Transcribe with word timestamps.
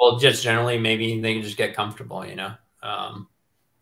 well, 0.00 0.18
just 0.18 0.42
generally, 0.42 0.78
maybe 0.78 1.20
they 1.20 1.34
can 1.34 1.42
just 1.42 1.58
get 1.58 1.74
comfortable, 1.76 2.24
you 2.24 2.34
know, 2.34 2.54
um, 2.82 3.28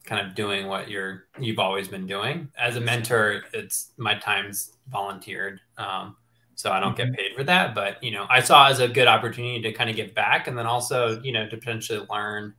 kind 0.05 0.27
of 0.27 0.35
doing 0.35 0.67
what 0.67 0.91
you're 0.91 1.27
you've 1.39 1.61
always 1.61 1.87
been 1.87 2.07
doing. 2.07 2.49
As 2.59 2.77
a 2.77 2.81
mentor, 2.81 3.43
it's 3.53 3.93
my 3.97 4.19
time's 4.19 4.77
volunteered, 4.89 5.61
um, 5.77 6.17
so 6.57 6.73
I 6.73 6.81
don't 6.81 6.97
mm-hmm. 6.97 7.13
get 7.13 7.19
paid 7.19 7.37
for 7.37 7.45
that. 7.45 7.73
But 7.73 8.03
you 8.03 8.11
know, 8.11 8.27
I 8.29 8.41
saw 8.41 8.69
as 8.69 8.81
a 8.81 8.89
good 8.89 9.07
opportunity 9.07 9.63
to 9.63 9.73
kind 9.73 9.89
of 9.89 9.95
give 9.95 10.13
back, 10.13 10.49
and 10.49 10.59
then 10.59 10.67
also, 10.67 11.21
you 11.23 11.31
know, 11.31 11.49
to 11.49 11.57
potentially 11.57 12.05
learn 12.11 12.53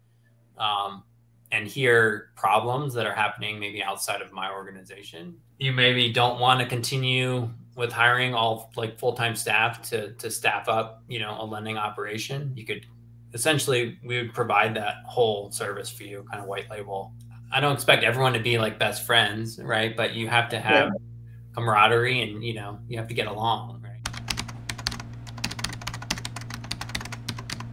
um, 0.57 1.03
and 1.51 1.67
hear 1.67 2.31
problems 2.37 2.93
that 2.93 3.05
are 3.05 3.13
happening 3.13 3.59
maybe 3.59 3.83
outside 3.83 4.21
of 4.21 4.31
my 4.31 4.49
organization. 4.51 5.35
You 5.57 5.73
maybe 5.73 6.13
don't 6.13 6.39
want 6.39 6.61
to 6.61 6.65
continue 6.65 7.49
with 7.75 7.91
hiring 7.91 8.33
all 8.33 8.71
like 8.77 8.97
full-time 8.97 9.35
staff 9.35 9.81
to 9.89 10.13
to 10.13 10.31
staff 10.31 10.69
up, 10.69 11.03
you 11.09 11.19
know, 11.19 11.35
a 11.37 11.43
lending 11.43 11.77
operation. 11.77 12.53
You 12.55 12.65
could 12.65 12.85
essentially 13.33 13.97
we 14.03 14.17
would 14.17 14.33
provide 14.33 14.75
that 14.75 14.95
whole 15.05 15.51
service 15.51 15.89
for 15.89 16.03
you, 16.03 16.25
kind 16.29 16.41
of 16.41 16.47
white 16.47 16.69
label. 16.69 17.13
I 17.51 17.59
don't 17.59 17.73
expect 17.73 18.03
everyone 18.03 18.33
to 18.33 18.39
be 18.39 18.57
like 18.57 18.77
best 18.79 19.05
friends, 19.05 19.59
right? 19.61 19.95
But 19.95 20.13
you 20.13 20.27
have 20.27 20.49
to 20.49 20.59
have 20.59 20.87
yeah. 20.87 21.55
camaraderie 21.55 22.21
and 22.21 22.43
you 22.43 22.53
know, 22.53 22.79
you 22.87 22.97
have 22.97 23.07
to 23.07 23.13
get 23.13 23.27
along, 23.27 23.81
right? 23.81 23.89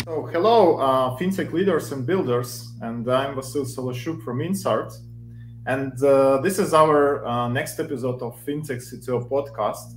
So 0.05 0.27
hello, 0.27 0.78
uh, 0.78 1.19
fintech 1.19 1.52
leaders 1.52 1.92
and 1.92 2.06
builders, 2.06 2.73
and 2.80 3.11
I'm 3.11 3.34
Vasyl 3.34 3.66
Soloshchuk 3.66 4.23
from 4.23 4.38
Insart. 4.38 4.92
And 5.66 6.00
uh, 6.00 6.41
this 6.42 6.61
is 6.61 6.73
our 6.73 7.27
uh, 7.27 7.48
next 7.48 7.80
episode 7.80 8.23
of 8.23 8.36
FinTech 8.47 8.80
CTO 8.80 9.28
podcast. 9.28 9.95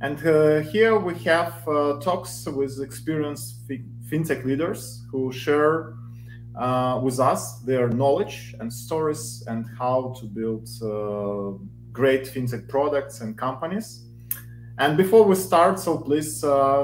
And 0.00 0.24
uh, 0.26 0.60
here 0.70 0.98
we 0.98 1.14
have 1.20 1.66
uh, 1.68 2.00
talks 2.00 2.46
with 2.46 2.80
experienced 2.80 3.68
fintech 4.10 4.44
leaders 4.44 5.04
who 5.10 5.32
share 5.32 5.94
uh, 6.56 7.00
with 7.02 7.20
us 7.20 7.60
their 7.60 7.88
knowledge 7.88 8.54
and 8.60 8.72
stories 8.72 9.44
and 9.46 9.66
how 9.78 10.14
to 10.18 10.26
build 10.26 10.68
uh, 10.82 11.56
great 11.92 12.24
fintech 12.24 12.68
products 12.68 13.20
and 13.20 13.36
companies. 13.38 14.04
And 14.78 14.96
before 14.96 15.24
we 15.24 15.34
start, 15.34 15.78
so 15.80 15.98
please 15.98 16.40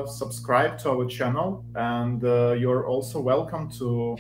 subscribe 0.07 0.79
to 0.79 0.91
our 0.91 1.07
channel, 1.07 1.65
and 1.77 2.21
you're 2.61 2.89
also 2.89 3.21
welcome 3.21 3.70
to 3.79 4.17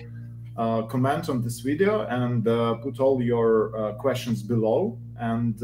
uh, 0.56 0.82
comment 0.82 1.28
on 1.28 1.42
this 1.42 1.58
video 1.60 2.06
and 2.06 2.46
uh, 2.46 2.74
put 2.74 3.00
all 3.00 3.20
your 3.20 3.76
uh, 3.76 3.92
questions 3.94 4.40
below. 4.40 4.96
And 5.18 5.60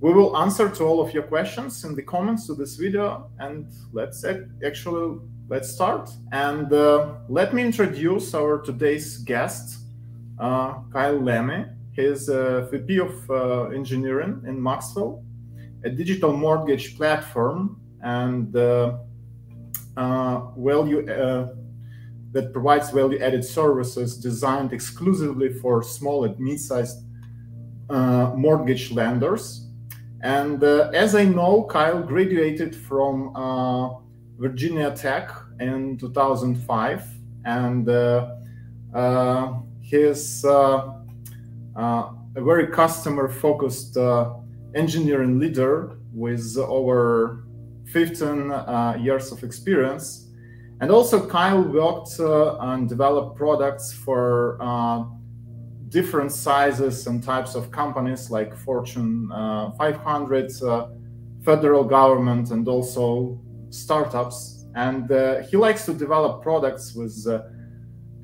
we 0.00 0.12
will 0.12 0.36
answer 0.36 0.68
to 0.68 0.84
all 0.84 1.00
of 1.00 1.14
your 1.14 1.22
questions 1.22 1.84
in 1.84 1.94
the 1.94 2.02
comments 2.02 2.48
to 2.48 2.54
this 2.54 2.74
video. 2.74 3.30
And 3.38 3.70
let's 3.92 4.24
actually 4.66 5.20
let's 5.48 5.70
start. 5.70 6.10
And 6.32 6.70
let 7.28 7.54
me 7.54 7.62
introduce 7.62 8.34
our 8.34 8.60
today's 8.62 9.18
guest, 9.18 9.78
Kyle 10.38 11.20
Lamy. 11.20 11.66
He's 11.92 12.28
a 12.28 12.68
VP 12.70 12.98
of 12.98 13.30
uh, 13.30 13.64
engineering 13.68 14.42
in 14.48 14.60
Maxwell, 14.60 15.22
a 15.84 15.90
digital 15.90 16.36
mortgage 16.36 16.96
platform, 16.96 17.80
and 18.02 18.54
uh, 18.56 18.98
uh, 19.96 20.40
well, 20.56 20.88
you 20.88 21.06
that 22.34 22.52
provides 22.52 22.90
value-added 22.90 23.44
services 23.44 24.16
designed 24.18 24.72
exclusively 24.72 25.52
for 25.52 25.84
small 25.84 26.24
and 26.24 26.36
mid-sized 26.38 26.98
uh, 27.88 28.32
mortgage 28.36 28.90
lenders. 28.90 29.68
And 30.20 30.62
uh, 30.64 30.90
as 30.92 31.14
I 31.14 31.26
know, 31.26 31.62
Kyle 31.70 32.02
graduated 32.02 32.74
from 32.74 33.36
uh, 33.36 34.00
Virginia 34.38 34.90
Tech 34.94 35.30
in 35.60 35.96
2005, 35.98 37.04
and 37.44 37.88
uh, 37.88 38.34
uh, 38.94 39.54
he's 39.80 40.44
uh, 40.44 40.92
a 41.76 42.12
very 42.36 42.68
customer-focused 42.68 43.96
engineering 44.74 45.38
leader 45.38 45.96
with 46.12 46.56
over 46.58 47.44
15 47.86 48.52
years 49.00 49.30
of 49.30 49.42
experience. 49.44 50.24
And 50.80 50.90
also, 50.90 51.26
Kyle 51.26 51.62
worked 51.62 52.18
uh, 52.18 52.58
and 52.58 52.88
developed 52.88 53.36
products 53.36 53.92
for 53.92 54.58
uh, 54.60 55.04
different 55.88 56.32
sizes 56.32 57.06
and 57.06 57.22
types 57.22 57.54
of 57.54 57.70
companies 57.70 58.30
like 58.30 58.56
Fortune 58.56 59.30
uh, 59.32 59.70
500, 59.72 60.50
uh, 60.62 60.88
federal 61.44 61.84
government, 61.84 62.50
and 62.50 62.66
also 62.66 63.40
startups. 63.74 64.66
And 64.74 65.10
uh, 65.10 65.42
he 65.42 65.56
likes 65.56 65.84
to 65.86 65.94
develop 65.94 66.42
products 66.42 66.94
with, 66.94 67.26
uh, 67.28 67.42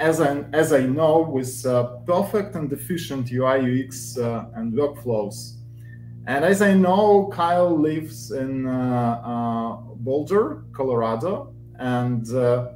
as, 0.01 0.21
I, 0.21 0.45
as 0.53 0.73
I 0.73 0.83
know, 0.83 1.21
with 1.21 1.63
perfect 2.07 2.55
and 2.55 2.73
efficient 2.73 3.31
UI, 3.31 3.85
UX, 3.85 4.17
and 4.17 4.73
workflows. 4.73 5.57
And 6.27 6.45
as 6.45 6.63
I 6.63 6.75
know, 6.75 7.31
Kyle 7.33 7.77
lives 7.77 8.31
in 8.31 8.65
Boulder, 10.01 10.65
Colorado, 10.73 11.55
and 11.79 12.29
uh, 12.35 12.73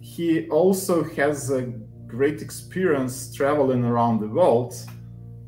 he 0.00 0.48
also 0.48 1.04
has 1.04 1.50
a 1.50 1.62
great 2.06 2.42
experience 2.42 3.32
traveling 3.32 3.84
around 3.84 4.20
the 4.20 4.26
world. 4.26 4.74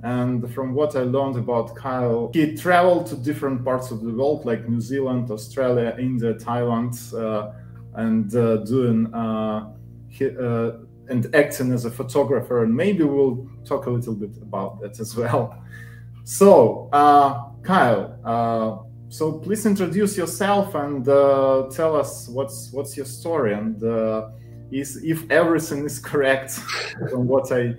And 0.02 0.52
from 0.52 0.74
what 0.74 0.96
I 0.96 1.02
learned 1.02 1.36
about 1.36 1.76
Kyle, 1.76 2.30
he 2.34 2.56
traveled 2.56 3.06
to 3.08 3.16
different 3.16 3.64
parts 3.64 3.90
of 3.90 4.02
the 4.02 4.10
world, 4.10 4.44
like 4.44 4.68
New 4.68 4.80
Zealand, 4.80 5.30
Australia, 5.30 5.94
India, 5.98 6.34
Thailand, 6.34 6.94
uh, 7.14 7.52
and 7.94 8.34
uh, 8.34 8.56
doing 8.56 9.12
uh, 9.14 9.72
he, 10.08 10.26
uh, 10.26 10.72
and 11.08 11.32
acting 11.34 11.72
as 11.72 11.84
a 11.84 11.90
photographer. 11.90 12.64
And 12.64 12.74
maybe 12.74 13.04
we'll 13.04 13.48
talk 13.64 13.86
a 13.86 13.90
little 13.90 14.14
bit 14.14 14.36
about 14.42 14.80
that 14.80 14.98
as 15.00 15.16
well. 15.16 15.56
So, 16.24 16.88
uh, 16.92 17.50
Kyle, 17.64 18.86
so 19.12 19.30
please 19.30 19.66
introduce 19.66 20.16
yourself 20.16 20.74
and 20.74 21.06
uh, 21.06 21.68
tell 21.70 21.94
us 21.94 22.28
what's 22.28 22.72
what's 22.72 22.96
your 22.96 23.04
story 23.04 23.52
and 23.52 23.82
uh, 23.84 24.30
is 24.70 25.04
if 25.04 25.30
everything 25.30 25.84
is 25.84 25.98
correct 26.10 26.58
on 27.12 27.26
what 27.28 27.52
I 27.52 27.74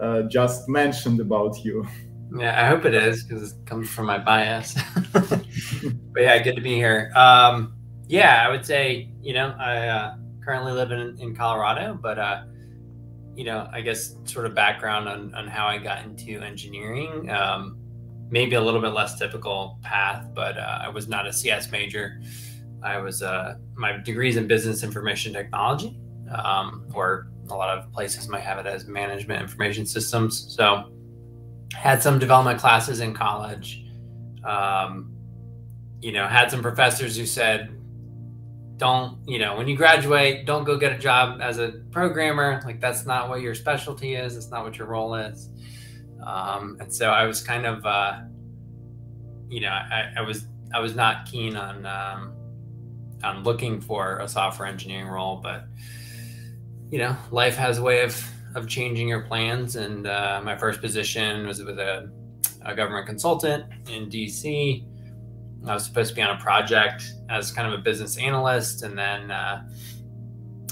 uh, 0.00 0.22
just 0.22 0.68
mentioned 0.68 1.20
about 1.20 1.64
you. 1.64 1.86
Yeah, 2.36 2.62
I 2.62 2.68
hope 2.68 2.84
it 2.84 2.94
is 2.94 3.24
because 3.24 3.52
it 3.52 3.66
comes 3.66 3.88
from 3.88 4.06
my 4.06 4.18
bias. 4.18 4.76
but 5.12 5.42
yeah, 6.16 6.38
good 6.42 6.56
to 6.56 6.62
be 6.62 6.74
here. 6.74 7.10
Um, 7.16 7.74
yeah, 8.06 8.44
I 8.46 8.50
would 8.50 8.64
say 8.64 9.10
you 9.22 9.34
know 9.34 9.54
I 9.58 9.88
uh, 9.88 10.16
currently 10.44 10.72
live 10.72 10.90
in, 10.90 11.18
in 11.20 11.34
Colorado, 11.34 11.98
but 12.00 12.18
uh, 12.18 12.42
you 13.34 13.44
know 13.44 13.68
I 13.72 13.80
guess 13.80 14.16
sort 14.24 14.46
of 14.46 14.54
background 14.54 15.08
on 15.08 15.34
on 15.34 15.48
how 15.48 15.66
I 15.66 15.78
got 15.78 16.04
into 16.04 16.40
engineering. 16.40 17.30
Um, 17.30 17.78
maybe 18.30 18.56
a 18.56 18.60
little 18.60 18.80
bit 18.80 18.92
less 18.92 19.18
typical 19.18 19.78
path, 19.82 20.26
but 20.34 20.58
uh, 20.58 20.80
I 20.82 20.88
was 20.88 21.08
not 21.08 21.26
a 21.26 21.32
CS 21.32 21.70
major. 21.70 22.20
I 22.82 22.98
was 22.98 23.22
uh, 23.22 23.54
my 23.74 23.96
degrees 23.96 24.36
in 24.36 24.46
business 24.46 24.82
information 24.82 25.32
technology, 25.32 25.98
um, 26.30 26.86
or 26.92 27.30
a 27.50 27.56
lot 27.56 27.76
of 27.76 27.92
places 27.92 28.28
might 28.28 28.42
have 28.42 28.58
it 28.58 28.66
as 28.66 28.86
management 28.86 29.42
information 29.42 29.86
systems. 29.86 30.54
So, 30.56 30.92
had 31.74 32.02
some 32.02 32.18
development 32.18 32.60
classes 32.60 33.00
in 33.00 33.14
college. 33.14 33.84
Um, 34.44 35.14
you 36.00 36.12
know, 36.12 36.26
had 36.26 36.50
some 36.50 36.62
professors 36.62 37.16
who 37.16 37.26
said, 37.26 37.70
"Don't 38.76 39.18
you 39.26 39.38
know 39.38 39.56
when 39.56 39.68
you 39.68 39.76
graduate, 39.76 40.46
don't 40.46 40.64
go 40.64 40.78
get 40.78 40.92
a 40.92 40.98
job 40.98 41.40
as 41.40 41.58
a 41.58 41.82
programmer. 41.90 42.62
Like 42.64 42.80
that's 42.80 43.04
not 43.04 43.28
what 43.28 43.40
your 43.40 43.54
specialty 43.54 44.14
is. 44.14 44.36
It's 44.36 44.50
not 44.50 44.64
what 44.64 44.78
your 44.78 44.86
role 44.86 45.14
is." 45.14 45.50
Um, 46.24 46.76
and 46.80 46.92
so 46.92 47.10
I 47.10 47.24
was 47.24 47.40
kind 47.40 47.66
of, 47.66 47.84
uh, 47.86 48.20
you 49.48 49.60
know, 49.60 49.70
I, 49.70 50.12
I, 50.16 50.20
was 50.22 50.46
I 50.74 50.80
was 50.80 50.94
not 50.94 51.26
keen 51.26 51.56
on 51.56 51.86
um, 51.86 52.34
on 53.24 53.42
looking 53.44 53.80
for 53.80 54.18
a 54.18 54.28
software 54.28 54.68
engineering 54.68 55.08
role, 55.08 55.36
but 55.42 55.64
you 56.90 56.98
know, 56.98 57.16
life 57.30 57.56
has 57.56 57.78
a 57.78 57.82
way 57.82 58.02
of 58.02 58.22
of 58.54 58.66
changing 58.66 59.08
your 59.08 59.22
plans. 59.22 59.76
And 59.76 60.06
uh, 60.06 60.40
my 60.42 60.56
first 60.56 60.80
position 60.80 61.46
was 61.46 61.62
with 61.62 61.78
a, 61.78 62.10
a 62.64 62.74
government 62.74 63.06
consultant 63.06 63.64
in 63.90 64.08
DC. 64.08 64.84
I 65.66 65.74
was 65.74 65.84
supposed 65.84 66.10
to 66.10 66.14
be 66.14 66.22
on 66.22 66.36
a 66.36 66.40
project 66.40 67.12
as 67.28 67.52
kind 67.52 67.72
of 67.72 67.78
a 67.78 67.82
business 67.82 68.16
analyst, 68.16 68.84
and 68.84 68.96
then 68.96 69.30
uh, 69.30 69.68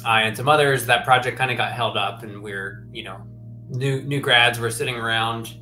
I 0.04 0.22
and 0.22 0.36
some 0.36 0.48
others 0.48 0.86
that 0.86 1.04
project 1.04 1.36
kind 1.36 1.50
of 1.50 1.56
got 1.56 1.72
held 1.72 1.96
up, 1.96 2.22
and 2.22 2.42
we 2.42 2.52
are 2.52 2.86
you 2.92 3.02
know 3.02 3.20
new 3.68 4.02
new 4.02 4.20
grads 4.20 4.58
were 4.58 4.70
sitting 4.70 4.94
around 4.94 5.56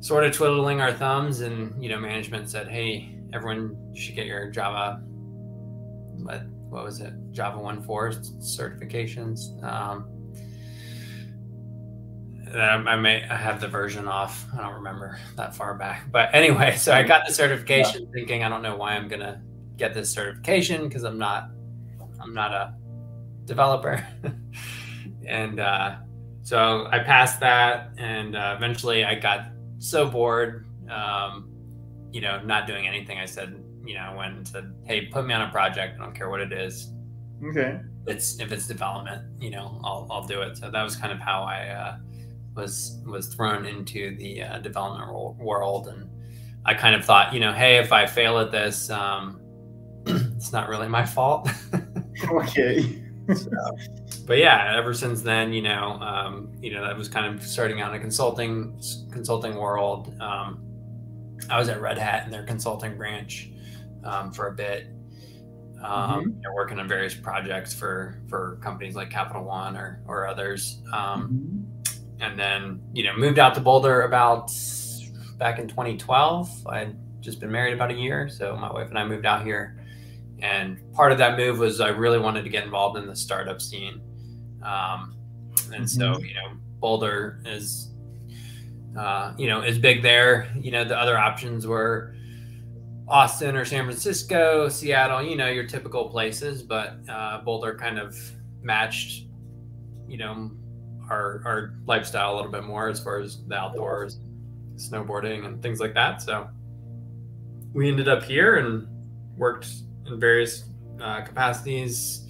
sort 0.00 0.24
of 0.24 0.32
twiddling 0.32 0.80
our 0.80 0.92
thumbs 0.92 1.40
and 1.40 1.82
you 1.82 1.88
know 1.88 1.98
management 1.98 2.48
said 2.48 2.68
hey 2.68 3.14
everyone 3.32 3.76
should 3.94 4.14
get 4.14 4.26
your 4.26 4.50
java 4.50 5.02
what 6.70 6.84
was 6.84 7.00
it 7.00 7.12
java 7.32 7.58
1.4 7.58 8.40
certifications 8.40 9.62
um, 9.62 10.06
I 12.52 12.96
may 12.96 13.22
I 13.28 13.36
have 13.36 13.60
the 13.60 13.68
version 13.68 14.08
off. 14.08 14.44
I 14.52 14.60
don't 14.60 14.74
remember 14.74 15.20
that 15.36 15.54
far 15.54 15.74
back. 15.74 16.10
But 16.10 16.34
anyway, 16.34 16.74
so 16.78 16.92
I 16.92 17.04
got 17.04 17.26
the 17.26 17.32
certification 17.32 18.02
yeah. 18.02 18.12
thinking 18.12 18.42
I 18.42 18.48
don't 18.48 18.62
know 18.62 18.76
why 18.76 18.96
I'm 18.96 19.06
gonna 19.06 19.40
get 19.76 19.94
this 19.94 20.10
certification 20.10 20.88
because 20.88 21.04
I'm 21.04 21.18
not 21.18 21.50
I'm 22.20 22.34
not 22.34 22.52
a 22.52 22.74
developer. 23.44 24.06
and 25.26 25.60
uh, 25.60 25.96
so 26.42 26.88
I 26.90 27.00
passed 27.00 27.40
that, 27.40 27.90
and 27.98 28.36
uh, 28.36 28.54
eventually 28.56 29.04
I 29.04 29.14
got 29.14 29.46
so 29.78 30.08
bored, 30.08 30.66
um, 30.90 31.50
you 32.12 32.20
know, 32.20 32.40
not 32.42 32.66
doing 32.66 32.86
anything. 32.86 33.18
I 33.18 33.26
said, 33.26 33.62
you 33.90 33.96
know, 33.96 34.14
went 34.16 34.36
and 34.36 34.46
said, 34.46 34.72
"Hey, 34.84 35.06
put 35.06 35.26
me 35.26 35.34
on 35.34 35.42
a 35.42 35.50
project. 35.50 35.98
I 35.98 36.04
don't 36.04 36.14
care 36.14 36.30
what 36.30 36.40
it 36.40 36.52
is. 36.52 36.92
Okay. 37.44 37.80
It's 38.06 38.38
if 38.38 38.52
it's 38.52 38.68
development, 38.68 39.24
you 39.42 39.50
know, 39.50 39.80
I'll 39.82 40.06
I'll 40.12 40.26
do 40.26 40.42
it." 40.42 40.56
So 40.56 40.70
that 40.70 40.82
was 40.82 40.94
kind 40.94 41.12
of 41.12 41.18
how 41.18 41.42
I 41.42 41.66
uh, 41.66 41.96
was 42.54 43.02
was 43.04 43.34
thrown 43.34 43.66
into 43.66 44.16
the 44.16 44.44
uh, 44.44 44.58
development 44.60 45.38
world, 45.38 45.88
and 45.88 46.08
I 46.64 46.74
kind 46.74 46.94
of 46.94 47.04
thought, 47.04 47.34
you 47.34 47.40
know, 47.40 47.52
hey, 47.52 47.78
if 47.78 47.92
I 47.92 48.06
fail 48.06 48.38
at 48.38 48.52
this, 48.52 48.90
um, 48.90 49.40
it's 50.06 50.52
not 50.52 50.68
really 50.68 50.86
my 50.86 51.04
fault. 51.04 51.50
okay. 52.30 53.02
so, 53.34 53.50
but 54.24 54.38
yeah, 54.38 54.76
ever 54.76 54.94
since 54.94 55.20
then, 55.20 55.52
you 55.52 55.62
know, 55.62 55.98
um, 56.00 56.52
you 56.60 56.72
know, 56.72 56.86
that 56.86 56.96
was 56.96 57.08
kind 57.08 57.34
of 57.34 57.42
starting 57.42 57.80
out 57.80 57.92
in 57.92 57.98
a 57.98 58.00
consulting 58.00 58.80
consulting 59.10 59.56
world. 59.56 60.14
Um, 60.20 60.62
I 61.48 61.58
was 61.58 61.68
at 61.68 61.80
Red 61.80 61.98
Hat 61.98 62.24
in 62.24 62.30
their 62.30 62.44
consulting 62.44 62.96
branch 62.96 63.49
um, 64.04 64.32
for 64.32 64.48
a 64.48 64.52
bit, 64.52 64.88
um, 65.82 66.10
mm-hmm. 66.10 66.28
you 66.28 66.42
know, 66.42 66.54
working 66.54 66.78
on 66.78 66.88
various 66.88 67.14
projects 67.14 67.74
for 67.74 68.22
for 68.28 68.58
companies 68.62 68.94
like 68.94 69.10
Capital 69.10 69.44
One 69.44 69.76
or 69.76 70.02
or 70.06 70.26
others. 70.26 70.82
Um, 70.92 71.28
mm-hmm. 71.32 72.22
And 72.22 72.38
then 72.38 72.82
you 72.92 73.04
know, 73.04 73.16
moved 73.16 73.38
out 73.38 73.54
to 73.54 73.60
Boulder 73.60 74.02
about 74.02 74.52
back 75.38 75.58
in 75.58 75.68
2012. 75.68 76.66
I'd 76.66 76.96
just 77.20 77.40
been 77.40 77.50
married 77.50 77.74
about 77.74 77.90
a 77.90 77.94
year, 77.94 78.28
so 78.28 78.56
my 78.56 78.72
wife 78.72 78.88
and 78.90 78.98
I 78.98 79.04
moved 79.04 79.26
out 79.26 79.44
here. 79.44 79.76
And 80.42 80.78
part 80.94 81.12
of 81.12 81.18
that 81.18 81.36
move 81.36 81.58
was 81.58 81.80
I 81.80 81.88
really 81.88 82.18
wanted 82.18 82.44
to 82.44 82.50
get 82.50 82.64
involved 82.64 82.98
in 82.98 83.06
the 83.06 83.16
startup 83.16 83.60
scene. 83.60 84.00
Um, 84.62 85.16
and 85.72 85.84
mm-hmm. 85.84 85.86
so, 85.86 86.18
you 86.20 86.34
know, 86.34 86.56
Boulder 86.78 87.40
is, 87.44 87.90
uh, 88.98 89.34
you 89.36 89.48
know, 89.48 89.62
is 89.62 89.78
big 89.78 90.02
there. 90.02 90.48
You 90.58 90.70
know, 90.70 90.84
the 90.84 90.98
other 90.98 91.18
options 91.18 91.66
were 91.66 92.14
Austin 93.10 93.56
or 93.56 93.64
San 93.64 93.84
Francisco, 93.84 94.68
Seattle, 94.68 95.22
you 95.22 95.36
know, 95.36 95.48
your 95.48 95.64
typical 95.64 96.08
places, 96.08 96.62
but 96.62 96.98
uh, 97.08 97.40
Boulder 97.44 97.74
kind 97.74 97.98
of 97.98 98.16
matched, 98.62 99.26
you 100.06 100.16
know, 100.16 100.52
our, 101.10 101.42
our 101.44 101.74
lifestyle 101.86 102.34
a 102.34 102.36
little 102.36 102.52
bit 102.52 102.62
more 102.62 102.88
as 102.88 103.00
far 103.00 103.18
as 103.18 103.44
the 103.48 103.56
outdoors, 103.56 104.20
snowboarding 104.76 105.44
and 105.44 105.60
things 105.60 105.80
like 105.80 105.92
that. 105.94 106.22
So 106.22 106.48
we 107.72 107.88
ended 107.88 108.08
up 108.08 108.22
here 108.22 108.56
and 108.56 108.86
worked 109.36 109.68
in 110.06 110.20
various 110.20 110.64
uh, 111.00 111.22
capacities, 111.22 112.28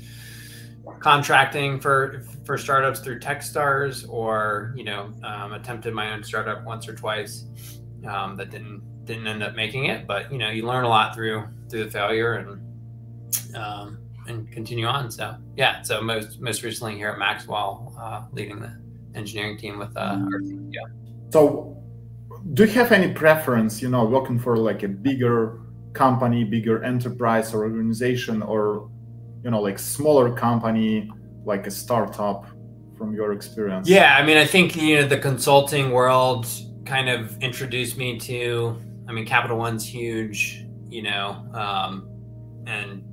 contracting 1.01 1.79
for 1.79 2.25
for 2.47 2.57
startups 2.57 3.01
through 3.01 3.21
TechStars, 3.21 4.09
or 4.09 4.73
you 4.77 4.85
know, 4.85 5.13
um, 5.23 5.53
attempted 5.53 5.93
my 5.93 6.13
own 6.13 6.23
startup 6.23 6.65
once 6.65 6.89
or 6.89 6.95
twice 6.95 7.45
um, 8.09 8.37
that 8.37 8.51
didn't 8.51 8.83
didn't 9.05 9.27
end 9.27 9.43
up 9.43 9.55
making 9.55 9.87
it. 9.87 10.07
But 10.07 10.31
you 10.33 10.39
know, 10.39 10.51
you 10.51 10.67
learn 10.67 10.85
a 10.85 10.89
lot 10.89 11.15
through 11.15 11.47
through 11.69 11.85
the 11.85 11.91
failure 11.91 12.35
and 12.35 13.57
um, 13.57 13.99
and 14.27 14.51
continue 14.53 14.87
on. 14.87 15.11
So 15.11 15.37
yeah, 15.57 15.83
so 15.83 16.01
most 16.01 16.41
most 16.41 16.63
recently 16.63 16.97
here 16.97 17.11
at 17.11 17.19
Maxwell, 17.19 17.95
uh, 17.99 18.23
leading 18.33 18.61
the 18.61 18.79
engineering 19.15 19.59
team 19.59 19.79
with 19.79 19.97
uh, 19.97 20.19
our 20.33 20.41
yeah. 20.71 20.81
So, 21.31 21.77
do 22.55 22.65
you 22.65 22.71
have 22.73 22.93
any 22.93 23.13
preference? 23.13 23.83
You 23.83 23.89
know, 23.89 24.05
working 24.05 24.39
for 24.39 24.57
like 24.57 24.83
a 24.83 24.89
bigger 24.89 25.61
company, 25.93 26.45
bigger 26.45 26.83
enterprise 26.85 27.55
or 27.55 27.63
organization, 27.63 28.43
or 28.43 28.91
you 29.45 29.51
know, 29.51 29.61
like 29.61 29.79
smaller 29.79 30.33
company, 30.33 31.11
like 31.45 31.67
a 31.67 31.71
startup, 31.71 32.47
from 33.01 33.15
your 33.15 33.33
experience? 33.33 33.89
Yeah, 33.89 34.15
I 34.17 34.23
mean, 34.25 34.37
I 34.37 34.45
think 34.45 34.77
you 34.77 34.97
know 34.97 35.09
the 35.09 35.19
consulting 35.19 35.91
world 35.91 36.47
kind 36.85 37.09
of 37.09 37.43
introduced 37.43 37.97
me 37.97 38.19
to. 38.21 38.77
I 39.11 39.13
mean, 39.13 39.27
Capital 39.27 39.59
One's 39.59 39.85
huge, 39.85 40.65
you 40.89 41.03
know, 41.03 41.45
um, 41.53 42.09
and 42.69 43.05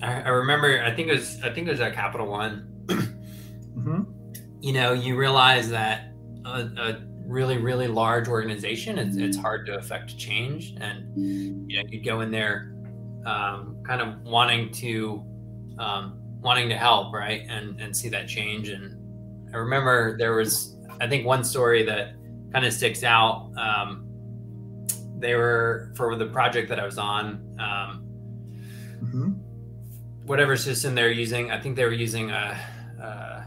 I, 0.00 0.22
I, 0.22 0.28
remember. 0.28 0.80
I 0.84 0.94
think 0.94 1.08
it 1.08 1.14
was. 1.14 1.42
I 1.42 1.50
think 1.50 1.66
it 1.66 1.72
was 1.72 1.80
at 1.80 1.94
Capital 1.94 2.28
One. 2.28 2.68
mm-hmm. 2.86 4.02
You 4.60 4.72
know, 4.72 4.92
you 4.92 5.16
realize 5.16 5.68
that 5.70 6.12
a, 6.44 6.70
a 6.76 7.08
really 7.26 7.58
really 7.58 7.88
large 7.88 8.26
organization 8.26 8.98
it's, 8.98 9.16
it's 9.16 9.36
hard 9.36 9.66
to 9.66 9.76
affect 9.76 10.16
change 10.16 10.74
and 10.80 11.04
you 11.70 11.76
know 11.76 11.86
you 11.90 12.02
go 12.02 12.22
in 12.22 12.30
there 12.30 12.74
um, 13.26 13.76
kind 13.86 14.00
of 14.00 14.22
wanting 14.22 14.72
to 14.72 15.22
um, 15.78 16.18
wanting 16.40 16.70
to 16.70 16.76
help 16.76 17.12
right 17.12 17.42
and 17.50 17.78
and 17.82 17.94
see 17.94 18.08
that 18.08 18.26
change 18.26 18.70
and 18.70 18.96
i 19.54 19.58
remember 19.58 20.16
there 20.16 20.32
was 20.32 20.78
i 21.02 21.06
think 21.06 21.26
one 21.26 21.44
story 21.44 21.82
that 21.82 22.14
kind 22.50 22.64
of 22.64 22.72
sticks 22.72 23.04
out 23.04 23.52
um, 23.58 24.07
they 25.20 25.34
were 25.34 25.92
for 25.96 26.16
the 26.16 26.26
project 26.26 26.68
that 26.68 26.78
i 26.80 26.84
was 26.84 26.98
on 26.98 27.26
um, 27.58 28.04
mm-hmm. 29.02 29.30
whatever 30.26 30.56
system 30.56 30.94
they're 30.94 31.10
using 31.10 31.50
i 31.50 31.60
think 31.60 31.76
they 31.76 31.84
were 31.84 31.92
using 31.92 32.30
a, 32.30 32.58
a 33.00 33.44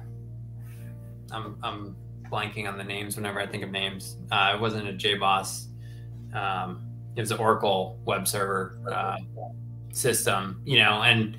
I'm, 1.31 1.57
I'm 1.63 1.95
blanking 2.31 2.67
on 2.67 2.77
the 2.77 2.83
names 2.83 3.15
whenever 3.15 3.39
I 3.39 3.45
think 3.45 3.63
of 3.63 3.69
names. 3.69 4.17
Uh, 4.31 4.53
it 4.55 4.61
wasn't 4.61 4.87
a 4.87 4.93
JBoss. 4.93 5.67
Um, 6.33 6.87
it 7.15 7.21
was 7.21 7.31
an 7.31 7.37
Oracle 7.37 7.99
web 8.05 8.27
server 8.27 8.79
uh, 8.89 9.17
system, 9.91 10.61
you 10.65 10.79
know, 10.79 11.01
and 11.03 11.37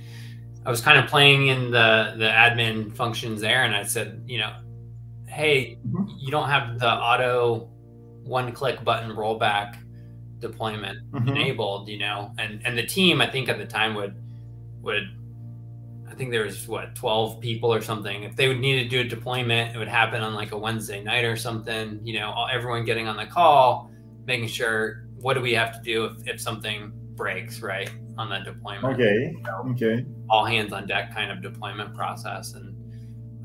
I 0.64 0.70
was 0.70 0.80
kind 0.80 0.98
of 0.98 1.10
playing 1.10 1.48
in 1.48 1.70
the 1.70 2.14
the 2.18 2.26
admin 2.26 2.94
functions 2.94 3.40
there, 3.40 3.64
and 3.64 3.74
I 3.74 3.82
said, 3.84 4.22
you 4.26 4.38
know, 4.38 4.54
hey, 5.26 5.78
mm-hmm. 5.86 6.04
you 6.18 6.30
don't 6.30 6.48
have 6.48 6.78
the 6.78 6.90
auto 6.90 7.70
one 8.22 8.52
click 8.52 8.84
button 8.84 9.10
rollback 9.10 9.78
deployment 10.42 11.10
mm-hmm. 11.10 11.28
enabled, 11.28 11.88
you 11.88 11.98
know, 11.98 12.32
and 12.38 12.60
and 12.66 12.76
the 12.76 12.84
team 12.84 13.22
I 13.22 13.30
think 13.30 13.48
at 13.48 13.56
the 13.56 13.64
time 13.64 13.94
would 13.94 14.14
would 14.82 15.08
I 16.12 16.14
think 16.14 16.30
there 16.30 16.44
was 16.44 16.68
what 16.68 16.94
12 16.94 17.40
people 17.40 17.72
or 17.72 17.80
something. 17.80 18.24
If 18.24 18.36
they 18.36 18.46
would 18.46 18.60
need 18.60 18.82
to 18.82 18.88
do 18.88 19.00
a 19.00 19.04
deployment, 19.04 19.74
it 19.74 19.78
would 19.78 19.88
happen 19.88 20.20
on 20.20 20.34
like 20.34 20.52
a 20.52 20.58
Wednesday 20.58 21.02
night 21.02 21.24
or 21.24 21.36
something. 21.36 22.00
You 22.04 22.20
know, 22.20 22.30
all, 22.30 22.48
everyone 22.52 22.84
getting 22.84 23.08
on 23.08 23.16
the 23.16 23.24
call, 23.24 23.90
making 24.26 24.48
sure 24.48 25.06
what 25.16 25.34
do 25.34 25.40
we 25.40 25.54
have 25.54 25.72
to 25.72 25.80
do 25.82 26.04
if, 26.04 26.28
if 26.28 26.40
something 26.40 26.92
breaks 27.14 27.60
right 27.60 27.90
on 28.18 28.28
that 28.28 28.44
deployment. 28.44 29.00
Okay. 29.00 29.34
okay. 29.70 30.04
All 30.28 30.44
hands 30.44 30.72
on 30.72 30.86
deck 30.86 31.14
kind 31.14 31.30
of 31.30 31.40
deployment 31.40 31.94
process, 31.94 32.52
and 32.52 32.76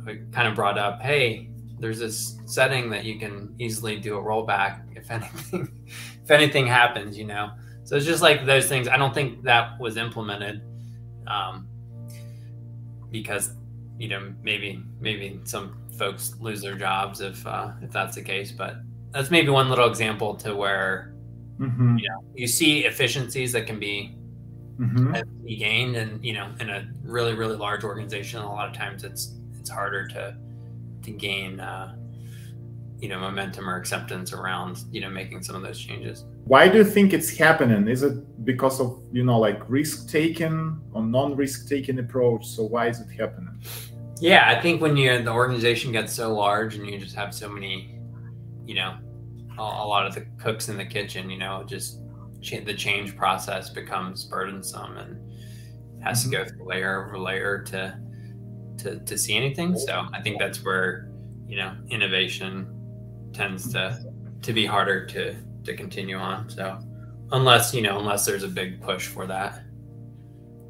we 0.06 0.22
kind 0.32 0.48
of 0.48 0.56
brought 0.56 0.78
up, 0.78 1.02
hey, 1.02 1.50
there's 1.80 2.00
this 2.00 2.38
setting 2.46 2.90
that 2.90 3.06
you 3.06 3.20
can 3.20 3.54
easily 3.60 4.00
do 4.00 4.18
a 4.18 4.22
rollback 4.22 4.82
if 4.96 5.12
anything 5.12 5.70
if 6.24 6.32
anything 6.32 6.68
happens. 6.68 7.18
You 7.18 7.26
know, 7.26 7.52
so 7.84 7.96
it's 7.96 8.06
just 8.06 8.22
like 8.22 8.46
those 8.46 8.68
things. 8.68 8.88
I 8.88 8.98
don't 8.98 9.14
think 9.14 9.44
that 9.44 9.80
was 9.80 9.98
implemented. 9.98 10.62
Um, 11.28 11.68
because 13.12 13.52
you 13.98 14.08
know 14.08 14.34
maybe 14.44 14.84
maybe 15.00 15.40
some 15.44 15.78
folks 15.98 16.36
lose 16.40 16.62
their 16.62 16.76
jobs 16.76 17.22
if 17.22 17.46
uh, 17.48 17.72
if 17.82 17.92
that's 17.92 18.16
the 18.16 18.22
case. 18.22 18.52
But 18.52 18.78
that's 19.12 19.32
maybe 19.32 19.50
one 19.50 19.70
little 19.70 19.88
example 19.88 20.36
to 20.36 20.56
where 20.56 21.14
mm-hmm. 21.60 21.98
you 21.98 22.10
know 22.10 22.24
you 22.36 22.48
see 22.48 22.86
efficiencies 22.86 23.52
that 23.54 23.66
can 23.66 23.80
be 23.80 24.16
mm-hmm. 24.80 25.14
be 25.44 25.58
gained, 25.58 25.96
and 25.96 26.24
you 26.24 26.34
know 26.34 26.52
in 26.60 26.70
a 26.70 26.88
really 27.04 27.34
really 27.34 27.56
large 27.56 27.84
organization, 27.84 28.42
a 28.42 28.52
lot 28.52 28.68
of 28.68 28.76
times 28.76 29.04
it's 29.04 29.36
it's 29.60 29.70
harder 29.70 30.08
to 30.08 30.38
to 31.08 31.12
gain 31.12 31.60
uh, 31.60 31.96
you 33.00 33.10
know 33.10 33.20
momentum 33.20 33.70
or 33.70 33.76
acceptance 33.76 34.34
around 34.34 34.84
you 34.92 35.02
know 35.02 35.10
making 35.10 35.42
some 35.42 35.56
of 35.56 35.62
those 35.64 35.80
changes. 35.80 36.26
Why 36.46 36.68
do 36.68 36.78
you 36.78 36.84
think 36.84 37.14
it's 37.14 37.36
happening? 37.36 37.88
Is 37.88 38.04
it 38.04 38.46
because 38.46 38.80
of 38.80 39.02
you 39.12 39.24
know 39.24 39.40
like 39.40 39.68
risk 39.70 40.10
taking 40.10 40.80
or 40.94 41.04
non-risk 41.04 41.68
taking 41.68 41.98
approach? 42.00 42.46
So 42.46 42.64
why 42.64 42.88
is 42.88 43.00
it 43.00 43.10
happening? 43.20 43.62
Yeah 44.20 44.50
i 44.50 44.60
think 44.60 44.82
when 44.82 44.98
you 44.98 45.22
the 45.22 45.32
organization 45.32 45.92
gets 45.92 46.14
so 46.14 46.34
large 46.34 46.76
and 46.76 46.88
you 46.88 46.98
just 46.98 47.16
have 47.16 47.34
so 47.34 47.48
many 47.48 48.00
you 48.66 48.76
know 48.76 48.98
a, 49.58 49.62
a 49.62 49.88
lot 49.88 50.08
of 50.08 50.16
the 50.16 50.26
cooks 50.40 50.70
in 50.70 50.78
the 50.78 50.86
kitchen 50.86 51.30
you 51.30 51.38
know 51.38 51.64
just 51.68 52.00
ch- 52.42 52.66
the 52.66 52.74
change 52.74 53.16
process 53.16 53.70
becomes 53.70 54.26
burdensome 54.26 54.98
and 54.98 56.04
has 56.04 56.22
mm-hmm. 56.22 56.32
to 56.32 56.38
go 56.38 56.46
through 56.46 56.68
layer 56.68 57.06
over 57.06 57.20
layer 57.20 57.62
to 57.62 58.00
to 58.78 59.00
to 59.00 59.18
see 59.18 59.36
anything 59.36 59.78
so 59.78 60.06
i 60.14 60.22
think 60.22 60.40
that's 60.40 60.64
where 60.64 61.10
you 61.48 61.58
know 61.58 61.76
innovation 61.90 62.68
tends 63.34 63.72
to 63.72 63.98
to 64.42 64.54
be 64.54 64.66
harder 64.66 65.06
to 65.06 65.36
to 65.64 65.76
continue 65.76 66.18
on. 66.18 66.50
So 66.50 66.80
unless 67.32 67.74
you 67.74 67.82
know, 67.82 68.00
unless 68.00 68.26
there's 68.26 68.44
a 68.44 68.48
big 68.48 68.82
push 68.82 69.08
for 69.08 69.28
that, 69.28 69.62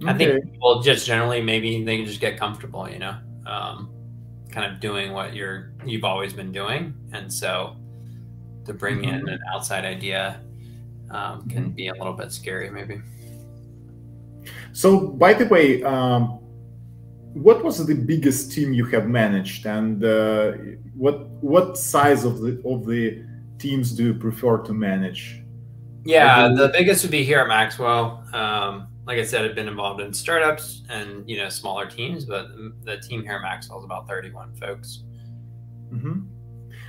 okay. 0.02 0.12
I 0.12 0.14
think 0.18 0.52
people 0.52 0.82
just 0.82 1.08
generally 1.08 1.42
maybe 1.42 1.84
they 1.84 1.98
can 1.98 2.06
just 2.06 2.20
get 2.20 2.38
comfortable. 2.38 2.90
You 2.90 3.00
know, 3.00 3.16
um, 3.46 3.90
kind 4.52 4.72
of 4.72 4.80
doing 4.80 5.14
what 5.14 5.34
you're 5.34 5.74
you've 5.86 6.04
always 6.04 6.34
been 6.34 6.52
doing, 6.52 6.94
and 7.14 7.32
so 7.32 7.78
to 8.66 8.74
bring 8.74 8.98
mm-hmm. 8.98 9.28
in 9.28 9.30
an 9.30 9.40
outside 9.54 9.86
idea 9.86 10.42
um, 11.10 11.48
can 11.48 11.72
be 11.72 11.88
a 11.88 11.94
little 11.94 12.14
bit 12.14 12.32
scary, 12.34 12.70
maybe. 12.70 13.02
So, 14.74 15.08
by 15.08 15.34
the 15.34 15.46
way, 15.46 15.82
um, 15.84 16.40
what 17.34 17.64
was 17.64 17.86
the 17.86 17.96
biggest 17.96 18.52
team 18.52 18.74
you 18.74 18.86
have 18.86 19.08
managed, 19.08 19.66
and 19.66 20.04
uh, 20.04 20.54
what 20.96 21.28
what 21.42 21.78
size 21.78 22.24
of 22.24 22.40
the 22.40 22.62
of 22.66 22.86
the 22.86 23.24
teams 23.60 23.92
do 23.92 24.06
you 24.06 24.14
prefer 24.14 24.58
to 24.60 24.74
manage? 24.74 25.42
Yeah, 26.06 26.50
the 26.56 26.70
biggest 26.70 27.04
would 27.04 27.12
be 27.12 27.24
here 27.24 27.40
at 27.40 27.48
Maxwell. 27.48 28.24
Um, 28.34 28.88
like 29.06 29.20
I 29.20 29.24
said, 29.24 29.46
I've 29.46 29.56
been 29.56 29.68
involved 29.68 30.02
in 30.02 30.14
startups 30.14 30.84
and 30.90 31.30
you 31.30 31.38
know 31.38 31.50
smaller 31.50 31.86
teams, 31.86 32.26
but 32.26 32.48
the 32.84 32.98
team 32.98 33.24
here 33.24 33.34
at 33.34 33.42
Maxwell 33.42 33.80
is 33.80 33.86
about 33.86 34.08
31 34.08 34.56
folks. 34.56 35.04
Mm-hmm. 35.92 36.22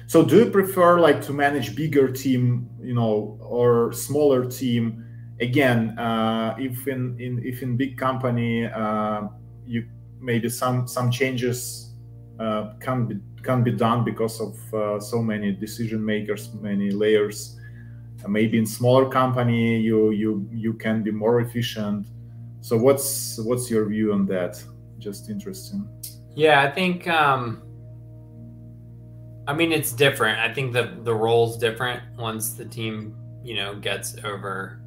So, 0.06 0.24
do 0.24 0.36
you 0.36 0.50
prefer 0.50 1.00
like 1.00 1.20
to 1.22 1.32
manage 1.32 1.76
bigger 1.76 2.10
team, 2.10 2.70
you 2.80 2.94
know, 2.94 3.38
or 3.40 3.92
smaller 3.92 4.48
team? 4.50 5.04
Again, 5.40 5.98
uh, 5.98 6.56
if 6.58 6.88
in, 6.88 7.20
in 7.20 7.42
if 7.44 7.62
in 7.62 7.76
big 7.76 7.96
company, 7.98 8.66
uh, 8.66 9.28
you 9.66 9.86
maybe 10.20 10.48
some 10.48 10.86
some 10.86 11.10
changes 11.10 11.92
uh, 12.38 12.74
can 12.80 13.06
be 13.06 13.16
can 13.42 13.62
be 13.62 13.72
done 13.72 14.04
because 14.04 14.40
of 14.40 14.74
uh, 14.74 15.00
so 15.00 15.22
many 15.22 15.52
decision 15.52 16.04
makers, 16.04 16.52
many 16.54 16.90
layers. 16.90 17.56
Maybe 18.26 18.58
in 18.58 18.66
smaller 18.66 19.08
company 19.08 19.80
you 19.80 20.10
you 20.10 20.48
you 20.52 20.74
can 20.74 21.02
be 21.02 21.10
more 21.10 21.40
efficient. 21.40 22.06
So 22.60 22.76
what's 22.76 23.38
what's 23.38 23.70
your 23.70 23.86
view 23.86 24.12
on 24.12 24.26
that? 24.26 24.62
Just 24.98 25.30
interesting. 25.30 25.88
Yeah 26.34 26.62
i 26.62 26.70
think 26.70 27.08
um 27.08 27.62
i 29.46 29.52
mean 29.52 29.72
it's 29.72 29.92
different. 29.92 30.38
I 30.38 30.52
think 30.52 30.72
the 30.72 30.98
the 31.02 31.14
role's 31.14 31.56
different 31.56 32.02
once 32.16 32.54
the 32.54 32.64
team 32.64 33.16
you 33.42 33.54
know 33.54 33.74
gets 33.76 34.16
over 34.24 34.80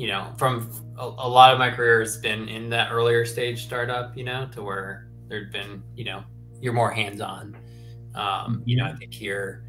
you 0.00 0.06
know 0.06 0.32
from 0.38 0.70
a, 0.98 1.04
a 1.04 1.28
lot 1.28 1.52
of 1.52 1.58
my 1.58 1.70
career 1.70 2.00
has 2.00 2.16
been 2.16 2.48
in 2.48 2.70
that 2.70 2.90
earlier 2.90 3.24
stage 3.26 3.64
startup 3.64 4.16
you 4.16 4.24
know 4.24 4.48
to 4.52 4.62
where 4.62 5.08
there'd 5.28 5.52
been 5.52 5.82
you 5.94 6.04
know 6.04 6.22
you're 6.60 6.72
more 6.72 6.90
hands-on 6.90 7.56
um 8.14 8.62
you 8.64 8.76
know 8.76 8.84
i 8.84 8.92
think 8.94 9.12
here 9.12 9.62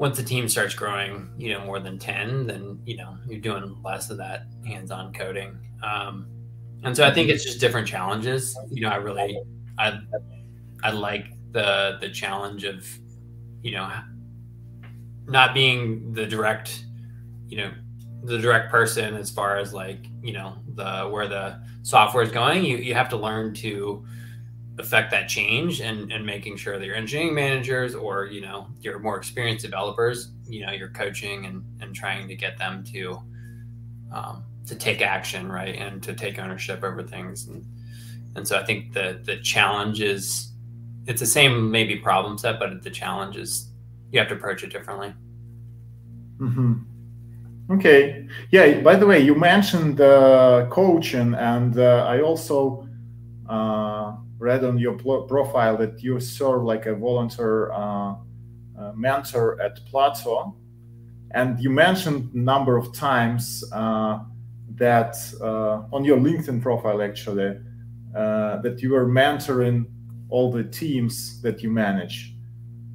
once 0.00 0.16
the 0.16 0.22
team 0.22 0.48
starts 0.48 0.74
growing, 0.74 1.30
you 1.36 1.52
know, 1.52 1.62
more 1.62 1.78
than 1.78 1.98
10, 1.98 2.46
then, 2.46 2.80
you 2.86 2.96
know, 2.96 3.18
you're 3.28 3.38
doing 3.38 3.76
less 3.84 4.08
of 4.08 4.16
that 4.16 4.46
hands-on 4.66 5.12
coding. 5.12 5.58
Um, 5.82 6.26
and 6.82 6.96
so 6.96 7.06
I 7.06 7.12
think 7.12 7.28
it's 7.28 7.44
just 7.44 7.60
different 7.60 7.86
challenges. 7.86 8.58
You 8.70 8.80
know, 8.80 8.88
I 8.88 8.96
really, 8.96 9.38
I, 9.78 10.00
I 10.82 10.90
like 10.92 11.26
the, 11.52 11.98
the 12.00 12.08
challenge 12.08 12.64
of, 12.64 12.88
you 13.60 13.72
know, 13.72 13.92
not 15.26 15.52
being 15.52 16.14
the 16.14 16.24
direct, 16.24 16.86
you 17.48 17.58
know, 17.58 17.70
the 18.24 18.38
direct 18.38 18.70
person 18.70 19.14
as 19.14 19.30
far 19.30 19.56
as 19.56 19.72
like, 19.72 20.06
you 20.22 20.32
know, 20.32 20.56
the, 20.74 21.08
where 21.08 21.28
the 21.28 21.60
software 21.82 22.22
is 22.22 22.30
going, 22.30 22.64
you, 22.64 22.76
you 22.76 22.94
have 22.94 23.08
to 23.10 23.16
learn 23.16 23.54
to, 23.54 24.04
affect 24.80 25.10
that 25.12 25.28
change 25.28 25.80
and, 25.80 26.10
and 26.10 26.24
making 26.24 26.56
sure 26.56 26.78
that 26.78 26.86
your 26.86 26.96
engineering 26.96 27.34
managers 27.34 27.94
or 27.94 28.26
you 28.26 28.40
know 28.40 28.66
your 28.80 28.98
more 28.98 29.16
experienced 29.16 29.64
developers 29.64 30.32
you 30.46 30.64
know 30.64 30.72
you're 30.72 30.88
coaching 30.88 31.46
and, 31.46 31.64
and 31.80 31.94
trying 31.94 32.26
to 32.26 32.34
get 32.34 32.58
them 32.58 32.82
to 32.82 33.20
um, 34.12 34.42
to 34.66 34.74
take 34.74 35.02
action 35.02 35.50
right 35.50 35.76
and 35.76 36.02
to 36.02 36.14
take 36.14 36.38
ownership 36.38 36.82
over 36.82 37.02
things 37.02 37.46
and 37.46 37.64
and 38.36 38.48
so 38.48 38.58
i 38.58 38.64
think 38.64 38.92
the 38.92 39.20
the 39.24 39.36
challenge 39.38 40.00
is 40.00 40.52
it's 41.06 41.20
the 41.20 41.26
same 41.26 41.70
maybe 41.70 41.96
problem 41.96 42.36
set 42.36 42.58
but 42.58 42.82
the 42.82 42.90
challenge 42.90 43.36
is 43.36 43.68
you 44.10 44.18
have 44.18 44.28
to 44.28 44.34
approach 44.34 44.64
it 44.64 44.70
differently 44.70 45.12
mm-hmm. 46.38 46.74
Okay 47.70 48.26
yeah 48.50 48.80
by 48.80 48.96
the 48.96 49.06
way 49.06 49.20
you 49.20 49.34
mentioned 49.34 50.00
uh, 50.00 50.66
coaching 50.70 51.34
and 51.34 51.78
uh, 51.78 52.04
i 52.08 52.20
also 52.20 52.86
uh, 53.48 54.16
read 54.38 54.64
on 54.64 54.78
your 54.78 54.94
profile 54.94 55.76
that 55.76 56.02
you 56.02 56.18
serve 56.20 56.62
like 56.62 56.86
a 56.86 56.94
volunteer 56.94 57.70
uh, 57.72 58.14
uh, 58.78 58.92
mentor 58.94 59.60
at 59.60 59.84
Plato, 59.86 60.56
and 61.32 61.60
you 61.60 61.68
mentioned 61.68 62.34
number 62.34 62.76
of 62.76 62.94
times 62.94 63.62
uh, 63.72 64.20
that 64.76 65.16
on 65.42 66.04
your 66.04 66.16
LinkedIn 66.16 66.62
profile 66.62 67.02
actually 67.02 67.58
that 68.12 68.78
you 68.80 68.90
were 68.92 69.06
mentoring 69.06 69.84
all 70.30 70.50
the 70.50 70.64
teams 70.64 71.42
that 71.42 71.62
you 71.62 71.70
manage. 71.70 72.29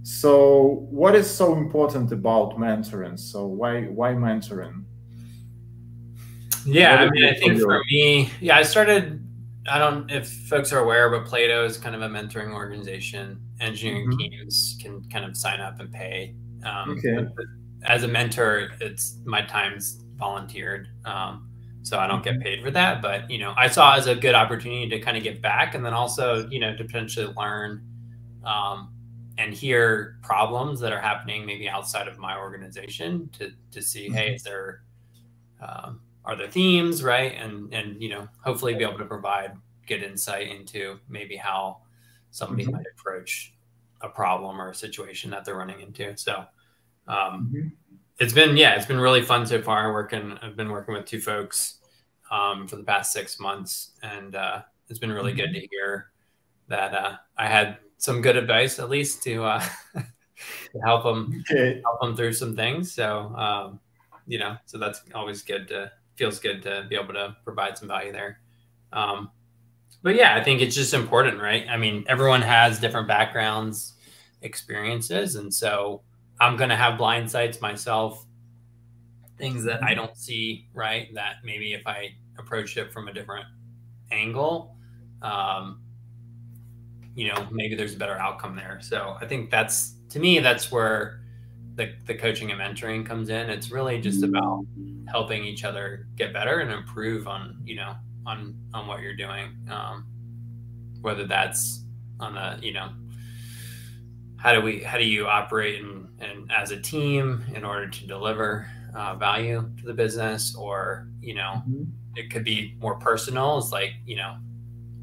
So, 0.05 0.85
what 0.91 1.15
is 1.15 1.27
so 1.27 1.55
important 1.55 2.11
about 2.11 2.59
mentoring? 2.59 3.17
So, 3.19 3.47
why 3.47 3.85
why 3.85 4.13
mentoring? 4.13 4.83
Yeah, 6.63 6.97
I 6.97 7.09
mean, 7.09 7.25
I 7.25 7.33
think 7.33 7.59
for 7.59 7.81
me, 7.89 8.29
yeah, 8.39 8.55
I 8.55 8.61
started 8.61 9.19
I 9.67 9.79
don't 9.79 10.11
if 10.11 10.29
folks 10.29 10.71
are 10.71 10.77
aware, 10.77 11.09
but 11.09 11.25
Plato 11.25 11.65
is 11.65 11.77
kind 11.77 11.95
of 11.95 12.03
a 12.03 12.07
mentoring 12.07 12.53
organization. 12.53 13.41
Engineering 13.59 14.11
mm-hmm. 14.11 14.17
teams 14.19 14.77
can 14.79 15.03
kind 15.05 15.25
of 15.25 15.35
sign 15.35 15.59
up 15.59 15.79
and 15.79 15.91
pay. 15.91 16.35
Um, 16.63 17.01
okay. 17.03 17.27
As 17.85 18.03
a 18.03 18.07
mentor, 18.07 18.69
it's 18.81 19.17
my 19.25 19.41
time's 19.41 20.03
volunteered, 20.17 20.87
um, 21.05 21.49
so 21.81 21.97
I 21.97 22.05
don't 22.05 22.23
get 22.23 22.35
mm-hmm. 22.35 22.43
paid 22.43 22.63
for 22.63 22.69
that. 22.69 23.01
But 23.01 23.31
you 23.31 23.39
know, 23.39 23.55
I 23.57 23.69
saw 23.69 23.95
as 23.95 24.05
a 24.05 24.13
good 24.13 24.35
opportunity 24.35 24.87
to 24.87 24.99
kind 24.99 25.17
of 25.17 25.23
give 25.23 25.41
back, 25.41 25.73
and 25.73 25.83
then 25.83 25.95
also 25.95 26.47
you 26.49 26.59
know 26.59 26.75
to 26.75 26.83
potentially 26.83 27.33
learn 27.35 27.81
um, 28.43 28.89
and 29.37 29.53
hear 29.53 30.17
problems 30.21 30.79
that 30.79 30.93
are 30.93 31.01
happening 31.01 31.45
maybe 31.45 31.67
outside 31.67 32.07
of 32.07 32.17
my 32.17 32.37
organization 32.37 33.29
to 33.37 33.51
to 33.71 33.81
see, 33.81 34.05
mm-hmm. 34.05 34.15
hey, 34.15 34.35
is 34.35 34.43
there 34.43 34.83
um, 35.61 36.01
are 36.25 36.35
there 36.35 36.49
themes 36.49 37.03
right 37.03 37.35
and 37.35 37.73
and 37.73 38.01
you 38.01 38.09
know 38.09 38.27
hopefully 38.43 38.73
be 38.73 38.83
able 38.83 38.97
to 38.97 39.05
provide 39.05 39.53
good 39.87 40.03
insight 40.03 40.47
into 40.47 40.99
maybe 41.07 41.35
how 41.35 41.77
somebody 42.31 42.63
mm-hmm. 42.63 42.73
might 42.73 42.85
approach 42.97 43.53
a 44.01 44.09
problem 44.09 44.59
or 44.59 44.71
a 44.71 44.75
situation 44.75 45.29
that 45.29 45.45
they're 45.45 45.55
running 45.55 45.79
into 45.79 46.15
so 46.17 46.45
um, 47.07 47.51
mm-hmm. 47.53 47.67
it's 48.19 48.33
been 48.33 48.57
yeah 48.57 48.75
it's 48.75 48.85
been 48.85 48.99
really 48.99 49.21
fun 49.21 49.45
so 49.45 49.61
far 49.61 49.93
working 49.93 50.37
i've 50.41 50.55
been 50.55 50.69
working 50.69 50.93
with 50.93 51.05
two 51.05 51.21
folks 51.21 51.75
um, 52.31 52.67
for 52.67 52.75
the 52.75 52.83
past 52.83 53.13
six 53.13 53.39
months 53.39 53.91
and 54.01 54.35
uh, 54.35 54.61
it's 54.89 54.99
been 54.99 55.11
really 55.11 55.31
mm-hmm. 55.31 55.53
good 55.53 55.59
to 55.59 55.67
hear 55.71 56.11
that 56.67 56.93
uh, 56.93 57.15
i 57.37 57.47
had 57.47 57.77
some 57.97 58.21
good 58.21 58.35
advice 58.35 58.79
at 58.79 58.89
least 58.89 59.23
to, 59.23 59.43
uh, 59.43 59.63
to 59.95 60.79
help 60.83 61.03
them 61.03 61.43
okay. 61.51 61.81
help 61.83 62.01
them 62.01 62.15
through 62.15 62.33
some 62.33 62.55
things 62.55 62.91
so 62.91 63.33
um, 63.35 63.79
you 64.27 64.37
know 64.37 64.55
so 64.65 64.77
that's 64.77 65.01
always 65.13 65.41
good 65.41 65.67
to 65.67 65.91
feels 66.15 66.39
good 66.39 66.63
to 66.63 66.85
be 66.89 66.95
able 66.95 67.13
to 67.13 67.35
provide 67.43 67.77
some 67.77 67.87
value 67.87 68.11
there. 68.11 68.39
Um, 68.91 69.31
but 70.01 70.15
yeah, 70.15 70.35
I 70.35 70.43
think 70.43 70.61
it's 70.61 70.75
just 70.75 70.93
important, 70.93 71.41
right? 71.41 71.65
I 71.69 71.77
mean, 71.77 72.05
everyone 72.07 72.41
has 72.41 72.79
different 72.79 73.07
backgrounds, 73.07 73.93
experiences, 74.41 75.35
and 75.35 75.53
so 75.53 76.01
I'm 76.39 76.57
going 76.57 76.69
to 76.69 76.75
have 76.75 76.97
blind 76.97 77.29
sights 77.29 77.61
myself, 77.61 78.25
things 79.37 79.63
that 79.65 79.83
I 79.83 79.93
don't 79.93 80.15
see, 80.15 80.67
right? 80.73 81.13
That 81.13 81.37
maybe 81.43 81.73
if 81.73 81.85
I 81.85 82.15
approach 82.37 82.77
it 82.77 82.93
from 82.93 83.07
a 83.07 83.13
different 83.13 83.45
angle, 84.11 84.75
um, 85.21 85.81
you 87.15 87.29
know, 87.29 87.47
maybe 87.51 87.75
there's 87.75 87.95
a 87.95 87.97
better 87.97 88.17
outcome 88.17 88.55
there. 88.55 88.79
So 88.81 89.15
I 89.19 89.25
think 89.25 89.49
that's 89.49 89.95
to 90.09 90.19
me, 90.19 90.39
that's 90.39 90.71
where 90.71 91.21
the, 91.75 91.93
the 92.05 92.15
coaching 92.15 92.51
and 92.51 92.59
mentoring 92.59 93.05
comes 93.05 93.29
in. 93.29 93.49
It's 93.49 93.71
really 93.71 93.99
just 93.99 94.23
about 94.23 94.65
helping 95.07 95.43
each 95.43 95.63
other 95.63 96.07
get 96.15 96.33
better 96.33 96.59
and 96.59 96.71
improve 96.71 97.27
on, 97.27 97.57
you 97.65 97.75
know, 97.75 97.95
on, 98.25 98.55
on 98.73 98.87
what 98.87 99.01
you're 99.01 99.15
doing. 99.15 99.49
Um, 99.69 100.05
whether 101.01 101.25
that's 101.25 101.83
on 102.19 102.37
a, 102.37 102.57
you 102.61 102.73
know, 102.73 102.89
how 104.37 104.53
do 104.53 104.61
we, 104.61 104.81
how 104.81 104.97
do 104.97 105.05
you 105.05 105.27
operate 105.27 105.81
and, 105.81 106.07
and 106.19 106.51
as 106.51 106.71
a 106.71 106.79
team 106.79 107.43
in 107.53 107.63
order 107.63 107.87
to 107.87 108.07
deliver 108.07 108.69
uh, 108.95 109.15
value 109.15 109.69
to 109.77 109.85
the 109.85 109.93
business 109.93 110.55
or, 110.55 111.07
you 111.19 111.33
know, 111.33 111.61
mm-hmm. 111.67 111.83
it 112.15 112.31
could 112.31 112.43
be 112.43 112.75
more 112.79 112.95
personal. 112.95 113.57
It's 113.57 113.71
like, 113.71 113.91
you 114.05 114.15
know, 114.15 114.37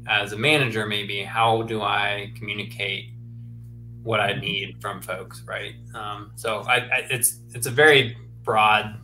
as 0.07 0.33
a 0.33 0.37
manager, 0.37 0.85
maybe 0.85 1.23
how 1.23 1.61
do 1.61 1.81
I 1.81 2.31
communicate 2.35 3.09
what 4.03 4.19
I 4.19 4.33
need 4.33 4.81
from 4.81 5.01
folks, 5.01 5.43
right? 5.47 5.75
Um, 5.95 6.31
so 6.35 6.59
I, 6.61 6.75
I, 6.75 7.07
it's 7.09 7.39
it's 7.53 7.67
a 7.67 7.71
very 7.71 8.17
broad 8.43 8.99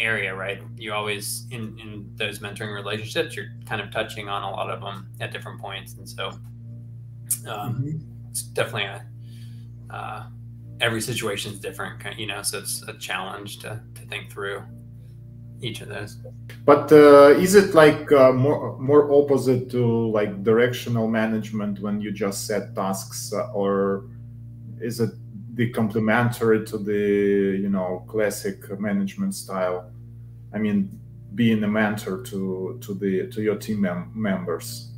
area, 0.00 0.34
right? 0.34 0.60
You 0.76 0.92
always 0.92 1.46
in 1.50 1.78
in 1.78 2.10
those 2.16 2.40
mentoring 2.40 2.74
relationships, 2.74 3.36
you're 3.36 3.52
kind 3.66 3.80
of 3.80 3.90
touching 3.90 4.28
on 4.28 4.42
a 4.42 4.50
lot 4.50 4.70
of 4.70 4.80
them 4.80 5.08
at 5.20 5.32
different 5.32 5.60
points, 5.60 5.94
and 5.94 6.08
so 6.08 6.28
um, 7.46 7.74
mm-hmm. 7.74 7.98
it's 8.30 8.42
definitely 8.42 8.84
a 8.84 9.06
uh, 9.90 10.24
every 10.80 11.00
situation 11.00 11.52
is 11.52 11.60
different, 11.60 12.02
you 12.18 12.26
know. 12.26 12.42
So 12.42 12.58
it's 12.58 12.82
a 12.82 12.94
challenge 12.94 13.58
to 13.60 13.80
to 13.94 14.02
think 14.02 14.32
through 14.32 14.64
each 15.62 15.80
of 15.80 15.88
those. 15.88 16.16
But 16.64 16.92
uh, 16.92 17.34
is 17.38 17.54
it 17.54 17.74
like 17.74 18.10
uh, 18.12 18.32
more 18.32 18.78
more 18.78 19.10
opposite 19.12 19.70
to 19.70 20.10
like 20.10 20.42
directional 20.42 21.08
management 21.08 21.80
when 21.80 22.00
you 22.00 22.12
just 22.12 22.46
set 22.46 22.74
tasks, 22.74 23.32
uh, 23.32 23.50
or 23.52 24.06
is 24.80 25.00
it 25.00 25.10
the 25.54 25.70
complementary 25.70 26.64
to 26.66 26.78
the 26.78 27.58
you 27.60 27.68
know 27.68 28.04
classic 28.08 28.78
management 28.80 29.34
style? 29.34 29.90
I 30.54 30.58
mean, 30.58 30.98
being 31.34 31.62
a 31.64 31.68
mentor 31.68 32.22
to 32.24 32.78
to 32.80 32.94
the 32.94 33.28
to 33.28 33.42
your 33.42 33.56
team 33.56 33.82
mem- 33.82 34.12
members. 34.14 34.90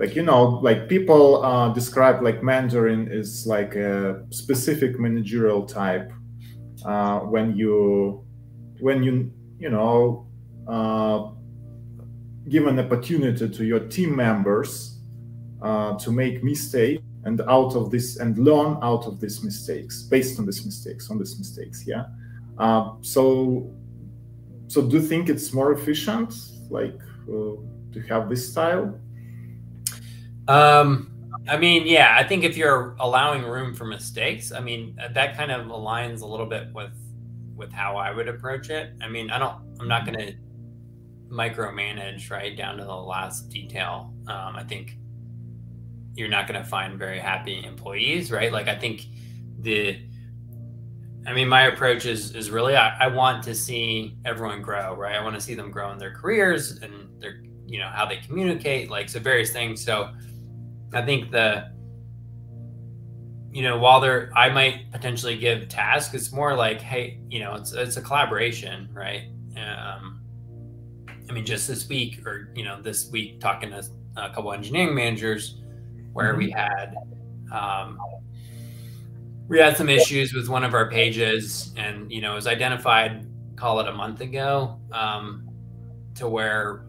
like 0.00 0.16
you 0.16 0.22
know 0.22 0.42
like 0.62 0.88
people 0.88 1.44
uh, 1.44 1.68
describe 1.74 2.22
like 2.22 2.42
Mandarin 2.42 3.08
is 3.12 3.46
like 3.46 3.76
a 3.76 4.24
specific 4.30 4.98
managerial 4.98 5.66
type 5.66 6.10
uh, 6.86 7.20
when 7.20 7.54
you 7.56 8.24
when 8.80 9.02
you 9.02 9.30
you 9.60 9.70
know 9.70 10.26
uh, 10.66 11.30
give 12.48 12.66
an 12.66 12.78
opportunity 12.78 13.48
to 13.48 13.64
your 13.64 13.80
team 13.80 14.16
members 14.16 14.98
uh, 15.62 15.96
to 15.98 16.10
make 16.10 16.42
mistakes 16.42 17.02
and 17.24 17.40
out 17.42 17.76
of 17.76 17.90
this 17.90 18.16
and 18.16 18.38
learn 18.38 18.78
out 18.82 19.04
of 19.06 19.20
these 19.20 19.44
mistakes 19.44 20.02
based 20.02 20.38
on 20.38 20.46
these 20.46 20.64
mistakes 20.64 21.10
on 21.10 21.18
these 21.18 21.38
mistakes 21.38 21.84
yeah? 21.86 22.04
Uh, 22.58 22.92
so 23.02 23.70
so 24.66 24.82
do 24.82 24.96
you 24.96 25.02
think 25.02 25.28
it's 25.28 25.52
more 25.52 25.72
efficient 25.72 26.34
like 26.70 26.98
uh, 27.28 27.54
to 27.92 28.00
have 28.08 28.28
this 28.28 28.50
style? 28.50 28.98
Um 30.48 31.06
i 31.48 31.56
mean 31.56 31.86
yeah 31.86 32.16
i 32.18 32.22
think 32.22 32.44
if 32.44 32.54
you're 32.56 32.94
allowing 33.00 33.42
room 33.42 33.74
for 33.74 33.86
mistakes 33.86 34.52
i 34.52 34.60
mean 34.60 34.94
that 35.14 35.36
kind 35.36 35.50
of 35.50 35.66
aligns 35.68 36.20
a 36.20 36.26
little 36.26 36.44
bit 36.44 36.68
with 36.74 36.92
with 37.60 37.72
how 37.72 37.96
i 37.96 38.10
would 38.10 38.26
approach 38.26 38.70
it 38.70 38.92
i 39.00 39.08
mean 39.08 39.30
i 39.30 39.38
don't 39.38 39.56
i'm 39.78 39.86
not 39.86 40.04
going 40.04 40.18
to 40.18 40.34
micromanage 41.30 42.28
right 42.28 42.56
down 42.56 42.76
to 42.76 42.82
the 42.82 42.92
last 42.92 43.48
detail 43.50 44.12
um, 44.26 44.56
i 44.56 44.64
think 44.64 44.96
you're 46.14 46.28
not 46.28 46.46
going 46.46 46.60
to 46.62 46.68
find 46.68 46.98
very 46.98 47.18
happy 47.18 47.64
employees, 47.64 48.30
right? 48.30 48.52
Like 48.52 48.68
I 48.68 48.76
think 48.76 49.06
the 49.60 49.98
I 51.26 51.34
mean, 51.34 51.48
my 51.48 51.62
approach 51.62 52.06
is 52.06 52.34
is 52.34 52.50
really 52.50 52.76
I, 52.76 52.96
I, 52.98 53.06
want 53.08 53.42
to 53.44 53.54
see 53.54 54.16
everyone 54.24 54.62
grow, 54.62 54.94
right? 54.94 55.16
I 55.16 55.22
want 55.22 55.34
to 55.34 55.40
see 55.40 55.54
them 55.54 55.70
grow 55.70 55.92
in 55.92 55.98
their 55.98 56.14
careers 56.14 56.80
and 56.82 57.20
their, 57.20 57.42
you 57.66 57.78
know, 57.78 57.88
how 57.88 58.06
they 58.06 58.16
communicate, 58.16 58.90
like 58.90 59.08
so 59.08 59.20
various 59.20 59.50
things. 59.52 59.84
So 59.84 60.12
I 60.94 61.02
think 61.02 61.30
the 61.30 61.72
you 63.52 63.62
know, 63.62 63.78
while 63.78 64.00
there 64.00 64.30
I 64.36 64.48
might 64.48 64.90
potentially 64.92 65.36
give 65.36 65.68
tasks, 65.68 66.14
it's 66.14 66.32
more 66.32 66.54
like, 66.54 66.80
hey, 66.80 67.18
you 67.28 67.40
know, 67.40 67.54
it's 67.54 67.72
it's 67.72 67.96
a 67.96 68.02
collaboration, 68.02 68.88
right? 68.92 69.28
Um 69.56 70.20
I 71.28 71.32
mean, 71.32 71.46
just 71.46 71.68
this 71.68 71.88
week 71.88 72.26
or 72.26 72.50
you 72.54 72.64
know, 72.64 72.80
this 72.82 73.10
week 73.10 73.40
talking 73.40 73.70
to 73.70 73.84
a 74.16 74.30
couple 74.30 74.50
of 74.50 74.58
engineering 74.58 74.94
managers, 74.94 75.60
where 76.12 76.34
we 76.34 76.52
mm-hmm. 76.52 76.58
had 76.58 76.94
um, 77.52 77.98
we 79.48 79.58
had 79.58 79.76
some 79.76 79.88
issues 79.88 80.32
with 80.32 80.48
one 80.48 80.64
of 80.64 80.74
our 80.74 80.90
pages, 80.90 81.72
and 81.76 82.10
you 82.10 82.20
know, 82.20 82.32
it 82.32 82.36
was 82.36 82.46
identified, 82.46 83.26
call 83.56 83.80
it 83.80 83.88
a 83.88 83.92
month 83.92 84.20
ago, 84.20 84.78
um, 84.92 85.48
to 86.14 86.28
where 86.28 86.86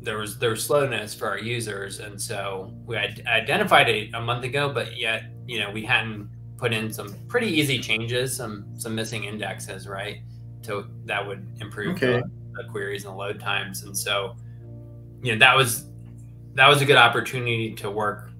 there 0.00 0.18
was 0.18 0.38
there 0.38 0.50
was 0.50 0.64
slowness 0.64 1.14
for 1.14 1.28
our 1.28 1.38
users, 1.38 2.00
and 2.00 2.20
so 2.20 2.72
we 2.84 2.96
had 2.96 3.22
identified 3.26 3.88
it 3.88 4.14
a 4.14 4.20
month 4.20 4.44
ago, 4.44 4.72
but 4.72 4.96
yet 4.96 5.24
you 5.46 5.60
know 5.60 5.70
we 5.70 5.84
hadn't 5.84 6.30
put 6.56 6.72
in 6.72 6.92
some 6.92 7.14
pretty 7.28 7.48
easy 7.48 7.78
changes, 7.78 8.36
some 8.36 8.66
some 8.78 8.94
missing 8.94 9.24
indexes, 9.24 9.86
right? 9.88 10.22
To 10.64 10.86
that 11.06 11.26
would 11.26 11.46
improve 11.60 11.96
okay. 11.96 12.20
the, 12.20 12.62
the 12.62 12.68
queries 12.70 13.04
and 13.04 13.14
the 13.14 13.16
load 13.16 13.40
times, 13.40 13.82
and 13.82 13.96
so 13.96 14.36
you 15.22 15.32
know 15.32 15.38
that 15.38 15.56
was 15.56 15.86
that 16.54 16.68
was 16.68 16.82
a 16.82 16.84
good 16.84 16.96
opportunity 16.96 17.74
to 17.74 17.90
work 17.90 18.32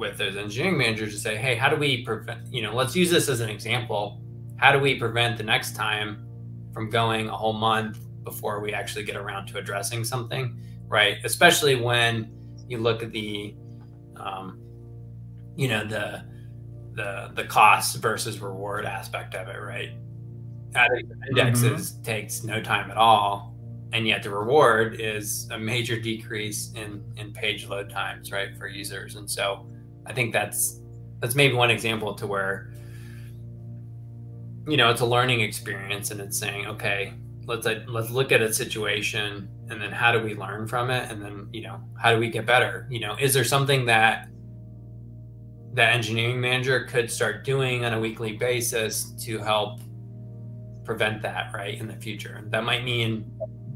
with 0.00 0.16
those 0.16 0.36
engineering 0.36 0.78
managers 0.78 1.12
to 1.12 1.20
say, 1.20 1.36
hey, 1.36 1.54
how 1.54 1.68
do 1.68 1.76
we 1.76 2.02
prevent, 2.04 2.52
you 2.52 2.62
know, 2.62 2.74
let's 2.74 2.96
use 2.96 3.10
this 3.10 3.28
as 3.28 3.40
an 3.40 3.50
example. 3.50 4.20
How 4.56 4.72
do 4.72 4.78
we 4.78 4.98
prevent 4.98 5.36
the 5.36 5.42
next 5.42 5.76
time 5.76 6.26
from 6.72 6.88
going 6.88 7.28
a 7.28 7.36
whole 7.36 7.52
month 7.52 7.98
before 8.24 8.60
we 8.60 8.72
actually 8.72 9.04
get 9.04 9.16
around 9.16 9.46
to 9.48 9.58
addressing 9.58 10.04
something, 10.04 10.58
right? 10.86 11.18
Especially 11.24 11.76
when 11.76 12.32
you 12.66 12.78
look 12.78 13.02
at 13.02 13.12
the, 13.12 13.54
um, 14.16 14.58
you 15.56 15.68
know, 15.68 15.84
the, 15.84 16.24
the, 16.94 17.30
the 17.34 17.44
cost 17.44 17.96
versus 17.96 18.40
reward 18.40 18.84
aspect 18.84 19.34
of 19.34 19.48
it, 19.48 19.58
right? 19.58 19.90
Adding 20.74 21.10
indexes 21.28 21.92
mm-hmm. 21.92 22.02
takes 22.02 22.44
no 22.44 22.60
time 22.60 22.90
at 22.90 22.96
all 22.96 23.50
and 23.92 24.06
yet 24.06 24.22
the 24.22 24.30
reward 24.30 25.00
is 25.00 25.48
a 25.50 25.58
major 25.58 25.98
decrease 25.98 26.72
in 26.74 27.02
in 27.16 27.32
page 27.32 27.66
load 27.66 27.90
times 27.90 28.30
right 28.30 28.56
for 28.56 28.66
users 28.66 29.16
and 29.16 29.28
so 29.28 29.66
i 30.06 30.12
think 30.12 30.32
that's 30.32 30.80
that's 31.20 31.34
maybe 31.34 31.54
one 31.54 31.70
example 31.70 32.14
to 32.14 32.26
where 32.26 32.72
you 34.68 34.76
know 34.76 34.90
it's 34.90 35.00
a 35.00 35.06
learning 35.06 35.40
experience 35.40 36.10
and 36.10 36.20
it's 36.20 36.38
saying 36.38 36.66
okay 36.66 37.14
let's 37.46 37.66
let's 37.88 38.10
look 38.10 38.32
at 38.32 38.42
a 38.42 38.52
situation 38.52 39.48
and 39.70 39.80
then 39.80 39.90
how 39.90 40.12
do 40.12 40.20
we 40.20 40.34
learn 40.34 40.66
from 40.66 40.90
it 40.90 41.10
and 41.10 41.22
then 41.22 41.48
you 41.52 41.62
know 41.62 41.80
how 42.00 42.12
do 42.12 42.18
we 42.18 42.28
get 42.28 42.46
better 42.46 42.86
you 42.90 43.00
know 43.00 43.16
is 43.18 43.34
there 43.34 43.44
something 43.44 43.84
that 43.86 44.28
that 45.74 45.94
engineering 45.94 46.40
manager 46.40 46.84
could 46.84 47.10
start 47.10 47.44
doing 47.44 47.84
on 47.84 47.92
a 47.92 48.00
weekly 48.00 48.32
basis 48.32 49.10
to 49.12 49.38
help 49.38 49.80
prevent 50.84 51.22
that 51.22 51.52
right 51.54 51.78
in 51.78 51.86
the 51.86 51.94
future 51.94 52.42
that 52.46 52.64
might 52.64 52.82
mean 52.82 53.24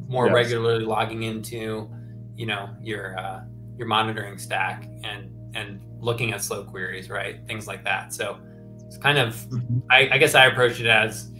more 0.09 0.26
yes. 0.26 0.35
regularly 0.35 0.85
logging 0.85 1.22
into, 1.22 1.90
you 2.37 2.46
know, 2.46 2.70
your 2.83 3.18
uh, 3.18 3.42
your 3.76 3.87
monitoring 3.87 4.38
stack 4.38 4.88
and 5.02 5.30
and 5.54 5.80
looking 6.00 6.33
at 6.33 6.42
slow 6.42 6.64
queries, 6.64 7.09
right? 7.09 7.40
Things 7.46 7.66
like 7.66 7.85
that. 7.85 8.12
So 8.12 8.38
it's 8.87 8.98
kind 8.98 9.18
of, 9.18 9.35
mm-hmm. 9.35 9.78
I, 9.90 10.11
I, 10.12 10.18
guess 10.18 10.35
I 10.35 10.46
approach 10.46 10.80
it 10.80 10.87
as 10.87 11.30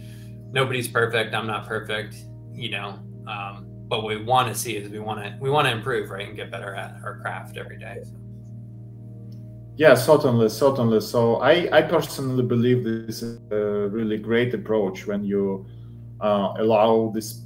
nobody's 0.51 0.87
perfect. 0.87 1.35
I'm 1.35 1.45
not 1.45 1.67
perfect, 1.67 2.15
you 2.53 2.71
know. 2.71 2.99
Um, 3.27 3.65
but 3.87 4.01
what 4.01 4.07
we 4.07 4.23
want 4.23 4.47
to 4.47 4.55
see 4.55 4.77
is 4.77 4.89
we 4.89 4.99
want 4.99 5.23
to 5.23 5.37
we 5.39 5.49
want 5.49 5.67
to 5.67 5.71
improve, 5.71 6.09
right, 6.09 6.27
and 6.27 6.35
get 6.35 6.49
better 6.49 6.73
at 6.73 6.95
our 7.03 7.19
craft 7.19 7.57
every 7.57 7.77
day. 7.77 7.99
So. 8.03 8.24
Yeah, 9.77 9.93
certainly, 9.95 10.47
certainly. 10.49 11.01
So 11.01 11.35
I, 11.37 11.67
I 11.71 11.81
personally 11.81 12.43
believe 12.43 12.83
this 12.83 13.21
is 13.21 13.39
a 13.51 13.89
really 13.89 14.17
great 14.17 14.53
approach 14.53 15.05
when 15.05 15.23
you 15.23 15.65
uh, 16.21 16.53
allow 16.57 17.11
this 17.13 17.41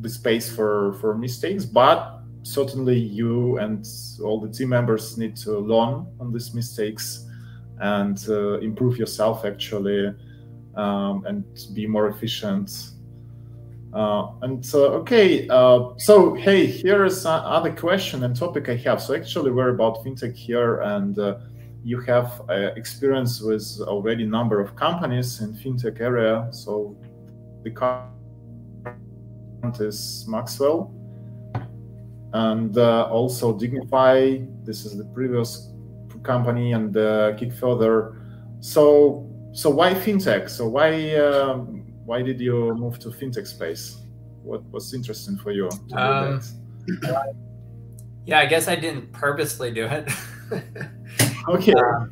the 0.00 0.08
space 0.08 0.50
for 0.50 0.94
for 0.94 1.16
mistakes 1.16 1.64
but 1.64 2.20
certainly 2.42 2.98
you 2.98 3.58
and 3.58 3.86
all 4.24 4.40
the 4.40 4.48
team 4.48 4.70
members 4.70 5.18
need 5.18 5.36
to 5.36 5.58
learn 5.58 6.06
on 6.18 6.32
these 6.32 6.54
mistakes 6.54 7.26
and 7.80 8.24
uh, 8.28 8.58
improve 8.60 8.96
yourself 8.96 9.44
actually 9.44 10.14
um, 10.76 11.24
and 11.26 11.44
be 11.74 11.86
more 11.86 12.08
efficient 12.08 12.92
uh, 13.92 14.28
and 14.42 14.68
uh, 14.74 14.78
okay 14.78 15.46
uh, 15.48 15.90
so 15.98 16.34
hey 16.34 16.64
here 16.66 17.04
is 17.04 17.24
another 17.26 17.72
question 17.72 18.24
and 18.24 18.34
topic 18.34 18.68
i 18.68 18.74
have 18.74 19.00
so 19.00 19.14
actually 19.14 19.50
we're 19.50 19.70
about 19.70 20.02
fintech 20.04 20.34
here 20.34 20.80
and 20.80 21.18
uh, 21.18 21.36
you 21.84 22.00
have 22.00 22.42
uh, 22.48 22.70
experience 22.76 23.40
with 23.40 23.80
already 23.82 24.24
number 24.24 24.60
of 24.60 24.76
companies 24.76 25.40
in 25.40 25.52
fintech 25.52 26.00
area 26.00 26.48
so 26.52 26.96
the 27.64 27.70
is 29.80 30.24
Maxwell. 30.28 30.92
And 32.34 32.76
uh, 32.76 33.08
also 33.10 33.56
Dignifi, 33.56 34.64
this 34.64 34.84
is 34.84 34.96
the 34.96 35.04
previous 35.04 35.70
company, 36.22 36.72
and 36.72 36.96
uh, 36.96 37.32
Kickfurther. 37.36 38.18
So, 38.60 39.28
so 39.52 39.70
why 39.70 39.92
fintech? 39.94 40.48
So 40.48 40.68
why 40.68 41.14
uh, 41.14 41.58
why 42.04 42.22
did 42.22 42.40
you 42.40 42.74
move 42.74 42.98
to 43.00 43.10
fintech 43.10 43.46
space? 43.46 43.98
What 44.42 44.64
was 44.70 44.94
interesting 44.94 45.36
for 45.38 45.52
you? 45.52 45.68
Um, 45.92 46.40
yeah, 48.26 48.38
I 48.38 48.46
guess 48.46 48.66
I 48.66 48.76
didn't 48.76 49.12
purposely 49.12 49.70
do 49.70 49.84
it. 49.86 50.08
okay. 51.48 51.72
Uh, 51.72 52.06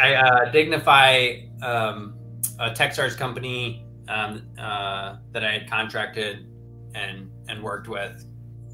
I, 0.00 0.14
uh, 0.14 0.52
Dignifi, 0.52 1.62
um, 1.62 2.18
a 2.58 2.70
Techstars 2.70 3.16
company 3.16 3.86
um, 4.08 4.42
uh, 4.58 5.16
that 5.32 5.44
I 5.44 5.52
had 5.52 5.70
contracted 5.70 6.46
and 6.94 7.30
and 7.48 7.62
worked 7.62 7.88
with, 7.88 8.26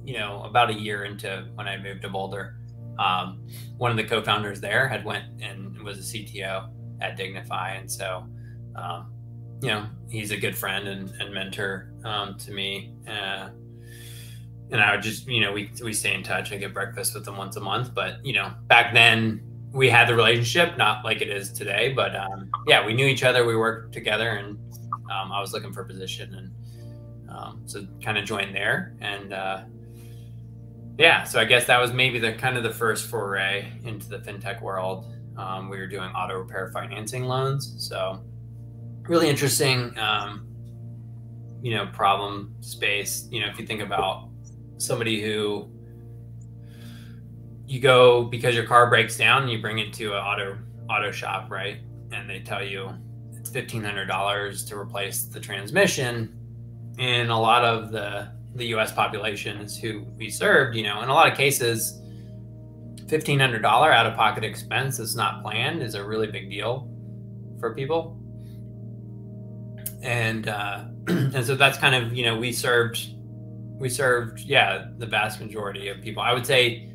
you 0.05 0.15
know, 0.15 0.43
about 0.45 0.71
a 0.71 0.75
year 0.75 1.05
into 1.05 1.47
when 1.55 1.69
I 1.69 1.77
moved 1.77 2.03
to 2.03 2.09
Boulder. 2.09 2.57
Um, 2.99 3.47
one 3.77 3.91
of 3.91 3.97
the 3.97 4.05
co-founders 4.05 4.61
there 4.61 4.89
had 4.89 5.05
went 5.05 5.25
and 5.41 5.81
was 5.83 5.99
a 5.99 6.19
CTO 6.19 6.71
at 7.01 7.19
Dignifi, 7.19 7.79
and 7.79 7.91
so 7.91 8.27
um, 8.75 9.13
you 9.63 9.69
know 9.69 9.87
he's 10.09 10.31
a 10.31 10.37
good 10.37 10.57
friend 10.57 10.89
and, 10.89 11.11
and 11.21 11.33
mentor 11.33 11.93
um, 12.05 12.37
to 12.39 12.53
me. 12.53 12.95
Uh, 13.09 13.51
and 14.71 14.81
I 14.81 14.93
would 14.93 15.03
just, 15.03 15.29
you 15.29 15.41
know, 15.41 15.53
we 15.53 15.71
we 15.83 15.93
stay 15.93 16.15
in 16.15 16.23
touch. 16.23 16.53
I 16.53 16.57
get 16.57 16.75
breakfast 16.75 17.15
with 17.15 17.27
him 17.27 17.37
once 17.37 17.57
a 17.57 17.61
month. 17.61 17.95
But 17.95 18.25
you 18.25 18.33
know, 18.33 18.53
back 18.67 18.93
then 18.93 19.41
we 19.77 19.91
had 19.91 20.09
the 20.09 20.15
relationship, 20.15 20.79
not 20.79 21.05
like 21.05 21.21
it 21.21 21.29
is 21.29 21.53
today. 21.53 21.93
But 21.93 22.17
um, 22.17 22.51
yeah, 22.67 22.85
we 22.85 22.95
knew 22.95 23.07
each 23.07 23.23
other. 23.23 23.45
We 23.45 23.57
worked 23.57 23.93
together, 23.93 24.31
and 24.31 24.59
um, 25.13 25.31
I 25.31 25.41
was 25.41 25.53
looking 25.53 25.73
for 25.73 25.83
a 25.83 25.87
position, 25.87 26.35
and 26.35 27.31
um, 27.31 27.63
so 27.67 27.87
kind 28.03 28.17
of 28.17 28.25
joined 28.25 28.55
there, 28.55 28.97
and 29.01 29.33
uh, 29.33 29.65
yeah, 30.99 31.25
so 31.25 31.39
I 31.39 31.45
guess 31.45 31.67
that 31.67 31.79
was 31.79 31.93
maybe 31.93 32.19
the 32.19 32.33
kind 32.33 32.57
of 32.57 32.63
the 32.63 32.73
first 32.73 33.09
foray 33.09 33.71
into 33.85 34.09
the 34.09 34.19
fintech 34.19 34.63
world. 34.63 35.13
Um, 35.37 35.69
we 35.69 35.77
were 35.77 35.87
doing 35.87 36.09
auto 36.13 36.39
repair 36.39 36.71
financing 36.73 37.25
loans, 37.25 37.75
so 37.79 38.25
really 39.03 39.29
interesting, 39.29 39.97
um, 39.99 40.49
you 41.61 41.75
know, 41.75 41.87
problem 41.93 42.55
space. 42.61 43.29
You 43.31 43.41
know, 43.41 43.49
if 43.49 43.59
you 43.59 43.67
think 43.67 43.83
about 43.83 44.31
somebody 44.79 45.21
who 45.21 45.71
you 47.67 47.81
go 47.81 48.23
because 48.25 48.55
your 48.55 48.65
car 48.65 48.89
breaks 48.89 49.17
down 49.17 49.43
and 49.43 49.51
you 49.51 49.61
bring 49.61 49.79
it 49.79 49.93
to 49.95 50.13
an 50.13 50.19
auto 50.19 50.59
auto 50.89 51.11
shop, 51.11 51.51
right? 51.51 51.79
And 52.13 52.31
they 52.31 52.41
tell 52.41 52.65
you 52.65 52.91
it's 53.33 53.51
fifteen 53.51 53.83
hundred 53.83 54.07
dollars 54.07 54.65
to 54.67 54.79
replace 54.79 55.25
the 55.25 55.41
transmission. 55.41 56.33
And 56.99 57.31
a 57.31 57.37
lot 57.37 57.65
of 57.65 57.91
the 57.91 58.29
the 58.55 58.67
U.S. 58.69 58.93
population 58.93 59.59
is 59.59 59.77
who 59.77 60.05
we 60.17 60.31
served. 60.31 60.77
You 60.77 60.85
know, 60.85 61.03
in 61.03 61.09
a 61.09 61.15
lot 61.15 61.31
of 61.31 61.37
cases, 61.37 62.01
fifteen 63.09 63.41
hundred 63.41 63.63
dollar 63.63 63.93
out 63.93 64.07
of 64.07 64.15
pocket 64.15 64.45
expense 64.45 64.99
that's 64.99 65.17
not 65.17 65.43
planned 65.43 65.83
is 65.83 65.95
a 65.95 66.05
really 66.05 66.29
big 66.29 66.49
deal 66.49 66.89
for 67.59 67.75
people. 67.75 68.21
And 70.03 70.49
uh, 70.49 70.85
and 71.09 71.45
so 71.45 71.57
that's 71.57 71.79
kind 71.79 71.97
of 71.97 72.15
you 72.15 72.25
know 72.25 72.39
we 72.39 72.53
served 72.53 73.09
we 73.79 73.89
served 73.89 74.41
yeah 74.41 74.87
the 74.99 75.07
vast 75.07 75.41
majority 75.41 75.89
of 75.89 76.01
people. 76.01 76.23
I 76.23 76.33
would 76.33 76.47
say 76.47 76.93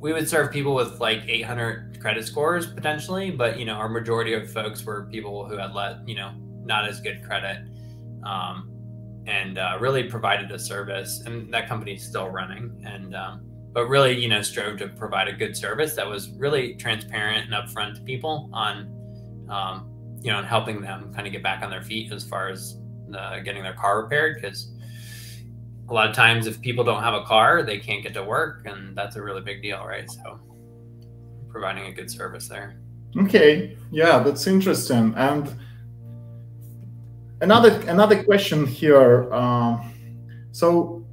we 0.00 0.12
would 0.12 0.28
serve 0.28 0.50
people 0.50 0.74
with 0.74 0.98
like 0.98 1.22
800 1.28 2.00
credit 2.00 2.26
scores 2.26 2.66
potentially, 2.66 3.30
but 3.30 3.58
you 3.58 3.64
know 3.64 3.74
our 3.74 3.88
majority 3.88 4.32
of 4.32 4.50
folks 4.50 4.84
were 4.84 5.04
people 5.10 5.46
who 5.46 5.56
had 5.56 5.74
let 5.74 6.08
you 6.08 6.16
know 6.16 6.32
not 6.64 6.88
as 6.88 7.00
good 7.00 7.22
credit. 7.22 7.62
Um, 8.24 8.70
and 9.26 9.58
uh, 9.58 9.76
really 9.80 10.04
provided 10.04 10.50
a 10.50 10.58
service 10.58 11.22
and 11.26 11.52
that 11.52 11.68
company 11.68 11.94
is 11.94 12.02
still 12.02 12.28
running 12.28 12.82
and 12.86 13.14
um, 13.14 13.42
but 13.72 13.86
really 13.86 14.18
you 14.18 14.28
know 14.28 14.42
strove 14.42 14.78
to 14.78 14.88
provide 14.88 15.28
a 15.28 15.32
good 15.32 15.56
service 15.56 15.94
that 15.94 16.06
was 16.06 16.30
really 16.30 16.74
transparent 16.74 17.50
and 17.50 17.54
upfront 17.54 17.94
to 17.94 18.00
people 18.02 18.48
on 18.52 18.88
um, 19.50 19.90
you 20.22 20.30
know 20.30 20.38
and 20.38 20.46
helping 20.46 20.80
them 20.80 21.12
kind 21.14 21.26
of 21.26 21.32
get 21.32 21.42
back 21.42 21.62
on 21.62 21.70
their 21.70 21.82
feet 21.82 22.12
as 22.12 22.24
far 22.24 22.48
as 22.48 22.78
uh, 23.16 23.40
getting 23.40 23.62
their 23.62 23.74
car 23.74 24.02
repaired 24.02 24.36
because 24.40 24.72
a 25.90 25.92
lot 25.92 26.08
of 26.08 26.14
times 26.14 26.46
if 26.46 26.60
people 26.60 26.84
don't 26.84 27.02
have 27.02 27.14
a 27.14 27.24
car 27.24 27.62
they 27.62 27.78
can't 27.78 28.02
get 28.02 28.14
to 28.14 28.22
work 28.22 28.62
and 28.66 28.96
that's 28.96 29.16
a 29.16 29.22
really 29.22 29.42
big 29.42 29.60
deal 29.60 29.84
right? 29.84 30.10
So 30.10 30.40
providing 31.48 31.86
a 31.86 31.92
good 31.92 32.10
service 32.10 32.48
there. 32.48 32.76
Okay. 33.16 33.76
Yeah 33.90 34.20
that's 34.20 34.46
interesting. 34.46 35.14
And 35.16 35.52
another 37.40 37.80
another 37.88 38.22
question 38.22 38.66
here. 38.66 39.32
Uh, 39.32 39.78
so, 40.52 41.04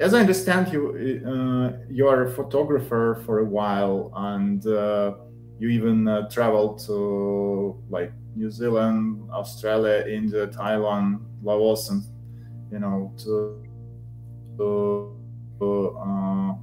as 0.00 0.14
I 0.14 0.20
understand, 0.20 0.72
you 0.72 1.22
uh, 1.26 1.78
you 1.90 2.08
are 2.08 2.24
a 2.24 2.30
photographer 2.30 3.22
for 3.24 3.40
a 3.40 3.44
while, 3.44 4.12
and 4.14 4.66
uh, 4.66 5.14
you 5.58 5.68
even 5.68 6.08
uh, 6.08 6.28
traveled 6.28 6.80
to 6.86 7.76
like 7.88 8.12
New 8.34 8.50
Zealand, 8.50 9.28
Australia, 9.30 10.04
India, 10.06 10.46
Taiwan, 10.46 11.24
Laos, 11.42 11.90
and 11.90 12.02
you 12.70 12.78
know 12.78 13.12
to 13.24 13.65
to, 14.56 15.16
uh, 15.60 16.54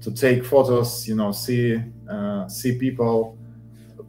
to 0.00 0.10
take 0.14 0.44
photos. 0.44 1.06
You 1.06 1.16
know, 1.16 1.32
see 1.32 1.82
uh, 2.10 2.48
see 2.48 2.78
people. 2.78 3.38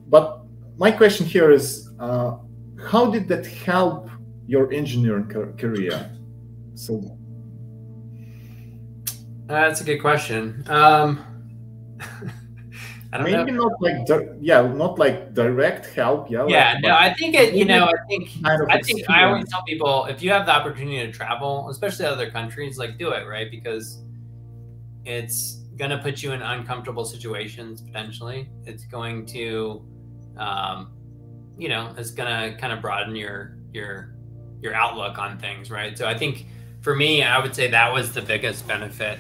But 0.08 0.41
my 0.78 0.91
question 0.91 1.26
here 1.26 1.52
is, 1.52 1.89
how 2.00 3.10
did 3.12 3.28
that 3.30 3.46
help 3.46 4.10
your 4.48 4.72
engineering 4.74 5.28
career? 5.58 6.10
So 6.76 7.17
uh, 9.50 9.54
that's 9.54 9.82
a 9.82 9.84
good 9.84 10.00
question. 10.00 10.63
Um, 10.67 11.24
I 13.13 13.17
don't 13.17 13.32
Maybe 13.32 13.52
know. 13.52 13.67
not 13.67 13.80
like 13.80 14.08
yeah, 14.41 14.62
not 14.63 14.97
like 14.97 15.36
direct 15.36 15.86
help. 15.93 16.32
Yeah. 16.32 16.47
Yeah. 16.47 16.73
Like, 16.73 16.82
no, 16.82 16.95
I 16.95 17.13
think 17.13 17.36
it. 17.36 17.54
You 17.54 17.63
know, 17.63 17.86
I 17.86 17.93
think 18.10 18.41
kind 18.43 18.60
of 18.60 18.67
I 18.69 18.82
think 18.82 19.08
I 19.08 19.26
always 19.26 19.47
tell 19.49 19.62
people 19.63 20.06
if 20.06 20.23
you 20.23 20.32
have 20.32 20.47
the 20.47 20.52
opportunity 20.52 20.97
to 21.06 21.12
travel, 21.12 21.69
especially 21.69 22.08
other 22.08 22.32
countries, 22.32 22.80
like 22.80 22.97
do 22.97 23.12
it 23.12 23.28
right 23.28 23.52
because 23.52 24.02
it's 25.06 25.62
gonna 25.78 25.99
put 25.99 26.23
you 26.23 26.32
in 26.32 26.41
uncomfortable 26.41 27.06
situations 27.06 27.84
potentially. 27.84 28.49
It's 28.65 28.86
going 28.86 29.28
to, 29.28 29.86
um, 30.38 30.93
you 31.56 31.69
know, 31.69 31.93
it's 31.95 32.10
gonna 32.10 32.58
kind 32.58 32.73
of 32.73 32.82
broaden 32.82 33.15
your 33.15 33.60
your 33.73 34.15
your 34.60 34.73
outlook 34.73 35.19
on 35.19 35.38
things, 35.38 35.69
right? 35.69 35.95
So 35.95 36.08
I 36.08 36.17
think 36.17 36.47
for 36.82 36.95
me, 36.95 37.21
I 37.21 37.38
would 37.38 37.54
say 37.54 37.69
that 37.69 37.93
was 37.93 38.12
the 38.12 38.23
biggest 38.23 38.67
benefit 38.67 39.19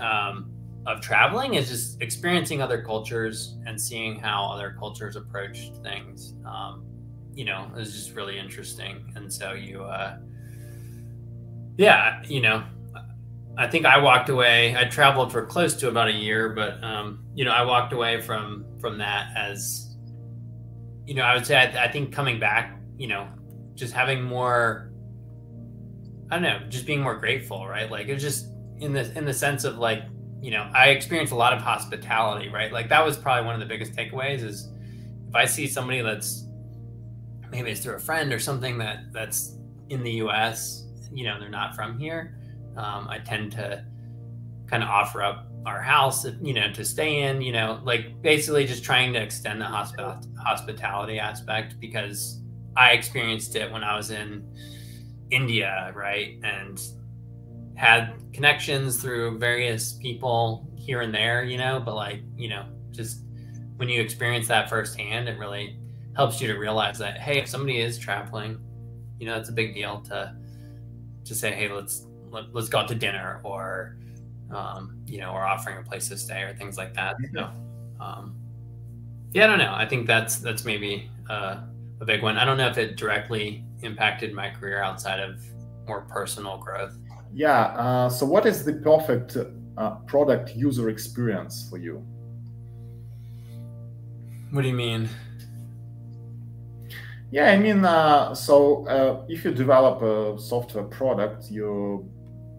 um, 0.00 0.47
of 0.88 1.00
traveling 1.00 1.54
is 1.54 1.68
just 1.68 2.00
experiencing 2.00 2.62
other 2.62 2.82
cultures 2.82 3.56
and 3.66 3.80
seeing 3.80 4.18
how 4.18 4.50
other 4.50 4.74
cultures 4.78 5.16
approach 5.16 5.70
things. 5.82 6.34
Um, 6.44 6.84
you 7.34 7.44
know, 7.44 7.70
is 7.76 7.92
just 7.92 8.16
really 8.16 8.36
interesting. 8.36 9.12
And 9.14 9.32
so 9.32 9.52
you, 9.52 9.84
uh, 9.84 10.16
yeah, 11.76 12.20
you 12.24 12.40
know, 12.40 12.64
I 13.56 13.68
think 13.68 13.86
I 13.86 13.98
walked 13.98 14.28
away. 14.28 14.76
I 14.76 14.84
traveled 14.84 15.30
for 15.30 15.46
close 15.46 15.74
to 15.74 15.88
about 15.88 16.08
a 16.08 16.12
year, 16.12 16.48
but 16.48 16.82
um, 16.82 17.24
you 17.34 17.44
know, 17.44 17.52
I 17.52 17.62
walked 17.62 17.92
away 17.92 18.20
from 18.20 18.64
from 18.80 18.98
that 18.98 19.36
as, 19.36 19.96
you 21.06 21.14
know, 21.14 21.22
I 21.22 21.34
would 21.34 21.46
say 21.46 21.56
I, 21.56 21.84
I 21.84 21.92
think 21.92 22.12
coming 22.12 22.40
back, 22.40 22.80
you 22.96 23.06
know, 23.06 23.28
just 23.74 23.92
having 23.92 24.22
more 24.22 24.90
I 26.30 26.34
don't 26.34 26.42
know, 26.42 26.60
just 26.68 26.86
being 26.86 27.00
more 27.00 27.16
grateful, 27.16 27.66
right? 27.66 27.90
Like 27.90 28.08
it's 28.08 28.22
just 28.22 28.46
in 28.80 28.92
the 28.92 29.16
in 29.16 29.24
the 29.24 29.34
sense 29.34 29.64
of 29.64 29.78
like, 29.78 30.02
you 30.40 30.50
know, 30.50 30.70
I 30.74 30.90
experienced 30.90 31.32
a 31.32 31.36
lot 31.36 31.52
of 31.52 31.60
hospitality, 31.60 32.48
right? 32.48 32.72
Like 32.72 32.88
that 32.90 33.04
was 33.04 33.16
probably 33.16 33.44
one 33.44 33.54
of 33.54 33.60
the 33.60 33.66
biggest 33.66 33.92
takeaways 33.92 34.42
is 34.42 34.68
if 35.28 35.34
I 35.34 35.44
see 35.44 35.66
somebody 35.66 36.00
that's 36.00 36.44
maybe 37.50 37.70
it's 37.70 37.80
through 37.80 37.96
a 37.96 38.00
friend 38.00 38.32
or 38.32 38.38
something 38.38 38.78
that 38.78 39.12
that's 39.12 39.56
in 39.88 40.02
the 40.02 40.12
US, 40.12 40.86
you 41.12 41.24
know, 41.24 41.38
they're 41.40 41.48
not 41.48 41.74
from 41.74 41.98
here, 41.98 42.38
um, 42.76 43.08
I 43.08 43.18
tend 43.18 43.52
to 43.52 43.84
kind 44.66 44.82
of 44.82 44.88
offer 44.88 45.22
up 45.22 45.48
our 45.66 45.82
house, 45.82 46.26
you 46.40 46.54
know, 46.54 46.72
to 46.72 46.84
stay 46.84 47.22
in, 47.22 47.42
you 47.42 47.52
know, 47.52 47.80
like 47.84 48.22
basically 48.22 48.66
just 48.66 48.84
trying 48.84 49.12
to 49.14 49.20
extend 49.20 49.60
the 49.60 49.64
hospital 49.66 50.20
hospitality 50.42 51.18
aspect 51.18 51.80
because 51.80 52.40
I 52.76 52.90
experienced 52.90 53.56
it 53.56 53.70
when 53.72 53.82
I 53.82 53.96
was 53.96 54.10
in 54.10 54.46
India, 55.30 55.92
right? 55.94 56.38
And 56.42 56.80
had 57.78 58.12
connections 58.32 59.00
through 59.00 59.38
various 59.38 59.92
people 59.92 60.68
here 60.74 61.00
and 61.00 61.14
there, 61.14 61.44
you 61.44 61.56
know, 61.56 61.80
but 61.80 61.94
like, 61.94 62.22
you 62.36 62.48
know, 62.48 62.66
just 62.90 63.20
when 63.76 63.88
you 63.88 64.00
experience 64.00 64.48
that 64.48 64.68
firsthand, 64.68 65.28
it 65.28 65.38
really 65.38 65.78
helps 66.16 66.40
you 66.40 66.48
to 66.48 66.58
realize 66.58 66.98
that, 66.98 67.18
hey, 67.18 67.38
if 67.38 67.46
somebody 67.46 67.80
is 67.80 67.96
traveling, 67.96 68.58
you 69.20 69.26
know, 69.26 69.36
it's 69.36 69.48
a 69.48 69.52
big 69.52 69.74
deal 69.74 70.00
to 70.08 70.34
to 71.24 71.34
say, 71.34 71.52
hey, 71.52 71.70
let's 71.70 72.06
let, 72.30 72.44
us 72.44 72.50
let 72.52 72.62
us 72.64 72.68
go 72.68 72.78
out 72.78 72.88
to 72.88 72.96
dinner 72.96 73.40
or 73.44 73.96
um, 74.50 74.98
you 75.06 75.20
know, 75.20 75.30
or 75.30 75.46
offering 75.46 75.78
a 75.78 75.82
place 75.82 76.08
to 76.08 76.16
stay 76.18 76.42
or 76.42 76.54
things 76.54 76.76
like 76.76 76.94
that. 76.94 77.14
So 77.32 77.48
um, 78.00 78.34
yeah, 79.32 79.44
I 79.44 79.46
don't 79.46 79.58
know. 79.58 79.72
I 79.72 79.86
think 79.86 80.08
that's 80.08 80.38
that's 80.38 80.64
maybe 80.64 81.08
uh, 81.30 81.60
a 82.00 82.04
big 82.04 82.24
one. 82.24 82.38
I 82.38 82.44
don't 82.44 82.56
know 82.56 82.66
if 82.66 82.76
it 82.76 82.96
directly 82.96 83.64
impacted 83.82 84.34
my 84.34 84.50
career 84.50 84.82
outside 84.82 85.20
of 85.20 85.40
more 85.86 86.00
personal 86.00 86.58
growth. 86.58 86.96
Yeah. 87.32 87.60
Uh, 87.60 88.08
so, 88.08 88.26
what 88.26 88.46
is 88.46 88.64
the 88.64 88.74
perfect 88.74 89.36
uh, 89.76 89.90
product 90.06 90.56
user 90.56 90.88
experience 90.88 91.68
for 91.68 91.78
you? 91.78 92.04
What 94.50 94.62
do 94.62 94.68
you 94.68 94.74
mean? 94.74 95.08
Yeah, 97.30 97.50
I 97.50 97.58
mean, 97.58 97.84
uh, 97.84 98.34
so 98.34 98.86
uh, 98.86 99.24
if 99.28 99.44
you 99.44 99.52
develop 99.52 100.00
a 100.02 100.40
software 100.40 100.84
product, 100.84 101.50
you 101.50 102.08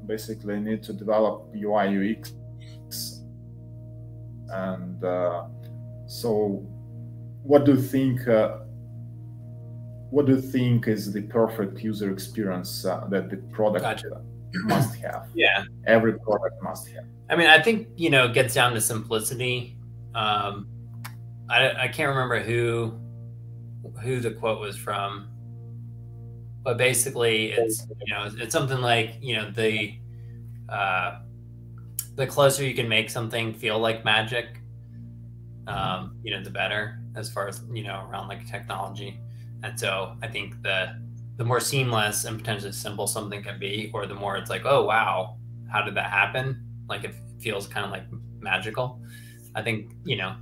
basically 0.06 0.60
need 0.60 0.84
to 0.84 0.94
develop 0.94 1.52
UI 1.56 2.16
UX, 2.16 2.34
and 4.50 5.04
uh, 5.04 5.46
so 6.08 6.64
what 7.44 7.66
do 7.66 7.74
you 7.74 7.82
think 7.82 8.28
uh, 8.28 8.58
what 10.12 10.28
do 10.28 10.34
you 10.34 10.42
think 10.42 10.88
is 10.88 11.12
the 11.14 11.22
perfect 11.24 11.80
user 11.80 12.12
experience 12.12 12.86
uh, 12.86 13.06
that 13.10 13.30
the 13.30 13.38
product 13.52 13.84
gotcha. 13.84 14.22
Must 14.54 14.96
have? 14.96 15.28
yeah, 15.34 15.64
every 15.86 16.18
product 16.20 16.62
must 16.62 16.88
have. 16.90 17.06
I 17.30 17.36
mean, 17.36 17.48
I 17.48 17.62
think 17.62 17.88
you 17.96 18.10
know 18.10 18.26
it 18.26 18.34
gets 18.34 18.54
down 18.54 18.74
to 18.74 18.82
simplicity. 18.82 19.78
Um, 20.16 20.68
I 21.50 21.72
I 21.84 21.88
can't 21.88 22.10
remember 22.10 22.40
who 22.40 23.00
who 24.02 24.20
the 24.20 24.32
quote 24.32 24.60
was 24.60 24.78
from, 24.78 25.30
but 26.64 26.78
basically 26.78 27.52
it's 27.52 27.86
you 28.06 28.14
know 28.14 28.30
it's 28.38 28.54
something 28.54 28.82
like 28.82 29.16
you 29.22 29.36
know 29.36 29.52
the 29.52 30.00
uh, 30.70 31.20
the 32.16 32.28
closer 32.28 32.64
you 32.64 32.74
can 32.74 32.88
make 32.88 33.10
something 33.10 33.54
feel 33.54 33.80
like 33.80 34.04
magic, 34.04 34.60
um, 35.68 36.18
you 36.24 36.36
know, 36.36 36.44
the 36.44 36.50
better 36.50 37.00
as 37.16 37.32
far 37.32 37.48
as 37.48 37.62
you 37.72 37.84
know 37.84 38.08
around 38.10 38.28
like 38.28 38.46
technology. 38.48 39.20
And 39.64 39.80
so 39.80 40.16
I 40.22 40.28
think 40.28 40.62
the 40.62 41.00
the 41.40 41.46
more 41.46 41.62
seamless 41.62 42.26
and 42.26 42.38
potentially 42.38 42.74
simple 42.74 43.08
something 43.08 43.42
can 43.42 43.58
be, 43.58 43.90
or 43.94 44.06
the 44.06 44.14
more 44.14 44.36
it's 44.36 44.50
like, 44.50 44.64
oh 44.66 44.84
wow, 44.84 45.38
how 45.72 45.82
did 45.82 45.96
that 45.96 46.12
happen? 46.12 46.62
Like 46.90 47.06
it 47.06 47.16
feels 47.40 47.66
kind 47.66 47.86
of 47.86 47.92
like 47.92 48.04
magical. 48.42 49.00
I 49.56 49.62
think 49.62 49.94
you 50.04 50.18
know 50.18 50.36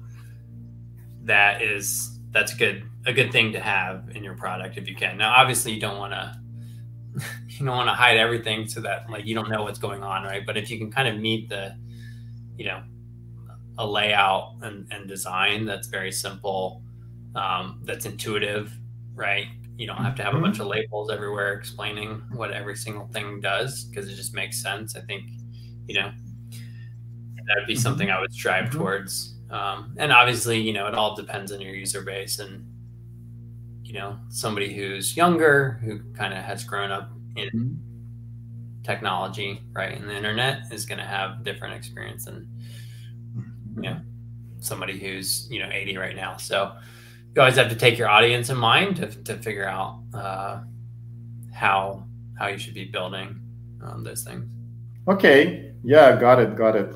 that 1.23 1.61
is 1.61 2.17
that's 2.31 2.55
good 2.55 2.89
a 3.05 3.13
good 3.13 3.31
thing 3.31 3.51
to 3.51 3.59
have 3.59 4.09
in 4.15 4.23
your 4.23 4.33
product 4.33 4.75
if 4.75 4.89
you 4.89 4.95
can. 4.95 5.19
Now, 5.19 5.35
obviously, 5.35 5.71
you 5.71 5.79
don't 5.79 5.99
want 5.99 6.13
to 6.13 6.35
you 7.47 7.63
don't 7.63 7.77
want 7.77 7.89
to 7.89 7.93
hide 7.93 8.17
everything 8.17 8.67
so 8.67 8.81
that 8.81 9.07
like 9.07 9.27
you 9.27 9.35
don't 9.35 9.51
know 9.51 9.61
what's 9.61 9.79
going 9.79 10.01
on, 10.01 10.23
right? 10.23 10.47
But 10.47 10.57
if 10.57 10.71
you 10.71 10.79
can 10.79 10.91
kind 10.91 11.07
of 11.07 11.21
meet 11.21 11.47
the 11.47 11.77
you 12.57 12.65
know 12.65 12.81
a 13.77 13.85
layout 13.85 14.55
and, 14.63 14.87
and 14.89 15.07
design 15.07 15.65
that's 15.65 15.89
very 15.89 16.11
simple, 16.11 16.81
um, 17.35 17.81
that's 17.83 18.07
intuitive, 18.07 18.75
right? 19.13 19.45
You 19.77 19.85
don't 19.85 19.97
have 19.97 20.15
to 20.15 20.23
have 20.23 20.33
a 20.33 20.39
bunch 20.39 20.59
of 20.59 20.61
mm-hmm. 20.61 20.71
labels 20.71 21.11
everywhere 21.11 21.53
explaining 21.53 22.23
what 22.33 22.51
every 22.51 22.75
single 22.75 23.07
thing 23.07 23.39
does 23.41 23.83
because 23.85 24.09
it 24.09 24.15
just 24.15 24.33
makes 24.33 24.61
sense. 24.61 24.95
I 24.95 25.01
think, 25.01 25.23
you 25.87 25.95
know, 25.95 26.11
that 27.47 27.55
would 27.57 27.67
be 27.67 27.73
mm-hmm. 27.73 27.81
something 27.81 28.09
I 28.09 28.19
would 28.19 28.33
strive 28.33 28.65
mm-hmm. 28.65 28.79
towards. 28.79 29.35
Um, 29.49 29.95
and 29.97 30.11
obviously, 30.11 30.59
you 30.59 30.73
know, 30.73 30.87
it 30.87 30.95
all 30.95 31.15
depends 31.15 31.51
on 31.51 31.61
your 31.61 31.73
user 31.73 32.01
base 32.01 32.39
and, 32.39 32.65
you 33.83 33.93
know, 33.93 34.17
somebody 34.29 34.73
who's 34.73 35.15
younger, 35.15 35.79
who 35.83 35.99
kind 36.13 36.33
of 36.33 36.43
has 36.43 36.63
grown 36.63 36.91
up 36.91 37.11
in 37.35 37.47
mm-hmm. 37.49 38.83
technology, 38.83 39.61
right? 39.73 39.97
And 39.97 40.09
the 40.09 40.15
internet 40.15 40.71
is 40.71 40.85
going 40.85 40.99
to 40.99 41.05
have 41.05 41.43
different 41.43 41.75
experience 41.75 42.25
than, 42.25 42.49
you 43.75 43.83
know, 43.83 44.01
somebody 44.59 44.99
who's, 44.99 45.47
you 45.49 45.59
know, 45.59 45.69
80 45.71 45.97
right 45.97 46.15
now. 46.15 46.35
So, 46.35 46.73
you 47.37 47.41
always 47.41 47.55
have 47.55 47.69
to 47.69 47.75
take 47.75 47.99
your 47.99 48.09
audience 48.09 48.49
in 48.49 48.57
mind 48.57 48.95
to, 48.95 49.05
to 49.05 49.35
figure 49.37 49.67
out 49.67 50.01
uh, 50.11 50.61
how 51.53 52.03
how 52.39 52.47
you 52.47 52.57
should 52.57 52.73
be 52.73 52.85
building 52.85 53.39
um, 53.83 54.03
those 54.03 54.23
things. 54.23 54.49
Okay. 55.07 55.71
Yeah, 55.83 56.19
got 56.19 56.39
it. 56.39 56.55
Got 56.55 56.75
it. 56.75 56.95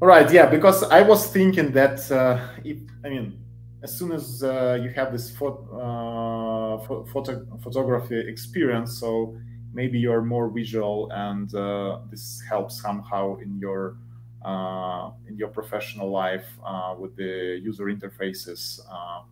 All 0.00 0.06
right. 0.06 0.30
Yeah, 0.30 0.46
because 0.46 0.84
I 0.84 1.02
was 1.02 1.26
thinking 1.26 1.72
that 1.72 2.10
uh, 2.12 2.38
if 2.64 2.78
I 3.04 3.08
mean, 3.08 3.42
as 3.82 3.98
soon 3.98 4.12
as 4.12 4.44
uh, 4.44 4.78
you 4.80 4.90
have 4.90 5.10
this 5.10 5.32
uh, 5.32 6.78
photo 7.12 7.44
photography 7.60 8.20
experience, 8.20 9.00
so 9.00 9.36
maybe 9.74 9.98
you're 9.98 10.22
more 10.22 10.48
visual, 10.48 11.10
and 11.10 11.52
uh, 11.56 11.98
this 12.08 12.40
helps 12.48 12.80
somehow 12.80 13.36
in 13.38 13.58
your 13.58 13.96
in 14.44 15.36
your 15.36 15.48
professional 15.48 16.10
life 16.10 16.46
uh, 16.64 16.94
with 16.98 17.16
the 17.16 17.60
user 17.62 17.84
interfaces. 17.84 18.80
Uh, 18.90 19.22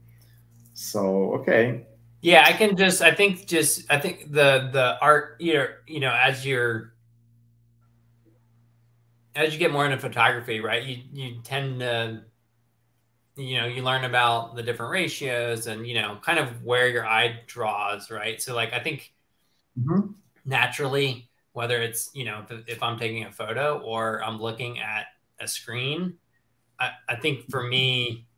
so 0.74 1.34
okay. 1.34 1.86
Yeah, 2.20 2.44
I 2.46 2.52
can 2.52 2.76
just. 2.76 3.00
I 3.00 3.14
think 3.14 3.46
just. 3.46 3.84
I 3.90 3.98
think 3.98 4.32
the 4.32 4.70
the 4.72 4.98
art. 5.00 5.36
You 5.38 5.54
know, 5.54 5.66
you 5.86 6.00
know, 6.00 6.12
as 6.12 6.44
you're 6.44 6.94
as 9.34 9.52
you 9.52 9.58
get 9.58 9.72
more 9.72 9.84
into 9.84 9.98
photography, 9.98 10.60
right? 10.60 10.82
You 10.82 10.98
you 11.12 11.40
tend 11.44 11.80
to 11.80 12.24
you 13.38 13.56
know 13.56 13.66
you 13.66 13.82
learn 13.82 14.04
about 14.04 14.56
the 14.56 14.62
different 14.62 14.90
ratios 14.90 15.68
and 15.68 15.86
you 15.86 15.94
know 15.94 16.18
kind 16.22 16.38
of 16.38 16.64
where 16.64 16.88
your 16.88 17.06
eye 17.06 17.40
draws 17.46 18.10
right 18.10 18.42
so 18.42 18.54
like 18.54 18.72
i 18.72 18.80
think 18.80 19.12
mm-hmm. 19.78 20.10
naturally 20.44 21.27
whether 21.58 21.82
it's 21.82 22.08
you 22.14 22.24
know 22.24 22.44
if, 22.48 22.68
if, 22.68 22.82
i'm 22.84 22.96
taking 22.96 23.24
a 23.24 23.32
photo 23.32 23.80
or 23.80 24.22
i'm 24.22 24.40
looking 24.40 24.78
at 24.78 25.06
a 25.40 25.48
screen 25.48 26.14
I, 26.78 26.92
I 27.08 27.16
think 27.16 27.50
for 27.50 27.64
me 27.64 28.28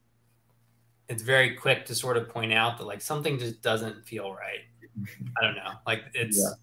it's 1.07 1.23
very 1.23 1.55
quick 1.55 1.85
to 1.87 1.95
sort 1.95 2.17
of 2.17 2.31
point 2.31 2.55
out 2.55 2.79
that 2.79 2.87
like 2.87 3.03
something 3.03 3.39
just 3.39 3.61
doesn't 3.61 4.07
feel 4.07 4.33
right 4.33 4.61
i 5.37 5.45
don't 5.45 5.55
know 5.55 5.73
like 5.87 6.05
it's 6.15 6.39
yeah. 6.39 6.55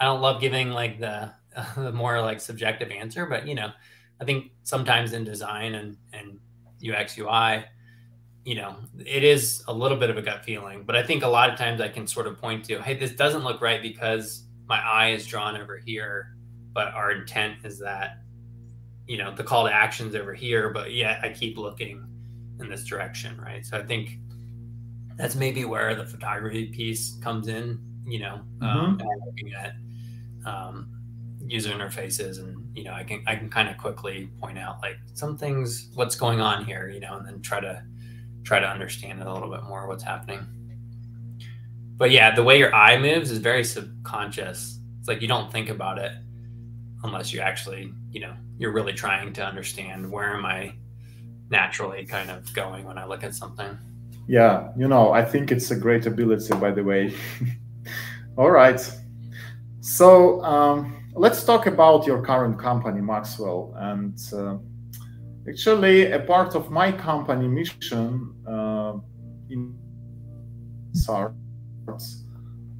i 0.00 0.04
don't 0.04 0.20
love 0.20 0.40
giving 0.40 0.70
like 0.70 0.98
the 0.98 1.30
uh, 1.54 1.74
the 1.76 1.92
more 1.92 2.20
like 2.20 2.40
subjective 2.40 2.90
answer 2.90 3.24
but 3.24 3.46
you 3.46 3.54
know 3.54 3.70
i 4.20 4.24
think 4.24 4.50
sometimes 4.64 5.12
in 5.12 5.22
design 5.22 5.76
and 5.76 5.96
and 6.12 6.40
ux 6.92 7.16
ui 7.18 7.64
you 8.44 8.56
know 8.56 8.74
it 8.98 9.22
is 9.22 9.62
a 9.68 9.72
little 9.72 9.96
bit 9.96 10.10
of 10.10 10.16
a 10.16 10.22
gut 10.22 10.44
feeling 10.44 10.82
but 10.82 10.96
i 10.96 11.04
think 11.04 11.22
a 11.22 11.28
lot 11.28 11.48
of 11.48 11.56
times 11.56 11.80
i 11.80 11.88
can 11.88 12.04
sort 12.04 12.26
of 12.26 12.36
point 12.36 12.64
to 12.64 12.82
hey 12.82 12.94
this 12.94 13.12
doesn't 13.12 13.44
look 13.44 13.60
right 13.60 13.80
because 13.80 14.42
my 14.68 14.80
eye 14.80 15.10
is 15.10 15.26
drawn 15.26 15.56
over 15.56 15.78
here, 15.78 16.36
but 16.72 16.88
our 16.94 17.10
intent 17.12 17.64
is 17.64 17.78
that, 17.78 18.18
you 19.06 19.16
know, 19.16 19.34
the 19.34 19.44
call 19.44 19.66
to 19.66 19.72
action's 19.72 20.14
over 20.14 20.34
here, 20.34 20.70
but 20.70 20.92
yet 20.92 21.20
I 21.22 21.30
keep 21.30 21.56
looking 21.56 22.06
in 22.60 22.68
this 22.68 22.84
direction, 22.84 23.40
right? 23.40 23.64
So 23.64 23.78
I 23.78 23.82
think 23.84 24.18
that's 25.16 25.34
maybe 25.34 25.64
where 25.64 25.94
the 25.94 26.04
photography 26.04 26.66
piece 26.66 27.16
comes 27.20 27.48
in, 27.48 27.80
you 28.06 28.20
know, 28.20 28.40
um, 28.60 28.98
mm-hmm. 28.98 29.06
looking 29.26 29.54
at 29.54 29.74
um, 30.44 30.98
user 31.48 31.70
interfaces 31.70 32.38
and 32.38 32.56
you 32.76 32.84
know 32.84 32.92
i 32.92 33.02
can 33.02 33.22
i 33.26 33.34
can 33.34 33.48
kind 33.48 33.68
of 33.68 33.78
quickly 33.78 34.28
point 34.40 34.58
out 34.58 34.80
like 34.82 34.96
some 35.14 35.36
things 35.36 35.88
what's 35.94 36.14
going 36.14 36.40
on 36.40 36.64
here 36.64 36.88
you 36.88 37.00
know 37.00 37.16
and 37.16 37.26
then 37.26 37.40
try 37.40 37.58
to 37.58 37.82
try 38.44 38.60
to 38.60 38.66
understand 38.66 39.20
it 39.20 39.26
a 39.26 39.32
little 39.32 39.50
bit 39.50 39.62
more 39.64 39.86
what's 39.88 40.02
happening 40.02 40.46
but 41.98 42.12
yeah, 42.12 42.34
the 42.34 42.44
way 42.44 42.58
your 42.58 42.72
eye 42.74 42.96
moves 42.96 43.30
is 43.32 43.38
very 43.38 43.64
subconscious. 43.64 44.78
It's 45.00 45.08
like 45.08 45.20
you 45.20 45.26
don't 45.26 45.52
think 45.52 45.68
about 45.68 45.98
it 45.98 46.12
unless 47.02 47.32
you 47.32 47.40
actually, 47.40 47.92
you 48.12 48.20
know, 48.20 48.34
you're 48.56 48.72
really 48.72 48.92
trying 48.92 49.32
to 49.32 49.44
understand 49.44 50.10
where 50.10 50.34
am 50.34 50.46
I 50.46 50.74
naturally 51.50 52.04
kind 52.04 52.30
of 52.30 52.52
going 52.54 52.84
when 52.84 52.98
I 52.98 53.04
look 53.04 53.24
at 53.24 53.34
something. 53.34 53.76
Yeah, 54.28 54.70
you 54.76 54.86
know, 54.86 55.12
I 55.12 55.24
think 55.24 55.50
it's 55.50 55.70
a 55.72 55.76
great 55.76 56.06
ability, 56.06 56.54
by 56.54 56.70
the 56.70 56.84
way. 56.84 57.14
All 58.36 58.50
right. 58.50 58.80
So 59.80 60.42
um, 60.44 61.04
let's 61.14 61.42
talk 61.42 61.66
about 61.66 62.06
your 62.06 62.22
current 62.22 62.58
company, 62.58 63.00
Maxwell. 63.00 63.74
And 63.76 64.16
uh, 64.32 64.58
actually, 65.48 66.12
a 66.12 66.20
part 66.20 66.54
of 66.54 66.70
my 66.70 66.92
company 66.92 67.48
mission 67.48 68.34
uh, 68.46 68.98
in 69.48 69.74
SAR 70.92 71.34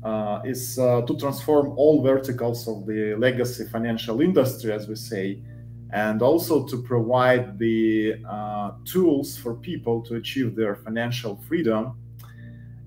uh, 0.03 0.40
is 0.44 0.79
uh, 0.79 1.03
to 1.03 1.16
transform 1.16 1.71
all 1.77 2.03
verticals 2.03 2.68
of 2.68 2.87
the 2.87 3.14
legacy 3.16 3.64
financial 3.64 4.21
industry, 4.21 4.73
as 4.73 4.87
we 4.88 4.94
say, 4.94 5.40
and 5.92 6.23
also 6.23 6.66
to 6.66 6.83
provide 6.83 7.59
the 7.59 8.14
uh, 8.29 8.73
tools 8.85 9.37
for 9.37 9.55
people 9.55 10.03
to 10.03 10.16
achieve 10.16 10.55
their 10.55 10.77
financial 10.77 11.37
freedom. 11.49 11.94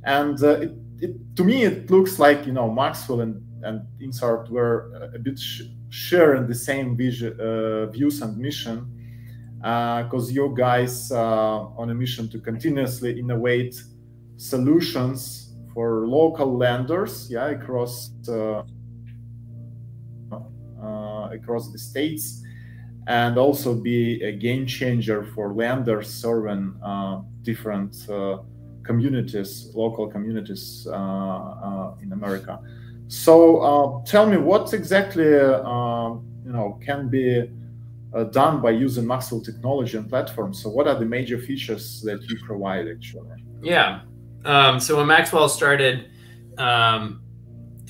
And 0.04 0.42
uh, 0.42 0.62
it, 0.62 0.72
it, 1.00 1.36
to 1.36 1.44
me, 1.44 1.64
it 1.64 1.92
looks 1.92 2.18
like 2.18 2.46
you 2.46 2.54
know 2.54 2.72
Maxwell 2.72 3.22
and, 3.22 3.44
and 3.64 3.82
Insart 4.02 4.50
were 4.50 5.12
a 5.14 5.20
bit 5.20 5.38
sh- 5.38 5.64
sharing 5.90 6.48
the 6.48 6.56
same 6.56 6.96
vision, 6.96 7.40
uh, 7.40 7.88
views 7.88 8.22
and 8.22 8.38
mission, 8.38 8.88
because 9.58 10.30
uh, 10.30 10.34
you 10.34 10.54
guys 10.58 11.12
are 11.12 11.74
on 11.78 11.90
a 11.90 11.94
mission 11.94 12.30
to 12.30 12.40
continuously 12.40 13.20
innovate 13.20 13.84
solutions 14.38 15.41
for 15.74 16.08
local 16.08 16.58
lenders, 16.58 17.28
yeah, 17.30 17.50
across 17.50 18.12
uh, 18.28 18.64
uh, 20.82 21.30
across 21.32 21.72
the 21.72 21.78
states, 21.78 22.44
and 23.08 23.38
also 23.38 23.74
be 23.74 24.22
a 24.24 24.32
game 24.32 24.66
changer 24.66 25.24
for 25.24 25.54
lenders 25.54 26.12
serving 26.12 26.74
uh, 26.84 27.22
different 27.44 27.96
uh, 28.10 28.38
communities, 28.84 29.72
local 29.76 30.08
communities 30.08 30.88
uh, 30.90 30.96
uh, 30.96 31.96
in 32.02 32.12
America. 32.14 32.60
So, 33.08 34.02
tell 34.06 34.26
me 34.26 34.38
what 34.38 34.74
exactly 34.74 35.26
you 35.26 36.54
know 36.56 36.80
can 36.84 37.10
be 37.10 37.50
done 38.32 38.62
by 38.62 38.72
using 38.72 39.06
Maxwell 39.06 39.42
technology 39.42 39.98
and 39.98 40.10
platform. 40.10 40.54
So, 40.54 40.70
what 40.70 40.88
are 40.88 40.98
the 40.98 41.06
major 41.06 41.38
features 41.38 42.02
that 42.02 42.22
you 42.30 42.38
provide 42.46 42.88
actually? 42.88 43.44
Yeah, 43.62 44.02
um, 44.46 44.80
so 44.80 44.98
when 44.98 45.08
Maxwell 45.08 45.50
started, 45.50 46.10
um, 46.58 47.22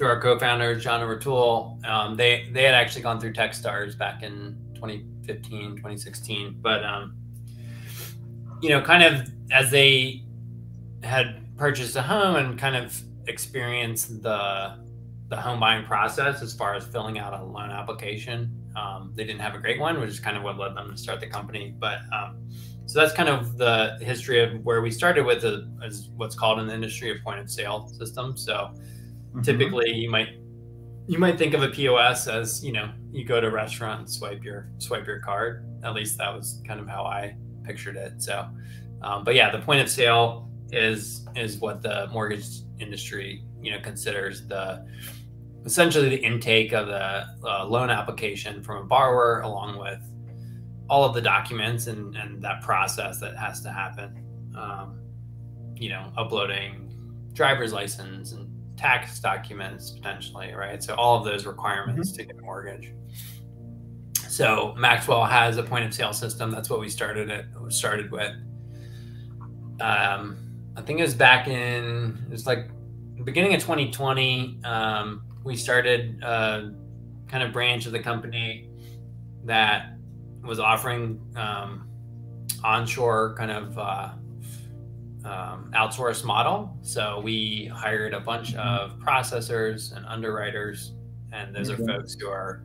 through 0.02 0.08
our 0.08 0.20
co-founder 0.20 0.80
John 0.80 1.04
O'Toole, 1.04 1.80
um, 1.86 2.16
they 2.16 2.50
they 2.52 2.64
had 2.64 2.74
actually 2.74 3.04
gone 3.04 3.20
through 3.20 3.34
TechStars 3.34 3.96
back 3.96 4.24
in 4.24 4.58
2015, 4.74 5.76
2016. 5.76 6.58
But 6.60 6.84
um, 6.84 7.16
you 8.62 8.70
know, 8.70 8.82
kind 8.82 9.04
of 9.04 9.30
as 9.52 9.70
they 9.70 10.24
had 11.04 11.56
purchased 11.56 11.96
a 11.96 12.02
home 12.02 12.36
and 12.36 12.58
kind 12.58 12.76
of 12.76 13.00
experienced 13.28 14.24
the 14.24 14.80
the 15.30 15.38
home 15.38 15.60
buying 15.60 15.86
process 15.86 16.42
as 16.42 16.54
far 16.54 16.74
as 16.74 16.86
filling 16.86 17.20
out 17.20 17.40
a 17.40 17.44
loan 17.44 17.70
application. 17.70 18.52
Um, 18.76 19.12
they 19.16 19.24
didn't 19.24 19.42
have 19.42 19.56
a 19.56 19.60
great 19.60 19.80
one, 19.80 20.00
which 20.00 20.10
is 20.10 20.20
kind 20.20 20.36
of 20.36 20.44
what 20.44 20.58
led 20.58 20.76
them 20.76 20.92
to 20.92 20.98
start 20.98 21.20
the 21.20 21.28
company. 21.28 21.76
But 21.78 22.00
um, 22.12 22.50
so 22.86 23.00
that's 23.00 23.13
kind 23.13 23.30
of 23.30 23.58
the 23.58 23.98
history 24.02 24.41
of 24.41 24.63
where 24.65 24.82
we 24.82 24.91
started 24.91 25.26
with 25.26 25.46
a, 25.46 25.70
as 25.84 26.10
what's 26.15 26.36
called 26.36 26.60
in 26.60 26.67
the 26.67 26.74
industry 26.74 27.12
a 27.12 27.24
point 27.24 27.39
of 27.39 27.50
sale 27.50 27.88
system. 27.88 28.36
So 28.36 28.54
mm-hmm. 28.54 29.41
typically 29.41 29.91
you 29.91 30.10
might 30.10 30.30
you 31.08 31.17
might 31.17 31.38
think 31.38 31.54
of 31.54 31.63
a 31.63 31.70
POS 31.70 32.28
as 32.28 32.63
you 32.63 32.72
know 32.72 32.91
you 33.12 33.26
go 33.26 33.41
to 33.41 33.48
a 33.48 33.52
restaurant 33.52 34.00
and 34.02 34.10
swipe 34.10 34.44
your 34.44 34.70
swipe 34.78 35.08
your 35.08 35.20
card. 35.20 35.65
At 35.84 35.94
least 35.94 36.17
that 36.17 36.34
was 36.34 36.62
kind 36.67 36.80
of 36.80 36.88
how 36.88 37.04
I 37.06 37.36
pictured 37.63 37.96
it. 37.96 38.22
So, 38.22 38.48
um, 39.02 39.24
but 39.24 39.36
yeah, 39.36 39.52
the 39.52 39.60
point 39.60 39.82
of 39.82 39.89
sale 39.89 40.50
is 40.72 41.28
is 41.36 41.58
what 41.58 41.82
the 41.82 42.08
mortgage 42.12 42.46
industry 42.80 43.44
you 43.62 43.72
know 43.72 43.80
considers 43.82 44.48
the 44.48 44.86
essentially 45.65 46.10
the 46.10 46.24
intake 46.24 46.74
of 46.74 46.88
the 46.88 47.26
uh, 47.46 47.65
loan 47.65 47.89
application 47.89 48.63
from 48.63 48.84
a 48.84 48.86
borrower 48.86 49.41
along 49.41 49.78
with 49.78 50.00
all 50.92 51.06
of 51.06 51.14
the 51.14 51.22
documents 51.22 51.88
and, 51.88 52.18
and 52.18 52.42
that 52.42 52.62
process 52.62 53.18
that 53.18 53.38
has 53.38 53.62
to 53.62 53.72
happen. 53.72 54.14
Um, 54.58 55.00
you 55.74 55.88
know, 55.88 56.12
uploading 56.18 56.92
driver's 57.32 57.72
license 57.72 58.34
and 58.34 58.50
tax 58.78 59.18
documents 59.22 59.92
potentially, 59.92 60.54
right? 60.54 60.84
So 60.84 60.94
all 60.96 61.18
of 61.18 61.24
those 61.24 61.46
requirements 61.46 62.10
mm-hmm. 62.10 62.18
to 62.18 62.26
get 62.26 62.38
a 62.38 62.42
mortgage. 62.42 62.94
So 64.28 64.76
Maxwell 64.78 65.24
has 65.24 65.56
a 65.56 65.64
point 65.64 65.86
of 65.86 65.94
sale 65.94 66.12
system. 66.12 66.52
That's 66.52 66.70
what 66.70 66.82
we 66.82 66.90
started 66.90 67.30
it 67.30 67.46
started 67.70 68.12
with. 68.12 68.34
Um, 69.80 70.38
I 70.76 70.82
think 70.82 71.00
it 71.00 71.04
was 71.04 71.16
back 71.16 71.48
in 71.48 72.22
it 72.26 72.32
was 72.32 72.46
like 72.46 72.70
beginning 73.24 73.54
of 73.54 73.62
2020. 73.62 74.60
Um, 74.66 75.24
we 75.46 75.56
started 75.56 76.22
a 76.22 76.74
kind 77.30 77.44
of 77.44 77.54
branch 77.54 77.86
of 77.86 77.94
the 77.94 78.00
company 78.00 78.70
that 79.46 79.94
was 80.44 80.60
offering 80.60 81.20
um, 81.36 81.88
onshore 82.64 83.36
kind 83.38 83.52
of 83.52 83.78
uh, 83.78 84.10
um, 85.24 85.72
outsourced 85.76 86.26
model. 86.26 86.78
So 86.82 87.20
we 87.24 87.66
hired 87.74 88.14
a 88.14 88.20
bunch 88.20 88.54
mm-hmm. 88.54 88.60
of 88.60 89.00
processors 89.00 89.96
and 89.96 90.06
underwriters, 90.06 90.94
and 91.32 91.56
those 91.56 91.70
are 91.70 91.78
folks 91.78 92.16
who 92.20 92.28
are, 92.28 92.64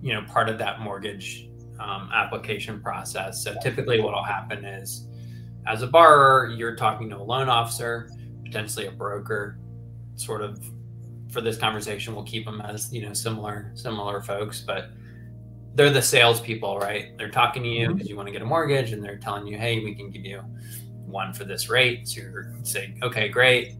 you 0.00 0.12
know, 0.12 0.22
part 0.22 0.48
of 0.48 0.58
that 0.58 0.80
mortgage 0.80 1.48
um, 1.80 2.10
application 2.12 2.80
process. 2.80 3.42
So 3.42 3.54
typically, 3.62 4.00
what 4.00 4.12
will 4.12 4.24
happen 4.24 4.64
is, 4.64 5.06
as 5.66 5.82
a 5.82 5.86
borrower, 5.86 6.48
you're 6.48 6.76
talking 6.76 7.08
to 7.10 7.16
a 7.16 7.22
loan 7.22 7.48
officer, 7.48 8.10
potentially 8.44 8.86
a 8.86 8.92
broker, 8.92 9.58
sort 10.16 10.42
of. 10.42 10.62
For 11.30 11.40
this 11.40 11.56
conversation, 11.56 12.14
we'll 12.14 12.24
keep 12.24 12.44
them 12.44 12.60
as 12.60 12.92
you 12.92 13.00
know 13.06 13.14
similar 13.14 13.70
similar 13.74 14.20
folks, 14.20 14.60
but 14.60 14.90
they're 15.74 15.90
the 15.90 16.02
salespeople, 16.02 16.78
right? 16.78 17.16
They're 17.16 17.30
talking 17.30 17.62
to 17.62 17.68
you 17.68 17.88
because 17.88 18.02
mm-hmm. 18.02 18.08
you 18.08 18.16
want 18.16 18.28
to 18.28 18.32
get 18.32 18.42
a 18.42 18.46
mortgage, 18.46 18.92
and 18.92 19.02
they're 19.02 19.18
telling 19.18 19.46
you, 19.46 19.56
"Hey, 19.56 19.80
we 19.80 19.94
can 19.94 20.10
give 20.10 20.24
you 20.24 20.40
one 21.06 21.32
for 21.32 21.44
this 21.44 21.68
rate." 21.68 22.08
So 22.08 22.20
you're 22.20 22.54
saying, 22.62 22.98
"Okay, 23.02 23.28
great. 23.28 23.76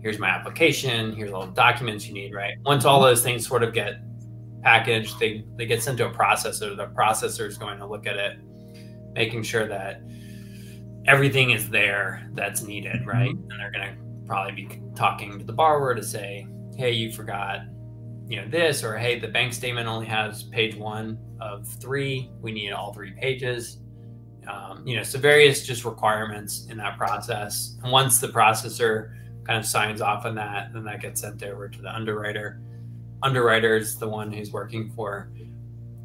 Here's 0.00 0.18
my 0.18 0.28
application. 0.28 1.14
Here's 1.14 1.32
all 1.32 1.46
the 1.46 1.52
documents 1.52 2.06
you 2.06 2.14
need." 2.14 2.34
Right? 2.34 2.54
Once 2.64 2.84
all 2.84 3.00
those 3.00 3.22
things 3.22 3.46
sort 3.46 3.62
of 3.62 3.72
get 3.72 4.02
packaged, 4.62 5.18
they 5.18 5.44
they 5.56 5.66
get 5.66 5.82
sent 5.82 5.98
to 5.98 6.06
a 6.06 6.12
processor. 6.12 6.76
The 6.76 6.88
processor 6.88 7.46
is 7.46 7.56
going 7.56 7.78
to 7.78 7.86
look 7.86 8.06
at 8.06 8.16
it, 8.16 8.38
making 9.14 9.42
sure 9.42 9.66
that 9.66 10.02
everything 11.06 11.50
is 11.50 11.68
there 11.70 12.28
that's 12.34 12.62
needed, 12.62 13.00
mm-hmm. 13.00 13.08
right? 13.08 13.30
And 13.30 13.52
they're 13.58 13.72
going 13.72 13.88
to 13.88 14.26
probably 14.26 14.52
be 14.52 14.82
talking 14.94 15.38
to 15.38 15.44
the 15.44 15.52
borrower 15.52 15.94
to 15.94 16.02
say, 16.02 16.46
"Hey, 16.76 16.92
you 16.92 17.10
forgot 17.10 17.60
you 18.32 18.40
know 18.40 18.48
this 18.48 18.82
or 18.82 18.96
hey 18.96 19.18
the 19.18 19.28
bank 19.28 19.52
statement 19.52 19.86
only 19.86 20.06
has 20.06 20.44
page 20.44 20.74
one 20.74 21.18
of 21.38 21.68
three. 21.68 22.30
We 22.40 22.50
need 22.50 22.72
all 22.72 22.94
three 22.94 23.10
pages. 23.10 23.76
Um, 24.48 24.82
you 24.86 24.96
know 24.96 25.02
so 25.02 25.18
various 25.18 25.66
just 25.66 25.84
requirements 25.84 26.66
in 26.70 26.78
that 26.78 26.96
process. 26.96 27.76
And 27.82 27.92
once 27.92 28.20
the 28.20 28.28
processor 28.28 29.12
kind 29.44 29.58
of 29.58 29.66
signs 29.66 30.00
off 30.00 30.24
on 30.24 30.34
that 30.36 30.72
then 30.72 30.82
that 30.84 31.02
gets 31.02 31.20
sent 31.20 31.42
over 31.42 31.68
to 31.68 31.82
the 31.82 31.94
underwriter. 31.94 32.62
Underwriter 33.22 33.76
is 33.76 33.98
the 33.98 34.08
one 34.08 34.32
who's 34.32 34.50
working 34.50 34.90
for 34.96 35.30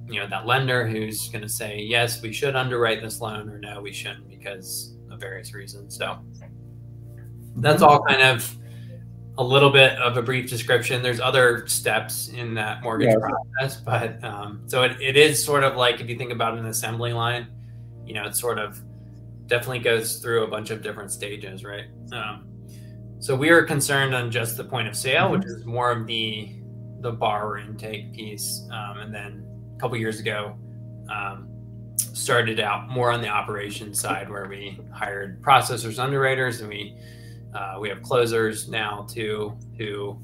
you 0.09 0.19
know 0.19 0.27
that 0.27 0.45
lender 0.45 0.85
who's 0.85 1.29
going 1.29 1.43
to 1.43 1.49
say 1.49 1.79
yes 1.79 2.21
we 2.21 2.33
should 2.33 2.57
underwrite 2.57 3.01
this 3.01 3.21
loan 3.21 3.47
or 3.47 3.57
no 3.57 3.81
we 3.81 3.93
shouldn't 3.93 4.27
because 4.27 4.97
of 5.09 5.21
various 5.21 5.53
reasons. 5.53 5.95
So 5.95 6.19
that's 7.55 7.81
all 7.81 8.03
kind 8.03 8.21
of 8.21 8.53
a 9.37 9.43
little 9.43 9.69
bit 9.69 9.97
of 9.99 10.17
a 10.17 10.21
brief 10.21 10.49
description. 10.49 11.03
There's 11.03 11.19
other 11.19 11.67
steps 11.67 12.29
in 12.29 12.55
that 12.55 12.81
mortgage 12.81 13.09
yeah. 13.09 13.29
process, 13.59 13.79
but 13.81 14.23
um, 14.23 14.63
so 14.65 14.83
it, 14.83 14.99
it 14.99 15.15
is 15.15 15.43
sort 15.43 15.63
of 15.63 15.75
like 15.75 16.01
if 16.01 16.09
you 16.09 16.17
think 16.17 16.31
about 16.31 16.57
an 16.57 16.65
assembly 16.65 17.13
line, 17.13 17.47
you 18.05 18.13
know, 18.13 18.25
it 18.25 18.35
sort 18.35 18.57
of 18.57 18.79
definitely 19.45 19.79
goes 19.79 20.17
through 20.17 20.43
a 20.43 20.47
bunch 20.47 20.71
of 20.71 20.81
different 20.81 21.11
stages, 21.11 21.63
right? 21.63 21.85
Um, 22.11 22.47
so 23.19 23.35
we 23.35 23.49
are 23.49 23.63
concerned 23.63 24.15
on 24.15 24.31
just 24.31 24.57
the 24.57 24.63
point 24.63 24.87
of 24.87 24.95
sale, 24.95 25.25
mm-hmm. 25.25 25.39
which 25.39 25.45
is 25.45 25.65
more 25.65 25.91
of 25.91 26.07
the 26.07 26.53
the 27.01 27.11
borrower 27.11 27.59
intake 27.59 28.11
piece, 28.13 28.67
um, 28.71 28.97
and 28.97 29.13
then 29.13 29.45
a 29.75 29.79
couple 29.79 29.97
years 29.97 30.19
ago. 30.19 30.57
Um, 31.09 31.47
started 31.97 32.59
out 32.59 32.89
more 32.89 33.11
on 33.11 33.21
the 33.21 33.27
operations 33.27 33.99
side 33.99 34.29
where 34.29 34.47
we 34.47 34.79
hired 34.91 35.41
processors 35.41 35.97
underwriters 35.97 36.61
and 36.61 36.69
we 36.69 36.95
uh, 37.57 37.79
we 37.79 37.89
have 37.89 38.01
closers 38.03 38.67
now 38.67 39.07
too, 39.09 39.57
who, 39.77 40.21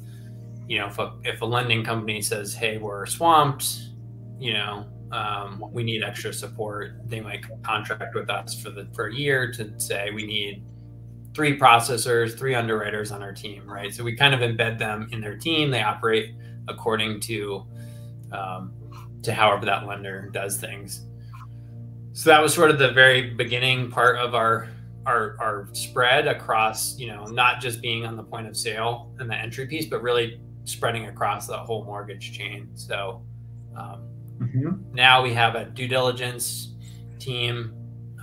you 0.68 0.78
know, 0.78 0.88
if 0.88 1.00
a, 1.00 1.14
if 1.24 1.42
a 1.42 1.46
lending 1.46 1.84
company 1.84 2.22
says, 2.22 2.54
"Hey, 2.54 2.78
we're 2.78 3.06
swamped," 3.06 3.90
you 4.40 4.54
know, 4.54 4.86
um, 5.12 5.64
we 5.72 5.84
need 5.84 6.04
extra 6.04 6.32
support, 6.32 7.00
they 7.06 7.22
might 7.22 7.44
contract 7.64 8.14
with 8.14 8.30
us 8.30 8.60
for 8.60 8.70
the 8.70 8.88
for 8.94 9.08
a 9.08 9.14
year 9.14 9.52
to 9.54 9.80
say 9.80 10.12
we 10.12 10.26
need 10.26 10.64
three 11.34 11.58
processors, 11.58 12.38
three 12.38 12.54
underwriters 12.54 13.12
on 13.12 13.24
our 13.24 13.34
team, 13.34 13.68
right? 13.68 13.92
So 13.94 14.04
we 14.04 14.16
kind 14.16 14.36
of 14.36 14.42
embed 14.42 14.78
them 14.78 15.10
in 15.12 15.20
their 15.20 15.38
team. 15.38 15.72
They 15.72 15.82
operate 15.82 16.36
according 16.68 17.20
to 17.22 17.66
um, 18.32 18.74
to 19.24 19.34
however 19.34 19.66
that 19.66 19.88
lender 19.88 20.30
does 20.32 20.58
things. 20.58 21.06
So 22.12 22.30
that 22.30 22.42
was 22.42 22.54
sort 22.54 22.70
of 22.70 22.78
the 22.78 22.92
very 22.92 23.32
beginning 23.32 23.90
part 23.90 24.18
of 24.18 24.36
our 24.36 24.68
are 25.06 25.36
are 25.40 25.68
spread 25.74 26.28
across 26.28 26.98
you 26.98 27.08
know 27.08 27.26
not 27.26 27.62
just 27.62 27.82
being 27.82 28.06
on 28.06 28.16
the 28.16 28.24
point 28.24 28.48
of 28.48 28.56
sale 28.56 29.12
and 29.20 29.30
the 29.30 29.36
entry 29.36 29.66
piece 29.68 29.86
but 29.86 30.02
really 30.02 30.40
spreading 30.66 31.08
across 31.08 31.48
the 31.48 31.58
whole 31.58 31.84
mortgage 31.84 32.32
chain. 32.32 32.70
So 32.74 33.22
um, 33.76 34.08
mm-hmm. 34.40 34.72
now 34.94 35.22
we 35.22 35.34
have 35.34 35.56
a 35.56 35.66
due 35.66 35.88
diligence 35.88 36.76
team 37.20 37.74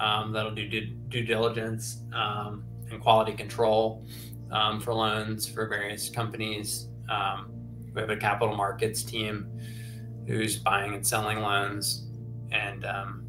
um, 0.01 0.33
that'll 0.33 0.55
do 0.55 0.69
due, 0.69 0.87
due 1.09 1.25
diligence 1.25 2.03
um, 2.15 2.65
and 2.91 3.01
quality 3.01 3.33
control 3.33 4.07
um, 4.51 4.81
for 4.81 4.95
loans 4.95 5.47
for 5.47 5.69
various 5.69 6.09
companies. 6.09 6.89
Um, 7.11 7.51
we 7.95 8.01
have 8.01 8.11
a 8.11 8.17
capital 8.17 8.57
markets 8.57 9.03
team 9.03 9.51
who's 10.27 10.59
buying 10.59 10.95
and 10.95 11.07
selling 11.07 11.41
loans. 11.41 12.07
And 12.53 12.85
um, 12.85 13.25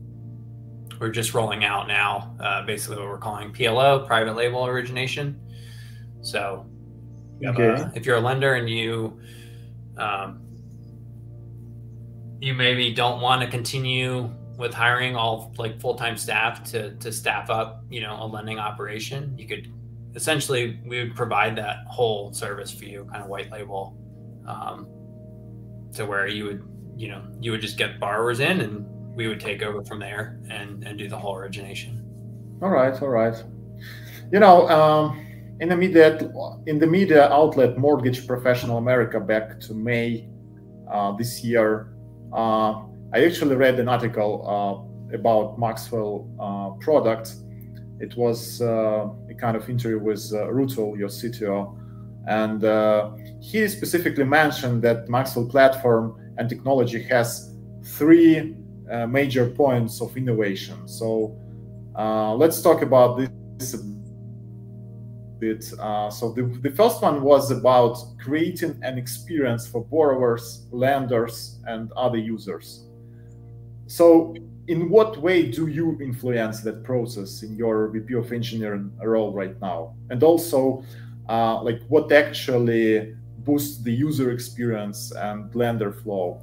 we're 1.02 1.10
just 1.10 1.34
rolling 1.34 1.64
out 1.64 1.88
now, 1.88 2.36
uh, 2.40 2.64
basically 2.64 2.98
what 2.98 3.08
we're 3.08 3.18
calling 3.18 3.52
PLO, 3.52 4.06
private 4.06 4.36
label 4.36 4.68
origination. 4.68 5.42
So, 6.22 6.68
okay. 7.44 7.70
uh, 7.70 7.90
if 7.96 8.06
you're 8.06 8.18
a 8.18 8.22
lender 8.22 8.54
and 8.54 8.70
you 8.70 9.20
um, 9.98 10.44
you 12.40 12.54
maybe 12.54 12.94
don't 12.94 13.20
want 13.20 13.42
to 13.42 13.48
continue 13.48 14.30
with 14.58 14.76
hiring 14.76 15.16
all 15.16 15.52
like 15.58 15.82
full-time 15.82 16.18
staff 16.18 16.64
to 16.66 16.94
to 16.98 17.12
staff 17.12 17.50
up, 17.50 17.84
you 17.90 18.02
know, 18.02 18.16
a 18.22 18.28
lending 18.28 18.60
operation, 18.60 19.36
you 19.40 19.48
could 19.48 19.74
essentially 20.14 20.80
we 20.86 21.00
would 21.00 21.16
provide 21.16 21.56
that 21.56 21.78
whole 21.88 22.32
service 22.32 22.72
for 22.72 22.86
you, 22.86 23.08
kind 23.12 23.24
of 23.24 23.28
white 23.28 23.52
label, 23.52 23.98
um, 24.46 24.86
to 25.96 26.06
where 26.06 26.28
you 26.28 26.44
would 26.46 26.64
you 26.96 27.08
know 27.08 27.24
you 27.40 27.50
would 27.50 27.62
just 27.62 27.80
get 27.80 28.00
borrowers 28.00 28.40
in 28.40 28.62
and 28.62 28.86
we 29.16 29.28
would 29.28 29.40
take 29.40 29.62
over 29.62 29.84
from 29.84 30.00
there 30.00 30.40
and 30.50 30.84
and 30.84 30.98
do 30.98 31.08
the 31.08 31.18
whole 31.18 31.36
origination. 31.36 32.04
All 32.62 32.70
right, 32.70 33.00
all 33.02 33.10
right. 33.10 33.44
You 34.32 34.40
know, 34.40 34.70
um, 34.70 35.26
in 35.60 35.70
the 35.70 35.76
media 35.76 36.18
in 36.68 36.80
the 36.80 36.88
media 36.88 37.30
outlet 37.30 37.78
Mortgage 37.78 38.26
Professional 38.28 38.78
America 38.78 39.20
back 39.20 39.60
to 39.62 39.74
May 39.74 40.28
uh, 40.92 41.12
this 41.18 41.44
year, 41.44 41.94
uh, 42.34 42.84
I 43.14 43.26
actually 43.26 43.56
read 43.56 43.80
an 43.80 43.90
article 43.90 44.32
uh, 44.48 45.16
about 45.16 45.60
Maxwell 45.60 46.28
uh, 46.40 46.72
product. 46.84 47.36
It 48.00 48.16
was 48.16 48.62
uh, 48.62 49.08
a 49.30 49.34
kind 49.36 49.56
of 49.56 49.70
interview 49.70 50.00
with 50.00 50.32
uh, 50.34 50.48
Rutul, 50.48 50.98
your 50.98 51.10
CTO, 51.10 51.78
and 52.28 52.62
he 53.44 53.68
specifically 53.68 54.24
mentioned 54.24 54.82
that 54.84 55.10
Maxwell 55.10 55.46
platform 55.46 56.18
and 56.38 56.48
technology 56.50 57.04
has 57.04 57.56
three 57.84 58.56
uh, 58.90 59.08
major 59.08 59.48
points 59.48 60.02
of 60.02 60.16
innovation. 60.16 60.88
So 60.88 61.38
uh, 61.98 62.34
let's 62.36 62.62
talk 62.62 62.82
about 62.82 63.18
this 63.18 63.74
a 63.74 63.80
bit. 65.40 65.74
Uh, 65.80 66.10
so 66.10 66.32
the, 66.32 66.44
the 66.62 66.72
first 66.72 67.02
one 67.02 67.22
was 67.24 67.52
about 67.52 67.98
creating 68.20 68.80
an 68.84 68.98
experience 68.98 69.68
for 69.68 69.84
borrowers, 69.84 70.68
lenders, 70.72 71.60
and 71.66 71.92
other 71.94 72.18
users. 72.18 72.86
So 73.88 74.36
in 74.68 74.90
what 74.90 75.18
way 75.18 75.52
do 75.52 75.68
you 75.68 76.00
influence 76.02 76.62
that 76.62 76.84
process 76.84 77.44
in 77.44 77.58
your 77.58 77.90
VP 77.90 78.14
of 78.14 78.32
engineering 78.32 78.92
role 79.04 79.34
right 79.34 79.60
now? 79.60 79.96
And 80.10 80.24
also, 80.24 80.84
uh, 81.28 81.62
like 81.62 81.82
what 81.90 82.12
actually 82.12 83.16
boosts 83.40 83.84
the 83.84 83.92
user 83.92 84.32
experience 84.32 85.12
and 85.12 85.54
lender 85.56 85.92
flow? 85.92 86.40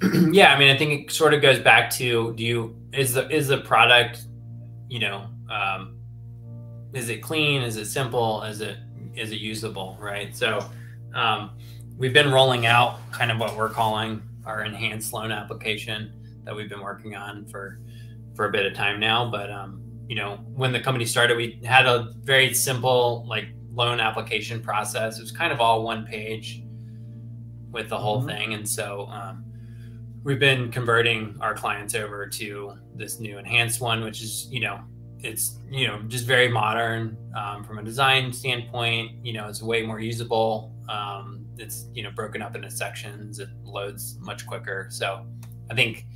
yeah, 0.30 0.52
I 0.52 0.58
mean, 0.58 0.70
I 0.70 0.76
think 0.76 1.06
it 1.08 1.12
sort 1.12 1.32
of 1.32 1.40
goes 1.40 1.58
back 1.58 1.90
to 1.92 2.34
do 2.34 2.42
you 2.42 2.76
is 2.92 3.14
the 3.14 3.28
is 3.30 3.48
the 3.48 3.58
product, 3.58 4.24
you 4.88 4.98
know, 4.98 5.26
um, 5.50 5.98
is 6.92 7.08
it 7.08 7.18
clean? 7.22 7.62
Is 7.62 7.76
it 7.76 7.86
simple? 7.86 8.42
Is 8.42 8.60
it 8.60 8.76
is 9.14 9.32
it 9.32 9.40
usable? 9.40 9.96
Right. 10.00 10.36
So 10.36 10.66
um, 11.14 11.50
we've 11.96 12.12
been 12.12 12.30
rolling 12.30 12.66
out 12.66 12.98
kind 13.10 13.30
of 13.30 13.38
what 13.38 13.56
we're 13.56 13.70
calling 13.70 14.22
our 14.44 14.64
enhanced 14.64 15.12
loan 15.12 15.32
application 15.32 16.12
that 16.44 16.54
we've 16.54 16.68
been 16.68 16.82
working 16.82 17.16
on 17.16 17.46
for 17.46 17.80
for 18.34 18.48
a 18.48 18.52
bit 18.52 18.66
of 18.66 18.74
time 18.74 19.00
now. 19.00 19.30
But 19.30 19.50
um, 19.50 19.82
you 20.08 20.16
know, 20.16 20.36
when 20.54 20.72
the 20.72 20.80
company 20.80 21.06
started, 21.06 21.36
we 21.36 21.58
had 21.64 21.86
a 21.86 22.12
very 22.22 22.52
simple 22.52 23.24
like 23.26 23.48
loan 23.72 24.00
application 24.00 24.60
process. 24.60 25.18
It 25.18 25.22
was 25.22 25.32
kind 25.32 25.52
of 25.52 25.60
all 25.60 25.82
one 25.82 26.04
page 26.04 26.62
with 27.70 27.88
the 27.88 27.98
whole 27.98 28.18
mm-hmm. 28.18 28.28
thing, 28.28 28.54
and 28.54 28.68
so 28.68 29.06
um, 29.10 29.45
we've 30.26 30.40
been 30.40 30.72
converting 30.72 31.36
our 31.40 31.54
clients 31.54 31.94
over 31.94 32.26
to 32.26 32.76
this 32.96 33.20
new 33.20 33.38
enhanced 33.38 33.80
one, 33.80 34.02
which 34.02 34.22
is, 34.22 34.48
you 34.50 34.58
know, 34.58 34.80
it's, 35.20 35.60
you 35.70 35.86
know, 35.86 36.02
just 36.08 36.26
very 36.26 36.48
modern 36.48 37.16
um, 37.36 37.62
from 37.62 37.78
a 37.78 37.82
design 37.82 38.32
standpoint. 38.32 39.24
You 39.24 39.34
know, 39.34 39.48
it's 39.48 39.62
way 39.62 39.82
more 39.82 40.00
usable. 40.00 40.74
Um, 40.88 41.46
it's, 41.58 41.86
you 41.94 42.02
know, 42.02 42.10
broken 42.10 42.42
up 42.42 42.56
into 42.56 42.68
sections. 42.72 43.38
It 43.38 43.48
loads 43.62 44.18
much 44.20 44.48
quicker. 44.48 44.88
So 44.90 45.24
I 45.70 45.76
think 45.76 46.06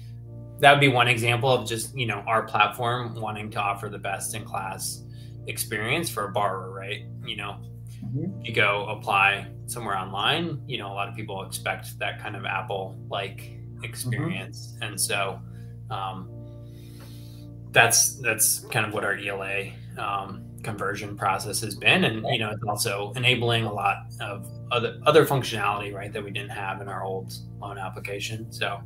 that 0.59 0.73
would 0.73 0.81
be 0.81 0.89
one 0.89 1.07
example 1.07 1.49
of 1.49 1.69
just, 1.69 1.97
you 1.97 2.07
know, 2.07 2.25
our 2.27 2.43
platform 2.43 3.15
wanting 3.15 3.49
to 3.53 3.61
offer 3.61 3.89
the 3.89 3.99
best 3.99 4.35
in 4.35 4.45
class 4.45 5.05
experience 5.47 6.11
for 6.11 6.25
a 6.25 6.33
borrower, 6.33 6.73
right? 6.73 7.05
You 7.25 7.37
know, 7.37 7.59
mm-hmm. 8.05 8.41
you 8.43 8.53
go 8.53 8.87
apply 8.89 9.47
somewhere 9.67 9.97
online, 9.97 10.61
you 10.67 10.79
know, 10.79 10.89
a 10.89 10.95
lot 10.95 11.09
of 11.09 11.15
people 11.15 11.45
expect 11.45 11.97
that 12.01 12.21
kind 12.21 12.35
of 12.35 12.45
Apple 12.45 12.99
like 13.09 13.60
experience, 13.83 14.74
mm-hmm. 14.74 14.85
and 14.85 15.01
so 15.01 15.41
um, 15.91 16.28
that's 17.72 18.16
that's 18.16 18.61
kind 18.66 18.87
of 18.87 18.93
what 18.93 19.05
our 19.05 19.16
ELA 19.16 19.70
um, 19.99 20.45
conversion 20.62 21.16
process 21.16 21.61
has 21.61 21.74
been, 21.74 22.05
and 22.05 22.24
you 22.28 22.39
know, 22.39 22.51
it's 22.51 22.64
also 22.66 23.12
enabling 23.16 23.64
a 23.64 23.72
lot 23.72 24.07
of 24.20 24.47
other 24.70 25.01
other 25.07 25.24
functionality, 25.26 25.93
right, 25.93 26.12
that 26.12 26.22
we 26.22 26.31
didn't 26.31 26.51
have 26.51 26.81
in 26.81 26.89
our 26.89 27.05
old 27.05 27.33
loan 27.61 27.78
application. 27.78 28.51
So, 28.53 28.81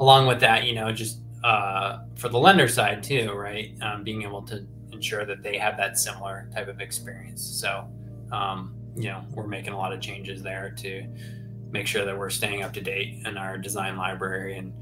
along 0.00 0.26
with 0.26 0.40
that, 0.40 0.64
you 0.64 0.74
know, 0.74 0.92
just 0.92 1.20
uh, 1.44 2.00
for 2.16 2.28
the 2.28 2.38
lender 2.38 2.68
side 2.68 3.02
too, 3.02 3.32
right, 3.32 3.74
um, 3.82 4.04
being 4.04 4.22
able 4.22 4.42
to 4.42 4.66
ensure 4.92 5.24
that 5.24 5.42
they 5.42 5.56
have 5.56 5.76
that 5.76 5.98
similar 5.98 6.48
type 6.54 6.68
of 6.68 6.80
experience. 6.80 7.42
So, 7.42 7.88
um, 8.32 8.74
you 8.96 9.08
know, 9.08 9.24
we're 9.32 9.46
making 9.46 9.72
a 9.72 9.78
lot 9.78 9.92
of 9.92 10.00
changes 10.00 10.42
there 10.42 10.74
to 10.78 11.06
make 11.70 11.86
sure 11.86 12.04
that 12.04 12.16
we're 12.16 12.30
staying 12.30 12.62
up 12.62 12.72
to 12.74 12.80
date 12.80 13.22
in 13.26 13.36
our 13.36 13.58
design 13.58 13.96
library 13.96 14.56
and 14.56 14.72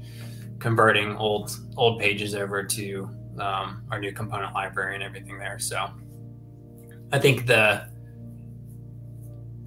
converting 0.59 1.15
old 1.17 1.51
old 1.75 1.99
pages 1.99 2.33
over 2.35 2.63
to 2.63 3.09
um, 3.39 3.83
our 3.91 3.99
new 3.99 4.11
component 4.11 4.53
library 4.53 4.95
and 4.95 5.03
everything 5.03 5.37
there. 5.37 5.59
So 5.59 5.89
I 7.11 7.19
think 7.19 7.45
the 7.45 7.87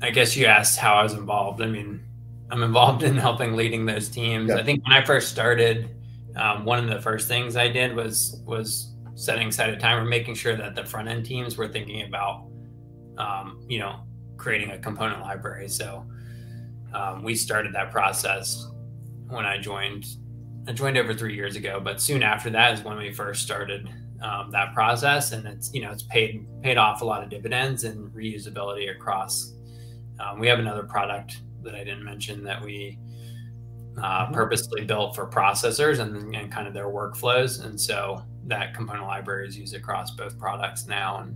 I 0.02 0.10
guess 0.10 0.36
you 0.36 0.46
asked 0.46 0.78
how 0.78 0.94
I 0.94 1.02
was 1.02 1.12
involved. 1.12 1.60
I 1.60 1.66
mean, 1.66 2.00
I'm 2.50 2.62
involved 2.62 3.02
in 3.10 3.16
helping 3.16 3.54
leading 3.54 3.86
those 3.86 4.08
teams. 4.08 4.48
Yeah. 4.48 4.56
I 4.56 4.62
think 4.62 4.82
when 4.84 4.96
I 4.96 5.04
first 5.04 5.28
started, 5.28 5.90
um, 6.36 6.64
one 6.64 6.82
of 6.82 6.88
the 6.88 7.00
first 7.00 7.28
things 7.28 7.56
I 7.56 7.68
did 7.68 7.94
was 7.94 8.42
was 8.44 8.94
setting 9.14 9.48
aside 9.48 9.70
a 9.70 9.76
time 9.76 9.98
or 9.98 10.04
making 10.04 10.34
sure 10.34 10.56
that 10.56 10.74
the 10.74 10.84
front 10.84 11.08
end 11.08 11.26
teams 11.26 11.58
were 11.58 11.68
thinking 11.68 12.06
about, 12.06 12.46
um, 13.18 13.62
you 13.68 13.78
know, 13.78 14.00
creating 14.38 14.70
a 14.70 14.78
component 14.78 15.20
library. 15.20 15.68
So 15.68 16.06
um, 16.92 17.22
we 17.22 17.34
started 17.34 17.74
that 17.74 17.90
process 17.90 18.68
when 19.28 19.44
I 19.44 19.58
joined. 19.58 20.06
I 20.68 20.72
joined 20.72 20.98
over 20.98 21.14
three 21.14 21.34
years 21.34 21.56
ago, 21.56 21.80
but 21.80 22.00
soon 22.00 22.22
after 22.22 22.50
that 22.50 22.74
is 22.74 22.84
when 22.84 22.98
we 22.98 23.12
first 23.12 23.42
started 23.42 23.88
um, 24.22 24.50
that 24.50 24.74
process, 24.74 25.32
and 25.32 25.46
it's 25.46 25.72
you 25.72 25.80
know 25.82 25.90
it's 25.90 26.02
paid 26.02 26.46
paid 26.62 26.76
off 26.76 27.00
a 27.00 27.04
lot 27.04 27.22
of 27.22 27.30
dividends 27.30 27.84
and 27.84 28.10
reusability 28.10 28.94
across. 28.94 29.54
Um, 30.18 30.38
we 30.38 30.46
have 30.48 30.58
another 30.58 30.82
product 30.82 31.40
that 31.62 31.74
I 31.74 31.78
didn't 31.84 32.04
mention 32.04 32.44
that 32.44 32.62
we 32.62 32.98
uh, 33.98 34.24
mm-hmm. 34.24 34.34
purposely 34.34 34.84
built 34.84 35.14
for 35.14 35.26
processors 35.26 35.98
and, 36.00 36.34
and 36.34 36.52
kind 36.52 36.66
of 36.68 36.74
their 36.74 36.88
workflows, 36.88 37.64
and 37.64 37.80
so 37.80 38.22
that 38.46 38.74
component 38.74 39.06
library 39.06 39.48
is 39.48 39.56
used 39.56 39.74
across 39.74 40.10
both 40.10 40.38
products 40.38 40.86
now, 40.86 41.18
and, 41.18 41.34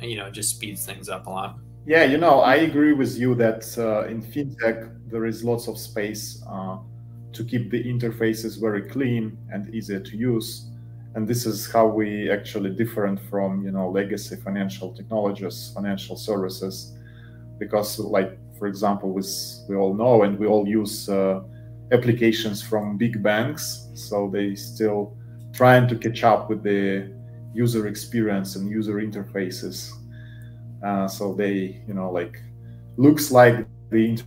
and 0.00 0.10
you 0.10 0.16
know 0.16 0.26
it 0.26 0.32
just 0.32 0.50
speeds 0.56 0.86
things 0.86 1.08
up 1.08 1.26
a 1.26 1.30
lot. 1.30 1.58
Yeah, 1.84 2.04
you 2.04 2.16
know, 2.18 2.40
I 2.40 2.56
agree 2.56 2.92
with 2.92 3.18
you 3.18 3.34
that 3.36 3.64
uh, 3.76 4.06
in 4.06 4.22
fintech 4.22 4.88
there 5.10 5.26
is 5.26 5.42
lots 5.42 5.66
of 5.68 5.78
space 5.78 6.42
uh, 6.48 6.78
to 7.32 7.44
keep 7.44 7.70
the 7.70 7.82
interfaces 7.82 8.60
very 8.60 8.82
clean 8.88 9.36
and 9.50 9.74
easier 9.74 9.98
to 9.98 10.16
use, 10.16 10.70
and 11.14 11.26
this 11.26 11.44
is 11.44 11.70
how 11.72 11.86
we 11.88 12.30
actually 12.30 12.70
different 12.70 13.18
from 13.28 13.64
you 13.64 13.72
know 13.72 13.90
legacy 13.90 14.36
financial 14.36 14.94
technologies, 14.94 15.72
financial 15.74 16.16
services, 16.16 16.94
because 17.58 17.98
like 17.98 18.38
for 18.58 18.68
example, 18.68 19.12
with 19.12 19.28
we 19.68 19.74
all 19.76 19.94
know 19.94 20.22
and 20.22 20.38
we 20.38 20.46
all 20.46 20.68
use 20.68 21.08
uh, 21.08 21.42
applications 21.92 22.62
from 22.62 22.96
big 22.96 23.22
banks, 23.24 23.88
so 23.94 24.30
they 24.32 24.54
still 24.54 25.16
trying 25.52 25.88
to 25.88 25.96
catch 25.96 26.22
up 26.24 26.48
with 26.48 26.62
the 26.62 27.12
user 27.54 27.88
experience 27.88 28.56
and 28.56 28.70
user 28.70 28.94
interfaces 28.94 29.92
uh, 30.84 31.08
so 31.08 31.34
they, 31.34 31.82
you 31.86 31.94
know, 31.94 32.10
like 32.10 32.40
looks 32.96 33.30
like 33.30 33.66
the 33.90 34.20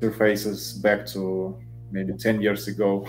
interfaces 0.00 0.80
back 0.80 1.06
to 1.06 1.58
maybe 1.90 2.12
10 2.12 2.40
years 2.40 2.68
ago. 2.68 3.06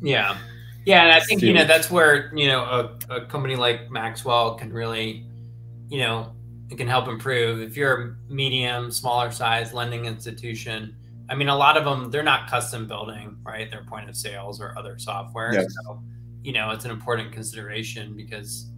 Yeah. 0.00 0.38
Yeah. 0.84 1.04
And 1.04 1.12
I 1.12 1.20
think, 1.20 1.40
Still. 1.40 1.48
you 1.48 1.54
know, 1.54 1.64
that's 1.64 1.90
where, 1.90 2.34
you 2.34 2.46
know, 2.46 2.62
a, 2.62 3.14
a 3.14 3.26
company 3.26 3.56
like 3.56 3.90
Maxwell 3.90 4.54
can 4.54 4.72
really, 4.72 5.26
you 5.88 5.98
know, 5.98 6.32
it 6.70 6.78
can 6.78 6.88
help 6.88 7.08
improve. 7.08 7.60
If 7.60 7.76
you're 7.76 8.02
a 8.02 8.32
medium, 8.32 8.90
smaller 8.90 9.30
size 9.30 9.72
lending 9.72 10.06
institution, 10.06 10.96
I 11.28 11.34
mean, 11.34 11.48
a 11.48 11.56
lot 11.56 11.76
of 11.76 11.84
them, 11.84 12.10
they're 12.10 12.22
not 12.22 12.48
custom 12.48 12.86
building, 12.86 13.36
right? 13.42 13.70
They're 13.70 13.84
point 13.84 14.08
of 14.08 14.16
sales 14.16 14.60
or 14.60 14.76
other 14.78 14.98
software. 14.98 15.52
Yes. 15.52 15.66
So, 15.84 16.02
you 16.42 16.52
know, 16.52 16.70
it's 16.70 16.84
an 16.84 16.90
important 16.90 17.32
consideration 17.32 18.16
because 18.16 18.69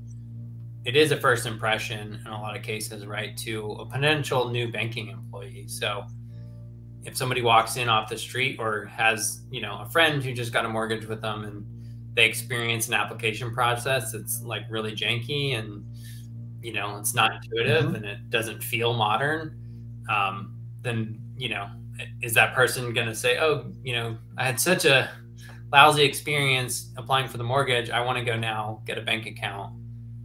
it 0.85 0.97
is 0.97 1.13
a 1.13 1.17
first 1.17 1.47
impression 1.47 2.21
in 2.25 2.33
a 2.33 2.41
lot 2.41 2.57
of 2.57 2.63
cases, 2.63 3.07
right, 3.07 3.37
to 3.39 3.73
a 3.73 3.87
potential 3.87 4.49
new 4.49 4.71
banking 4.71 5.09
employee. 5.09 5.67
So 5.69 6.05
if 7.05 7.17
somebody 7.17 7.43
walks 7.43 7.77
in 7.77 7.89
off 7.89 8.09
the 8.09 8.19
street 8.19 8.57
or 8.59 8.87
has, 8.87 9.43
you 9.51 9.61
know, 9.61 9.79
a 9.81 9.89
friend 9.91 10.23
who 10.23 10.33
just 10.33 10.53
got 10.53 10.65
a 10.65 10.69
mortgage 10.69 11.07
with 11.07 11.21
them 11.21 11.45
and 11.45 11.65
they 12.15 12.27
experience 12.27 12.89
an 12.89 12.95
application 12.95 13.53
process 13.53 14.13
that's 14.13 14.43
like 14.43 14.65
really 14.69 14.93
janky 14.93 15.59
and 15.59 15.85
you 16.61 16.73
know 16.73 16.97
it's 16.99 17.15
not 17.15 17.33
intuitive 17.35 17.85
mm-hmm. 17.87 17.97
and 17.97 18.05
it 18.05 18.31
doesn't 18.31 18.63
feel 18.63 18.93
modern 18.93 19.57
um, 20.11 20.55
then 20.83 21.19
you 21.37 21.49
know 21.49 21.69
is 22.21 22.35
that 22.35 22.55
person 22.55 22.93
going 22.93 23.07
to 23.07 23.15
say 23.15 23.39
oh 23.39 23.71
you 23.83 23.93
know 23.93 24.17
i 24.37 24.45
had 24.45 24.59
such 24.59 24.85
a 24.85 25.11
lousy 25.73 26.03
experience 26.03 26.91
applying 26.97 27.29
for 27.29 27.39
the 27.39 27.45
mortgage 27.45 27.91
i 27.91 28.01
want 28.01 28.19
to 28.19 28.25
go 28.25 28.37
now 28.37 28.83
get 28.87 28.99
a 28.99 29.03
bank 29.03 29.27
account 29.27 29.73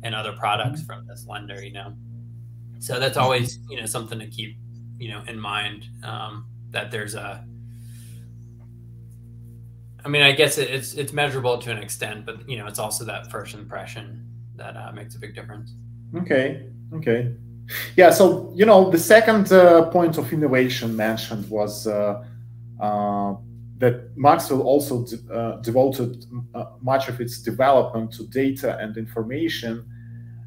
and 0.03 0.13
other 0.15 0.33
products 0.33 0.83
from 0.83 1.05
this 1.07 1.25
lender, 1.27 1.63
you 1.63 1.73
know. 1.73 1.93
So 2.79 2.99
that's 2.99 3.17
always, 3.17 3.59
you 3.69 3.79
know, 3.79 3.85
something 3.85 4.19
to 4.19 4.27
keep, 4.27 4.57
you 4.97 5.09
know, 5.09 5.23
in 5.27 5.39
mind 5.39 5.85
um, 6.03 6.45
that 6.71 6.91
there's 6.91 7.15
a. 7.15 7.43
I 10.05 10.09
mean, 10.09 10.21
I 10.21 10.31
guess 10.31 10.57
it's 10.57 10.93
it's 10.93 11.11
measurable 11.11 11.57
to 11.57 11.71
an 11.71 11.79
extent, 11.79 12.25
but 12.25 12.47
you 12.47 12.57
know, 12.57 12.67
it's 12.67 12.79
also 12.79 13.03
that 13.05 13.29
first 13.31 13.55
impression 13.55 14.25
that 14.55 14.77
uh, 14.77 14.91
makes 14.93 15.15
a 15.15 15.19
big 15.19 15.35
difference. 15.35 15.73
Okay. 16.15 16.67
Okay. 16.93 17.33
Yeah. 17.95 18.11
So 18.11 18.53
you 18.55 18.65
know, 18.65 18.89
the 18.89 18.99
second 18.99 19.51
uh, 19.51 19.89
point 19.89 20.17
of 20.17 20.31
innovation 20.31 20.95
mentioned 20.95 21.49
was 21.49 21.87
uh, 21.87 22.23
uh, 22.79 23.35
that 23.77 24.17
Maxwell 24.17 24.61
also 24.61 25.05
uh, 25.31 25.57
devoted 25.61 26.25
uh, 26.55 26.65
much 26.81 27.09
of 27.09 27.21
its 27.21 27.39
development 27.41 28.11
to 28.13 28.27
data 28.27 28.77
and 28.79 28.97
information 28.97 29.85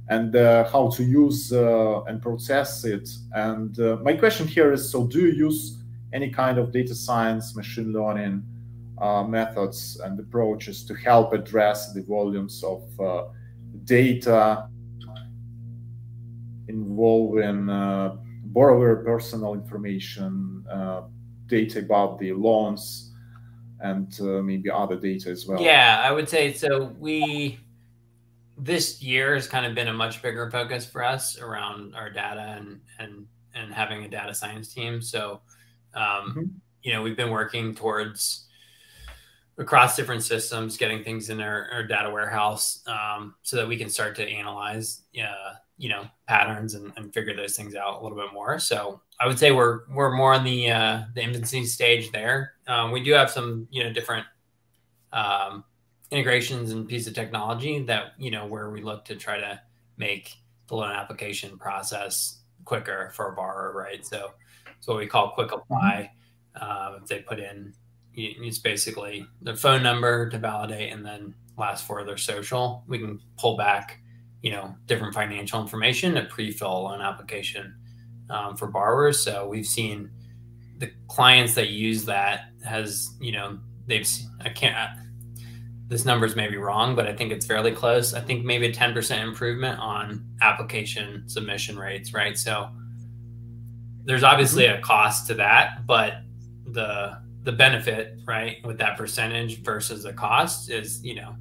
and 0.08 0.34
uh, 0.34 0.68
how 0.68 0.90
to 0.90 1.04
use 1.04 1.52
uh, 1.52 2.02
and 2.04 2.20
process 2.20 2.84
it. 2.84 3.08
And 3.32 3.78
uh, 3.78 3.98
my 4.02 4.14
question 4.14 4.48
here 4.48 4.72
is, 4.72 4.90
so 4.90 5.06
do 5.06 5.20
you 5.20 5.28
use 5.28 5.78
any 6.12 6.30
kind 6.30 6.58
of 6.58 6.72
data 6.72 6.94
science, 6.94 7.54
machine 7.54 7.92
learning 7.92 8.42
uh, 8.98 9.22
methods 9.22 10.00
and 10.04 10.18
approaches 10.18 10.84
to 10.86 10.94
help 10.94 11.32
address 11.32 11.92
the 11.92 12.02
volumes 12.02 12.64
of 12.64 12.82
data 13.84 14.68
involving 16.66 17.66
borrower 18.46 18.96
personal 19.04 19.54
information, 19.54 20.64
data 21.46 21.78
about 21.78 22.18
the 22.18 22.32
loans, 22.32 23.09
and 23.80 24.18
uh, 24.20 24.42
maybe 24.42 24.70
other 24.70 24.96
data 24.96 25.30
as 25.30 25.46
well. 25.46 25.60
Yeah, 25.60 26.02
I 26.04 26.12
would 26.12 26.28
say 26.28 26.52
so. 26.52 26.94
We 26.98 27.58
this 28.58 29.02
year 29.02 29.34
has 29.34 29.46
kind 29.46 29.64
of 29.64 29.74
been 29.74 29.88
a 29.88 29.92
much 29.92 30.20
bigger 30.22 30.50
focus 30.50 30.84
for 30.84 31.02
us 31.02 31.38
around 31.38 31.94
our 31.94 32.10
data 32.10 32.56
and 32.58 32.80
and 32.98 33.26
and 33.54 33.72
having 33.72 34.04
a 34.04 34.08
data 34.08 34.34
science 34.34 34.72
team. 34.72 35.02
So, 35.02 35.40
um, 35.94 36.04
mm-hmm. 36.04 36.42
you 36.82 36.92
know, 36.92 37.02
we've 37.02 37.16
been 37.16 37.30
working 37.30 37.74
towards 37.74 38.46
across 39.58 39.96
different 39.96 40.22
systems, 40.22 40.76
getting 40.76 41.04
things 41.04 41.28
in 41.30 41.40
our, 41.40 41.68
our 41.72 41.82
data 41.82 42.10
warehouse 42.10 42.82
um, 42.86 43.34
so 43.42 43.56
that 43.56 43.68
we 43.68 43.76
can 43.76 43.90
start 43.90 44.16
to 44.16 44.26
analyze, 44.26 45.02
uh, 45.22 45.54
you 45.80 45.88
know, 45.88 46.04
patterns 46.26 46.74
and, 46.74 46.92
and, 46.96 47.12
figure 47.14 47.34
those 47.34 47.56
things 47.56 47.74
out 47.74 48.00
a 48.00 48.02
little 48.02 48.18
bit 48.18 48.32
more. 48.34 48.58
So 48.58 49.00
I 49.18 49.26
would 49.26 49.38
say 49.38 49.50
we're 49.50 49.80
we're 49.88 50.14
more 50.14 50.34
on 50.34 50.44
the 50.44 50.70
uh, 50.70 51.02
the 51.14 51.22
infancy 51.22 51.64
stage 51.64 52.12
there. 52.12 52.52
Um, 52.66 52.92
we 52.92 53.02
do 53.02 53.12
have 53.12 53.30
some 53.30 53.66
you 53.70 53.82
know 53.82 53.92
different 53.92 54.26
um, 55.12 55.64
integrations 56.10 56.70
and 56.70 56.86
pieces 56.86 57.08
of 57.08 57.14
technology 57.14 57.82
that 57.84 58.12
you 58.18 58.30
know 58.30 58.46
where 58.46 58.70
we 58.70 58.82
look 58.82 59.04
to 59.06 59.16
try 59.16 59.40
to 59.40 59.60
make 59.96 60.36
the 60.68 60.76
loan 60.76 60.92
application 60.92 61.58
process 61.58 62.40
quicker 62.64 63.10
for 63.14 63.32
a 63.32 63.34
borrower, 63.34 63.72
right? 63.74 64.04
So 64.04 64.32
it's 64.76 64.86
what 64.86 64.98
we 64.98 65.06
call 65.06 65.30
quick 65.30 65.52
apply. 65.52 66.12
Uh, 66.54 66.98
if 67.00 67.08
they 67.08 67.20
put 67.20 67.40
in 67.40 67.72
it's 68.14 68.58
basically 68.58 69.24
their 69.40 69.56
phone 69.56 69.82
number 69.82 70.28
to 70.28 70.38
validate 70.38 70.92
and 70.92 71.06
then 71.06 71.34
last 71.56 71.86
for 71.86 72.04
their 72.04 72.16
social. 72.16 72.84
We 72.88 72.98
can 72.98 73.20
pull 73.38 73.56
back, 73.56 74.00
you 74.42 74.50
know, 74.50 74.74
different 74.86 75.14
financial 75.14 75.60
information 75.60 76.14
to 76.14 76.24
pre-fill 76.24 76.72
a 76.72 76.80
loan 76.80 77.00
application 77.00 77.74
um, 78.30 78.56
for 78.56 78.66
borrowers. 78.66 79.22
So 79.22 79.46
we've 79.46 79.66
seen 79.66 80.10
the 80.78 80.90
clients 81.08 81.54
that 81.54 81.68
use 81.68 82.04
that 82.06 82.46
has, 82.64 83.14
you 83.20 83.32
know, 83.32 83.58
they've 83.86 84.08
I 84.40 84.48
can't 84.48 84.90
this 85.90 86.04
numbers 86.04 86.36
may 86.36 86.48
be 86.48 86.56
wrong, 86.56 86.94
but 86.94 87.08
I 87.08 87.12
think 87.12 87.32
it's 87.32 87.44
fairly 87.44 87.72
close. 87.72 88.14
I 88.14 88.20
think 88.20 88.44
maybe 88.44 88.66
a 88.66 88.72
10% 88.72 89.22
improvement 89.24 89.80
on 89.80 90.24
application 90.40 91.24
submission 91.26 91.76
rates, 91.76 92.14
right? 92.14 92.38
So 92.38 92.70
there's 94.04 94.22
obviously 94.22 94.66
a 94.66 94.80
cost 94.80 95.26
to 95.26 95.34
that, 95.34 95.86
but 95.86 96.22
the 96.64 97.18
the 97.42 97.52
benefit, 97.52 98.18
right, 98.26 98.58
with 98.64 98.78
that 98.78 98.98
percentage 98.98 99.62
versus 99.62 100.02
the 100.02 100.12
cost 100.12 100.70
is, 100.70 101.02
you 101.02 101.14
know, 101.14 101.34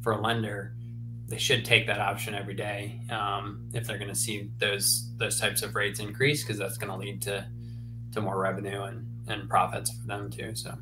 for 0.00 0.12
a 0.12 0.20
lender, 0.20 0.74
they 1.32 1.38
should 1.38 1.64
take 1.64 1.86
that 1.86 1.98
option 1.98 2.34
every 2.34 2.52
day 2.52 3.00
um, 3.08 3.66
if 3.72 3.86
they're 3.86 3.96
going 3.96 4.10
to 4.10 4.22
see 4.26 4.50
those 4.58 5.10
those 5.16 5.40
types 5.40 5.62
of 5.62 5.74
rates 5.74 5.98
increase 5.98 6.42
because 6.42 6.58
that's 6.58 6.76
going 6.76 6.92
to 6.92 6.98
lead 6.98 7.22
to 7.22 7.46
to 8.12 8.20
more 8.20 8.38
revenue 8.38 8.82
and 8.82 9.06
and 9.28 9.48
profits 9.48 9.90
for 9.96 10.06
them 10.06 10.30
too. 10.30 10.54
So, 10.54 10.76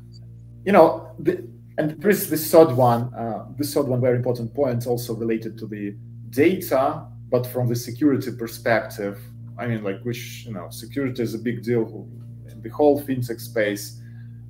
you 0.65 0.73
know, 0.73 1.15
the, 1.19 1.47
and 1.77 1.91
there 2.01 2.11
is 2.11 2.29
this 2.29 2.51
third 2.51 2.73
one, 2.73 3.13
uh, 3.13 3.45
this 3.57 3.73
third 3.73 3.87
one 3.87 4.01
very 4.01 4.17
important 4.17 4.53
point 4.53 4.85
also 4.87 5.13
related 5.15 5.57
to 5.59 5.67
the 5.67 5.95
data, 6.31 7.07
but 7.29 7.47
from 7.47 7.69
the 7.69 7.75
security 7.75 8.31
perspective. 8.33 9.17
I 9.57 9.67
mean, 9.67 9.83
like 9.85 10.01
which 10.03 10.45
you 10.45 10.53
know, 10.53 10.67
security 10.69 11.23
is 11.23 11.33
a 11.33 11.39
big 11.39 11.63
deal 11.63 12.09
in 12.51 12.61
the 12.61 12.69
whole 12.69 13.01
fintech 13.01 13.39
space, 13.39 14.01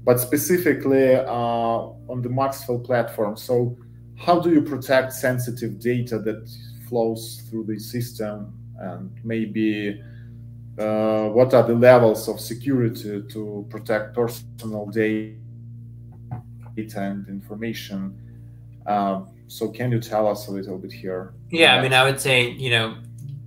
but 0.04 0.20
specifically 0.20 1.14
uh, 1.14 2.12
on 2.12 2.24
the 2.24 2.30
Maxwell 2.30 2.80
platform. 2.80 3.38
So, 3.38 3.78
how 4.26 4.40
do 4.40 4.52
you 4.52 4.62
protect 4.62 5.14
sensitive 5.14 5.80
data 5.80 6.20
that 6.20 6.50
flows 6.88 7.44
through 7.50 7.66
the 7.66 7.80
system, 7.80 8.54
and 8.80 9.12
maybe 9.24 10.02
uh, 10.78 11.28
what 11.30 11.54
are 11.54 11.64
the 11.64 11.76
levels 11.76 12.28
of 12.28 12.40
security 12.40 13.24
to 13.30 13.66
protect 13.70 14.16
personal 14.16 14.86
data? 14.88 15.38
and 16.78 17.28
information. 17.28 18.18
Um, 18.88 19.30
so 19.48 19.70
can 19.70 19.92
you 19.92 20.00
tell 20.00 20.28
us 20.28 20.48
a 20.48 20.52
little 20.52 20.78
bit 20.78 20.92
here? 20.92 21.34
Yeah, 21.50 21.76
I 21.76 21.82
mean, 21.82 21.94
I 21.94 22.04
would 22.04 22.20
say 22.20 22.50
you 22.50 22.70
know 22.70 22.98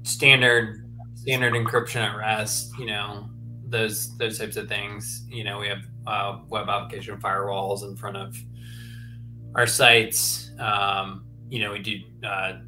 standard 0.02 0.84
standard 1.14 1.54
encryption 1.54 1.96
at 1.96 2.16
rest. 2.16 2.72
You 2.78 2.86
know 2.86 3.28
those 3.66 4.16
those 4.18 4.38
types 4.38 4.56
of 4.56 4.68
things. 4.68 5.24
You 5.28 5.44
know 5.44 5.58
we 5.58 5.68
have 5.68 5.82
uh, 6.06 6.38
web 6.48 6.68
application 6.68 7.18
firewalls 7.20 7.82
in 7.82 7.96
front 7.96 8.16
of 8.16 8.36
our 9.54 9.66
sites. 9.66 10.50
Um, 10.58 11.26
you 11.48 11.60
know 11.60 11.72
we 11.72 11.78
do 11.78 12.00
uh, 12.26 12.58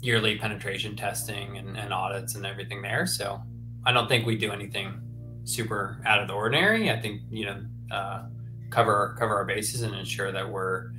yearly 0.00 0.38
penetration 0.38 0.96
testing 0.96 1.58
and, 1.58 1.76
and 1.76 1.92
audits 1.92 2.34
and 2.34 2.46
everything 2.46 2.82
there. 2.82 3.06
So 3.06 3.42
I 3.84 3.92
don't 3.92 4.08
think 4.08 4.26
we 4.26 4.36
do 4.36 4.52
anything 4.52 5.00
super 5.44 6.00
out 6.06 6.20
of 6.20 6.28
the 6.28 6.34
ordinary. 6.34 6.90
I 6.90 7.00
think 7.00 7.22
you 7.30 7.46
know 7.46 7.64
uh, 7.90 8.26
cover 8.70 9.16
cover 9.18 9.34
our 9.34 9.44
bases 9.44 9.82
and 9.82 9.94
ensure 9.94 10.32
that 10.32 10.48
we're 10.48 10.92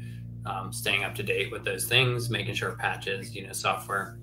um, 0.45 0.71
staying 0.71 1.03
up 1.03 1.15
to 1.15 1.23
date 1.23 1.51
with 1.51 1.63
those 1.63 1.85
things, 1.85 2.29
making 2.29 2.53
sure 2.53 2.71
patches, 2.73 3.35
you 3.35 3.45
know, 3.47 3.53
software 3.53 4.19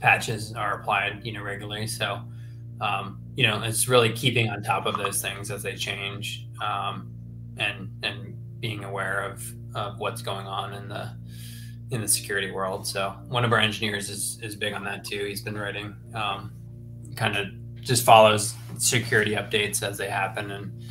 patches 0.00 0.54
are 0.54 0.80
applied, 0.80 1.24
you 1.24 1.32
know, 1.32 1.42
regularly. 1.42 1.86
So, 1.86 2.22
um, 2.80 3.20
you 3.34 3.46
know, 3.46 3.60
it's 3.62 3.88
really 3.88 4.12
keeping 4.12 4.48
on 4.48 4.62
top 4.62 4.86
of 4.86 4.96
those 4.96 5.20
things 5.20 5.50
as 5.50 5.62
they 5.62 5.74
change, 5.74 6.46
um, 6.62 7.12
and 7.56 7.90
and 8.02 8.36
being 8.60 8.84
aware 8.84 9.20
of 9.20 9.44
of 9.74 9.98
what's 9.98 10.22
going 10.22 10.46
on 10.46 10.74
in 10.74 10.88
the 10.88 11.10
in 11.90 12.00
the 12.00 12.08
security 12.08 12.50
world. 12.50 12.86
So, 12.86 13.14
one 13.28 13.44
of 13.44 13.52
our 13.52 13.58
engineers 13.58 14.08
is 14.08 14.38
is 14.42 14.56
big 14.56 14.72
on 14.72 14.84
that 14.84 15.04
too. 15.04 15.24
He's 15.24 15.42
been 15.42 15.58
writing, 15.58 15.94
um, 16.14 16.52
kind 17.16 17.36
of 17.36 17.48
just 17.82 18.04
follows 18.04 18.54
security 18.78 19.32
updates 19.32 19.82
as 19.82 19.98
they 19.98 20.08
happen 20.08 20.50
and 20.52 20.82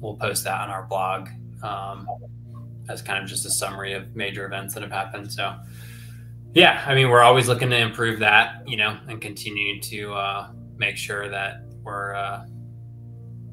we'll 0.00 0.16
post 0.16 0.44
that 0.44 0.60
on 0.60 0.70
our 0.70 0.84
blog 0.84 1.28
um, 1.62 2.06
as 2.88 3.02
kind 3.02 3.22
of 3.22 3.28
just 3.28 3.46
a 3.46 3.50
summary 3.50 3.92
of 3.94 4.14
major 4.14 4.44
events 4.44 4.74
that 4.74 4.82
have 4.82 4.92
happened. 4.92 5.32
So, 5.32 5.54
yeah, 6.52 6.84
I 6.86 6.94
mean, 6.94 7.08
we're 7.08 7.22
always 7.22 7.48
looking 7.48 7.70
to 7.70 7.78
improve 7.78 8.20
that, 8.20 8.68
you 8.68 8.76
know, 8.76 8.98
and 9.08 9.20
continue 9.20 9.80
to 9.80 10.12
uh, 10.12 10.48
make 10.76 10.96
sure 10.96 11.28
that 11.28 11.62
we're 11.82 12.14
uh, 12.14 12.46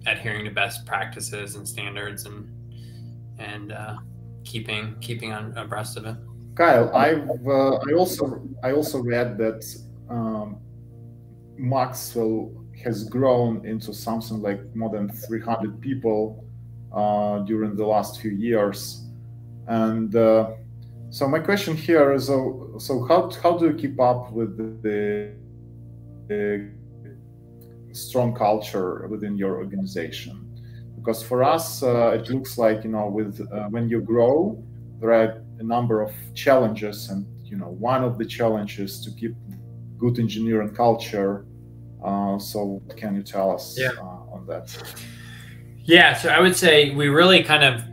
adhering 0.05 0.45
to 0.45 0.51
best 0.51 0.85
practices 0.85 1.55
and 1.55 1.67
standards 1.67 2.25
and 2.25 2.47
and 3.39 3.71
uh, 3.71 3.95
keeping 4.43 4.95
keeping 5.01 5.33
on 5.33 5.57
abreast 5.57 5.97
of 5.97 6.05
it. 6.05 6.15
Kyle, 6.55 6.93
I've 6.95 7.29
uh, 7.47 7.79
I 7.87 7.93
also 7.93 8.41
I 8.63 8.71
also 8.73 8.99
read 8.99 9.37
that 9.37 9.63
um, 10.09 10.57
Maxwell 11.57 12.51
has 12.83 13.03
grown 13.03 13.65
into 13.65 13.93
something 13.93 14.41
like 14.41 14.59
more 14.75 14.89
than 14.89 15.09
300 15.09 15.79
people 15.81 16.43
uh, 16.93 17.39
during 17.39 17.75
the 17.75 17.85
last 17.85 18.19
few 18.19 18.31
years. 18.31 19.05
And 19.67 20.15
uh, 20.15 20.51
so 21.09 21.27
my 21.27 21.39
question 21.39 21.75
here 21.75 22.11
is, 22.13 22.29
uh, 22.29 22.79
so 22.79 23.05
how, 23.07 23.29
how 23.43 23.57
do 23.57 23.67
you 23.67 23.73
keep 23.73 23.99
up 23.99 24.31
with 24.31 24.57
the, 24.57 25.33
the 26.27 26.71
strong 27.91 28.33
culture 28.33 29.07
within 29.07 29.37
your 29.37 29.57
organization? 29.57 30.40
Because 31.01 31.23
for 31.23 31.43
us, 31.43 31.81
uh, 31.81 32.19
it 32.19 32.29
looks 32.29 32.57
like, 32.57 32.83
you 32.83 32.91
know, 32.91 33.07
with 33.07 33.41
uh, 33.51 33.67
when 33.69 33.89
you 33.89 34.01
grow, 34.01 34.63
there 34.99 35.11
are 35.11 35.43
a 35.59 35.63
number 35.63 36.01
of 36.01 36.11
challenges. 36.35 37.09
And, 37.09 37.25
you 37.43 37.57
know, 37.57 37.69
one 37.69 38.03
of 38.03 38.17
the 38.19 38.25
challenges 38.25 39.03
to 39.03 39.11
keep 39.11 39.35
good 39.97 40.19
engineering 40.19 40.75
culture 40.75 41.45
uh, 42.03 42.39
so, 42.39 42.81
what 42.85 42.97
can 42.97 43.15
you 43.15 43.21
tell 43.21 43.51
us 43.51 43.77
yeah. 43.77 43.91
uh, 43.97 44.33
on 44.33 44.45
that? 44.47 44.75
Yeah, 45.83 46.13
so 46.13 46.29
I 46.29 46.39
would 46.39 46.55
say 46.55 46.95
we 46.95 47.09
really 47.09 47.43
kind 47.43 47.63
of 47.63 47.83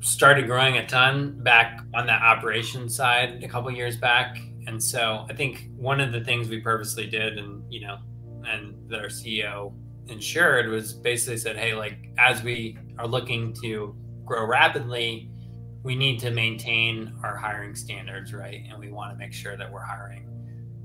started 0.00 0.46
growing 0.46 0.76
a 0.76 0.86
ton 0.86 1.42
back 1.42 1.80
on 1.94 2.06
the 2.06 2.12
operations 2.12 2.94
side 2.94 3.42
a 3.42 3.48
couple 3.48 3.70
years 3.70 3.96
back, 3.96 4.38
and 4.66 4.82
so 4.82 5.24
I 5.30 5.34
think 5.34 5.70
one 5.76 6.00
of 6.00 6.12
the 6.12 6.20
things 6.20 6.48
we 6.48 6.60
purposely 6.60 7.06
did, 7.06 7.38
and 7.38 7.62
you 7.72 7.86
know, 7.86 7.98
and 8.46 8.74
that 8.90 9.00
our 9.00 9.06
CEO 9.06 9.72
ensured 10.08 10.68
was 10.68 10.92
basically 10.92 11.36
said, 11.36 11.56
hey, 11.56 11.74
like 11.74 12.10
as 12.18 12.42
we 12.42 12.78
are 12.98 13.06
looking 13.06 13.52
to 13.62 13.94
grow 14.24 14.44
rapidly, 14.46 15.30
we 15.82 15.96
need 15.96 16.18
to 16.20 16.30
maintain 16.30 17.12
our 17.22 17.36
hiring 17.36 17.74
standards, 17.74 18.32
right? 18.32 18.62
And 18.68 18.78
we 18.78 18.90
want 18.90 19.12
to 19.12 19.18
make 19.18 19.32
sure 19.32 19.56
that 19.56 19.70
we're 19.70 19.84
hiring 19.84 20.28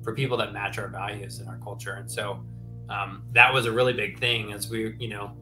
for 0.04 0.14
people 0.14 0.38
that 0.38 0.54
match 0.54 0.78
our 0.78 0.88
values 0.88 1.40
and 1.40 1.50
our 1.50 1.58
culture. 1.60 1.94
And 1.94 2.10
so 2.10 2.44
um, 2.90 3.24
that 3.34 3.54
was 3.54 3.66
a 3.66 3.72
really 3.72 3.94
big 3.94 4.20
thing 4.20 4.54
as 4.54 4.70
we, 4.70 4.96
you 5.00 5.10
know, 5.10 5.38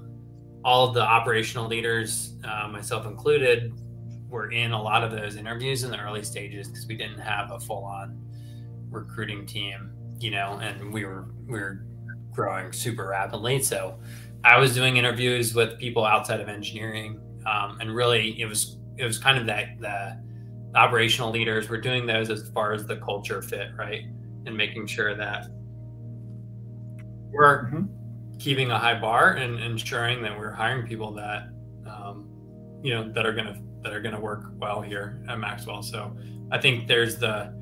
all 0.63 0.87
of 0.87 0.95
the 0.95 1.01
operational 1.01 1.67
leaders, 1.67 2.33
uh, 2.43 2.67
myself 2.67 3.05
included, 3.05 3.73
were 4.27 4.51
in 4.51 4.71
a 4.71 4.81
lot 4.81 5.03
of 5.03 5.11
those 5.11 5.35
interviews 5.35 5.83
in 5.83 5.91
the 5.91 5.99
early 5.99 6.23
stages 6.23 6.67
because 6.67 6.87
we 6.87 6.97
didn't 6.97 7.19
have 7.19 7.51
a 7.51 7.59
full 7.59 7.83
on 7.83 8.19
recruiting 8.89 9.45
team, 9.45 9.91
you 10.19 10.31
know, 10.31 10.59
and 10.61 10.91
we 10.91 11.05
were 11.05 11.27
we 11.45 11.59
were 11.59 11.85
growing 12.35 12.71
super 12.71 13.07
rapidly. 13.07 13.61
So 13.61 13.97
I 14.43 14.57
was 14.57 14.73
doing 14.73 14.97
interviews 14.97 15.55
with 15.55 15.79
people 15.79 16.05
outside 16.05 16.39
of 16.39 16.49
engineering, 16.49 17.19
um, 17.45 17.79
and 17.79 17.95
really 17.95 18.39
it 18.39 18.45
was 18.45 18.77
it 18.97 19.05
was 19.05 19.17
kind 19.17 19.37
of 19.37 19.45
that 19.47 19.79
the 19.79 20.19
operational 20.77 21.31
leaders 21.31 21.69
were 21.69 21.79
doing 21.79 22.05
those 22.05 22.29
as 22.29 22.49
far 22.49 22.73
as 22.73 22.85
the 22.85 22.97
culture 22.97 23.41
fit, 23.41 23.69
right? 23.77 24.05
and 24.45 24.55
making 24.55 24.87
sure 24.87 25.15
that 25.15 25.47
we're 27.31 27.65
mm-hmm. 27.65 28.37
keeping 28.37 28.71
a 28.71 28.77
high 28.77 28.99
bar 28.99 29.33
and 29.33 29.59
ensuring 29.59 30.21
that 30.21 30.37
we're 30.37 30.51
hiring 30.51 30.87
people 30.87 31.11
that 31.13 31.49
um, 31.87 32.27
you 32.83 32.93
know 32.93 33.11
that 33.11 33.25
are 33.25 33.33
gonna 33.33 33.59
that 33.81 33.93
are 33.93 34.01
gonna 34.01 34.19
work 34.19 34.51
well 34.55 34.81
here 34.81 35.23
at 35.27 35.39
Maxwell. 35.39 35.81
So 35.83 36.15
I 36.51 36.59
think 36.59 36.87
there's 36.87 37.17
the 37.17 37.53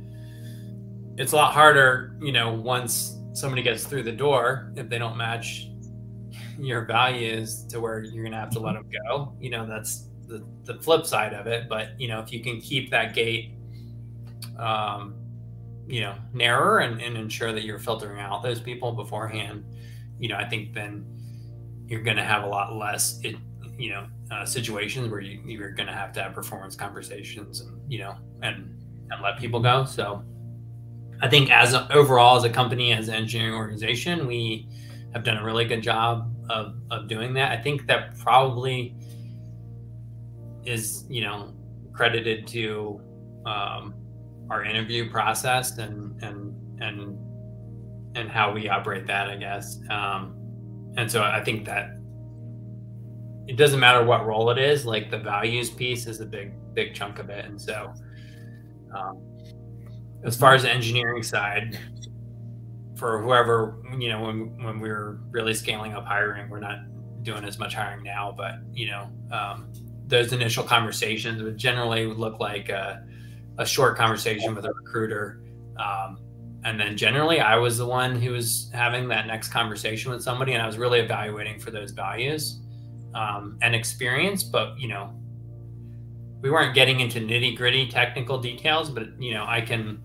it's 1.18 1.32
a 1.32 1.36
lot 1.36 1.54
harder, 1.54 2.18
you 2.22 2.32
know, 2.32 2.52
once 2.52 3.20
somebody 3.34 3.62
gets 3.62 3.86
through 3.86 4.04
the 4.04 4.12
door 4.12 4.72
if 4.76 4.90
they 4.90 4.98
don't 4.98 5.18
match 5.18 5.68
your 6.58 6.86
values 6.86 7.66
to 7.68 7.80
where 7.80 8.04
you're 8.04 8.24
gonna 8.24 8.40
have 8.40 8.52
to 8.52 8.60
let 8.60 8.74
them 8.74 8.90
go. 9.08 9.36
You 9.40 9.50
know, 9.50 9.68
that's 9.68 10.10
the, 10.28 10.46
the 10.64 10.76
flip 10.82 11.06
side 11.06 11.34
of 11.34 11.48
it. 11.48 11.68
But 11.68 12.00
you 12.00 12.08
know, 12.08 12.20
if 12.20 12.32
you 12.32 12.42
can 12.42 12.62
keep 12.62 12.90
that 12.92 13.14
gate 13.14 13.56
um, 14.58 15.16
you 15.88 16.02
know 16.02 16.16
narrower 16.34 16.80
and, 16.80 17.02
and 17.02 17.18
ensure 17.18 17.52
that 17.52 17.64
you're 17.64 17.80
filtering 17.80 18.20
out 18.20 18.42
those 18.42 18.60
people 18.60 18.94
beforehand 18.94 19.66
you 20.20 20.30
know 20.30 20.38
i 20.38 20.48
think 20.48 20.74
then 20.74 21.06
you're 21.88 22.02
going 22.02 22.16
to 22.16 22.24
have 22.24 22.44
a 22.44 22.48
lot 22.48 22.76
less 22.76 23.20
it 23.24 23.36
you 23.78 23.90
know 23.90 24.08
uh, 24.32 24.46
situations 24.46 25.10
where 25.10 25.20
you, 25.20 25.42
you're 25.46 25.72
going 25.72 25.88
to 25.88 25.94
have 25.94 26.14
to 26.14 26.24
have 26.24 26.34
performance 26.34 26.76
conversations 26.76 27.62
and 27.62 27.92
you 27.92 28.00
know 28.00 28.16
and 28.42 28.80
and 29.12 29.22
let 29.22 29.38
people 29.38 29.60
go 29.60 29.84
so 29.84 30.24
i 31.24 31.28
think 31.28 31.50
as 31.50 31.74
a, 31.74 31.92
overall 31.92 32.38
as 32.38 32.44
a 32.44 32.50
company 32.50 32.94
as 32.94 33.08
an 33.08 33.16
engineering 33.16 33.56
organization 33.56 34.28
we 34.28 34.70
have 35.14 35.24
done 35.24 35.38
a 35.38 35.44
really 35.44 35.66
good 35.66 35.82
job 35.82 36.32
of, 36.50 36.76
of 36.92 37.08
doing 37.08 37.34
that 37.34 37.52
i 37.52 37.62
think 37.62 37.88
that 37.88 38.16
probably 38.20 38.96
is 40.66 41.06
you 41.10 41.22
know 41.22 41.54
credited 41.92 42.48
to 42.48 43.02
um, 43.46 43.94
our 44.50 44.64
interview 44.64 45.10
process 45.10 45.78
and 45.78 46.22
and 46.24 46.56
and 46.82 47.18
and 48.16 48.30
how 48.30 48.52
we 48.52 48.70
operate 48.70 49.08
that, 49.08 49.30
I 49.30 49.36
guess. 49.36 49.80
Um, 49.90 50.36
and 50.98 51.12
so 51.12 51.24
I 51.24 51.44
think 51.44 51.66
that 51.66 51.98
it 53.48 53.58
doesn't 53.58 53.80
matter 53.80 54.04
what 54.06 54.26
role 54.26 54.52
it 54.52 54.58
is. 54.58 54.86
Like 54.86 55.10
the 55.10 55.18
values 55.18 55.70
piece 55.70 56.06
is 56.08 56.22
a 56.22 56.26
big 56.26 56.54
big 56.74 56.94
chunk 56.94 57.20
of 57.20 57.30
it, 57.30 57.46
and 57.46 57.62
so. 57.62 57.94
Um, 58.96 59.33
as 60.24 60.38
far 60.38 60.54
as 60.54 60.64
the 60.64 60.72
engineering 60.72 61.24
side, 61.24 61.78
for 62.96 63.22
whoever 63.22 63.82
you 63.98 64.10
know 64.10 64.22
when 64.24 64.64
when 64.64 64.80
we 64.80 64.90
were 64.90 65.20
really 65.32 65.54
scaling 65.54 65.94
up 65.94 66.06
hiring, 66.06 66.50
we're 66.50 66.60
not 66.60 66.80
doing 67.24 67.44
as 67.44 67.58
much 67.58 67.74
hiring 67.74 68.04
now, 68.04 68.34
but 68.36 68.56
you 68.72 68.88
know 68.88 69.10
um, 69.32 69.72
those 70.08 70.34
initial 70.34 70.64
conversations 70.64 71.42
would 71.42 71.58
generally 71.58 72.06
look 72.06 72.40
like 72.40 72.70
a, 72.70 73.06
a 73.58 73.66
short 73.66 73.98
conversation 73.98 74.54
with 74.56 74.66
a 74.66 74.74
recruiter. 74.74 75.42
Um, 75.78 76.18
and 76.66 76.80
then 76.80 76.96
generally 76.96 77.40
I 77.40 77.56
was 77.58 77.78
the 77.78 77.86
one 77.86 78.16
who 78.16 78.32
was 78.32 78.70
having 78.74 79.08
that 79.10 79.28
next 79.28 79.50
conversation 79.50 80.12
with 80.12 80.22
somebody 80.22 80.54
and 80.54 80.62
I 80.62 80.68
was 80.68 80.78
really 80.78 81.00
evaluating 81.00 81.60
for 81.60 81.72
those 81.72 81.92
values 81.92 82.62
um, 83.14 83.58
and 83.62 83.76
experience, 83.76 84.44
but 84.44 84.80
you 84.80 84.88
know, 84.88 85.14
we 86.42 86.52
weren't 86.52 86.76
getting 86.76 87.00
into 87.00 87.20
nitty 87.20 87.56
gritty 87.56 87.88
technical 87.88 88.38
details, 88.38 88.90
but 88.90 89.20
you 89.20 89.34
know, 89.34 89.46
I 89.48 89.62
can, 89.62 90.02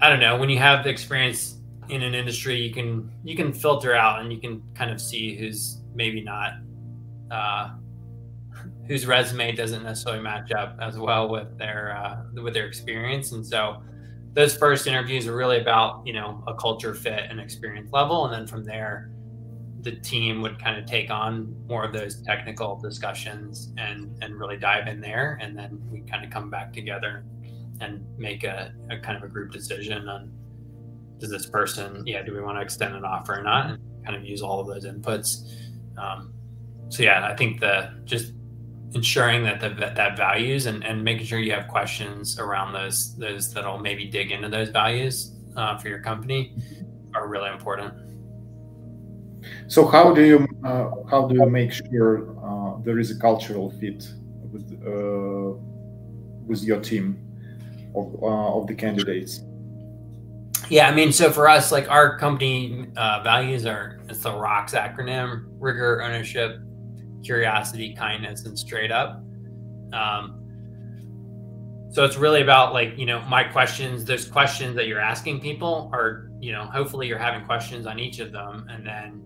I 0.00 0.08
don't 0.08 0.20
know, 0.20 0.36
when 0.36 0.50
you 0.50 0.58
have 0.58 0.86
experience 0.86 1.60
in 1.88 2.02
an 2.02 2.14
industry, 2.14 2.60
you 2.60 2.72
can, 2.72 3.10
you 3.22 3.36
can 3.36 3.52
filter 3.52 3.94
out 3.94 4.20
and 4.20 4.32
you 4.32 4.40
can 4.40 4.62
kind 4.74 4.90
of 4.90 5.00
see 5.00 5.36
who's 5.36 5.80
maybe 5.94 6.20
not, 6.20 6.54
uh, 7.30 7.70
whose 8.86 9.06
resume 9.06 9.52
doesn't 9.52 9.82
necessarily 9.82 10.22
match 10.22 10.52
up 10.52 10.76
as 10.80 10.98
well 10.98 11.28
with 11.28 11.56
their 11.58 11.96
uh, 11.96 12.42
with 12.42 12.54
their 12.54 12.66
experience. 12.66 13.32
And 13.32 13.44
so 13.44 13.82
those 14.32 14.56
first 14.56 14.86
interviews 14.86 15.26
are 15.26 15.36
really 15.36 15.60
about 15.60 16.06
you 16.06 16.12
know 16.12 16.42
a 16.46 16.54
culture 16.54 16.94
fit 16.94 17.24
and 17.30 17.40
experience 17.40 17.92
level. 17.92 18.26
And 18.26 18.34
then 18.34 18.46
from 18.46 18.64
there 18.64 19.10
the 19.80 19.92
team 19.92 20.40
would 20.40 20.58
kind 20.58 20.78
of 20.78 20.86
take 20.86 21.10
on 21.10 21.54
more 21.68 21.84
of 21.84 21.92
those 21.92 22.22
technical 22.22 22.76
discussions 22.76 23.72
and 23.76 24.16
and 24.22 24.38
really 24.38 24.56
dive 24.56 24.86
in 24.86 25.00
there. 25.00 25.38
And 25.40 25.56
then 25.56 25.80
we 25.90 26.00
kind 26.00 26.24
of 26.24 26.30
come 26.30 26.50
back 26.50 26.72
together 26.72 27.24
and 27.80 28.04
make 28.18 28.44
a, 28.44 28.72
a 28.90 28.98
kind 28.98 29.16
of 29.16 29.22
a 29.22 29.28
group 29.28 29.52
decision 29.52 30.08
on 30.08 30.32
does 31.18 31.30
this 31.30 31.46
person 31.46 32.02
yeah 32.06 32.22
do 32.22 32.32
we 32.34 32.40
want 32.40 32.58
to 32.58 32.62
extend 32.62 32.94
an 32.94 33.04
offer 33.04 33.38
or 33.38 33.42
not? 33.42 33.70
And 33.70 34.04
kind 34.04 34.16
of 34.16 34.24
use 34.24 34.42
all 34.42 34.60
of 34.60 34.66
those 34.66 34.84
inputs. 34.84 35.50
Um, 35.96 36.32
so 36.90 37.02
yeah 37.02 37.26
i 37.26 37.34
think 37.34 37.60
the 37.60 37.90
just 38.04 38.34
ensuring 38.94 39.42
that 39.42 39.60
the, 39.60 39.70
that 39.70 40.16
values 40.16 40.66
and, 40.66 40.84
and 40.84 41.02
making 41.02 41.26
sure 41.26 41.38
you 41.38 41.52
have 41.52 41.66
questions 41.68 42.38
around 42.38 42.72
those 42.72 43.16
those 43.16 43.52
that'll 43.52 43.78
maybe 43.78 44.06
dig 44.06 44.30
into 44.30 44.48
those 44.48 44.68
values 44.68 45.34
uh, 45.56 45.76
for 45.78 45.88
your 45.88 46.00
company 46.00 46.56
are 47.14 47.28
really 47.28 47.50
important. 47.50 47.92
So 49.66 49.86
how 49.86 50.14
do 50.14 50.22
you 50.24 50.46
uh, 50.64 50.90
how 51.10 51.26
do 51.28 51.34
you 51.34 51.46
make 51.46 51.72
sure 51.72 52.36
uh, 52.44 52.80
there 52.82 52.98
is 52.98 53.10
a 53.10 53.18
cultural 53.18 53.70
fit 53.70 54.08
with 54.52 54.72
uh, 54.86 55.58
with 56.46 56.62
your 56.62 56.80
team 56.80 57.18
of 57.94 58.22
uh, 58.22 58.58
of 58.58 58.66
the 58.66 58.74
candidates? 58.74 59.42
Yeah, 60.70 60.88
I 60.88 60.94
mean, 60.94 61.12
so 61.12 61.30
for 61.30 61.48
us, 61.48 61.70
like 61.72 61.90
our 61.90 62.18
company 62.18 62.86
uh, 62.96 63.22
values 63.22 63.66
are 63.66 64.00
it's 64.08 64.22
the 64.22 64.30
ROCKS 64.30 64.74
acronym: 64.74 65.44
rigor, 65.58 66.02
ownership, 66.02 66.58
curiosity, 67.24 67.94
kindness, 67.94 68.44
and 68.46 68.58
straight 68.58 68.90
up. 68.90 69.22
Um, 69.92 70.40
so 71.94 72.04
it's 72.04 72.16
really 72.16 72.42
about 72.42 72.72
like, 72.72 72.98
you 72.98 73.06
know, 73.06 73.20
my 73.28 73.44
questions, 73.44 74.04
those 74.04 74.26
questions 74.26 74.74
that 74.74 74.88
you're 74.88 75.00
asking 75.00 75.40
people 75.40 75.90
are, 75.92 76.28
you 76.40 76.50
know, 76.50 76.64
hopefully 76.64 77.06
you're 77.06 77.18
having 77.18 77.46
questions 77.46 77.86
on 77.86 78.00
each 78.00 78.18
of 78.18 78.32
them. 78.32 78.66
And 78.68 78.84
then 78.84 79.22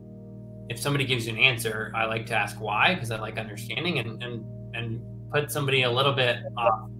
if 0.68 0.78
somebody 0.78 1.06
gives 1.06 1.26
you 1.26 1.32
an 1.32 1.38
answer, 1.38 1.90
I 1.96 2.04
like 2.04 2.26
to 2.26 2.34
ask 2.34 2.60
why, 2.60 2.92
because 2.92 3.10
I 3.10 3.18
like 3.18 3.38
understanding 3.38 4.00
and, 4.00 4.22
and, 4.22 4.44
and 4.76 5.32
put 5.32 5.50
somebody 5.50 5.84
a 5.84 5.90
little 5.90 6.12
bit 6.12 6.40
off 6.58 6.90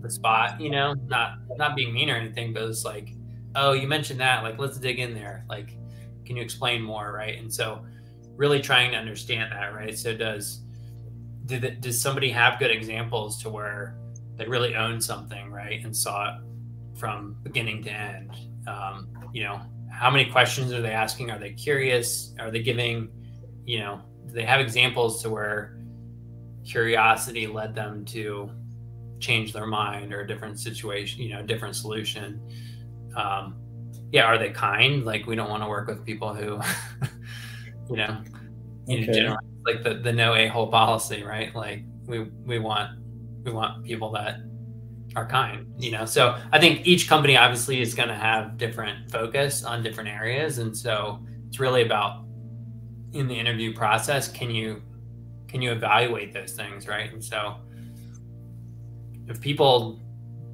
the 0.00 0.10
spot, 0.10 0.60
you 0.60 0.70
know, 0.70 0.94
not, 1.06 1.38
not 1.56 1.76
being 1.76 1.92
mean 1.92 2.10
or 2.10 2.16
anything, 2.16 2.52
but 2.52 2.62
it's 2.64 2.84
like, 2.84 3.10
oh, 3.54 3.72
you 3.72 3.88
mentioned 3.88 4.20
that, 4.20 4.42
like, 4.42 4.58
let's 4.58 4.78
dig 4.78 4.98
in 4.98 5.14
there. 5.14 5.44
Like, 5.48 5.76
can 6.24 6.36
you 6.36 6.42
explain 6.42 6.82
more? 6.82 7.12
Right. 7.12 7.38
And 7.38 7.52
so, 7.52 7.84
really 8.38 8.60
trying 8.60 8.92
to 8.92 8.96
understand 8.96 9.52
that, 9.52 9.74
right? 9.74 9.98
So 9.98 10.16
does 10.16 10.62
did 11.44 11.80
does 11.82 12.00
somebody 12.00 12.30
have 12.30 12.58
good 12.58 12.70
examples 12.70 13.42
to 13.42 13.50
where 13.50 13.98
they 14.36 14.46
really 14.46 14.74
own 14.74 15.00
something, 15.00 15.50
right, 15.50 15.84
and 15.84 15.94
saw 15.94 16.28
it 16.28 16.40
from 16.98 17.36
beginning 17.42 17.82
to 17.84 17.90
end? 17.90 18.30
Um, 18.66 19.08
you 19.32 19.42
know, 19.42 19.60
how 19.90 20.10
many 20.10 20.30
questions 20.30 20.72
are 20.72 20.80
they 20.80 20.92
asking? 20.92 21.30
Are 21.30 21.38
they 21.38 21.52
curious? 21.52 22.34
Are 22.38 22.50
they 22.50 22.62
giving? 22.62 23.10
You 23.66 23.80
know, 23.80 24.00
do 24.26 24.32
they 24.32 24.44
have 24.44 24.60
examples 24.60 25.20
to 25.22 25.30
where 25.30 25.78
curiosity 26.64 27.46
led 27.46 27.74
them 27.74 28.04
to 28.06 28.50
change 29.20 29.52
their 29.52 29.66
mind 29.66 30.12
or 30.12 30.20
a 30.20 30.26
different 30.26 30.58
situation, 30.58 31.22
you 31.22 31.30
know, 31.30 31.42
different 31.42 31.76
solution? 31.76 32.40
Um, 33.16 33.56
yeah, 34.12 34.24
are 34.24 34.38
they 34.38 34.50
kind? 34.50 35.04
Like 35.04 35.26
we 35.26 35.36
don't 35.36 35.50
want 35.50 35.62
to 35.62 35.68
work 35.68 35.88
with 35.88 36.04
people 36.04 36.34
who 36.34 36.60
you 37.90 37.96
know, 37.96 38.22
okay. 38.88 39.16
you 39.16 39.22
know, 39.24 39.36
like 39.66 39.82
the, 39.82 39.94
the 39.94 40.12
no 40.12 40.34
a 40.34 40.46
hole 40.48 40.68
policy, 40.68 41.22
right? 41.22 41.54
Like 41.54 41.84
we 42.06 42.20
we 42.44 42.58
want 42.58 42.98
we 43.44 43.52
want 43.52 43.84
people 43.84 44.10
that 44.12 44.40
are 45.16 45.26
kind, 45.26 45.66
you 45.78 45.90
know. 45.90 46.04
So 46.04 46.38
I 46.52 46.58
think 46.58 46.86
each 46.86 47.08
company 47.08 47.36
obviously 47.36 47.80
is 47.80 47.94
going 47.94 48.08
to 48.08 48.14
have 48.14 48.56
different 48.56 49.10
focus 49.10 49.64
on 49.64 49.82
different 49.82 50.08
areas, 50.08 50.58
and 50.58 50.76
so 50.76 51.20
it's 51.48 51.60
really 51.60 51.82
about 51.82 52.24
in 53.12 53.26
the 53.26 53.34
interview 53.34 53.74
process 53.74 54.28
can 54.28 54.50
you 54.50 54.82
can 55.48 55.62
you 55.62 55.72
evaluate 55.72 56.32
those 56.32 56.52
things, 56.52 56.86
right? 56.86 57.10
And 57.12 57.24
so 57.24 57.56
if 59.28 59.40
people, 59.40 60.00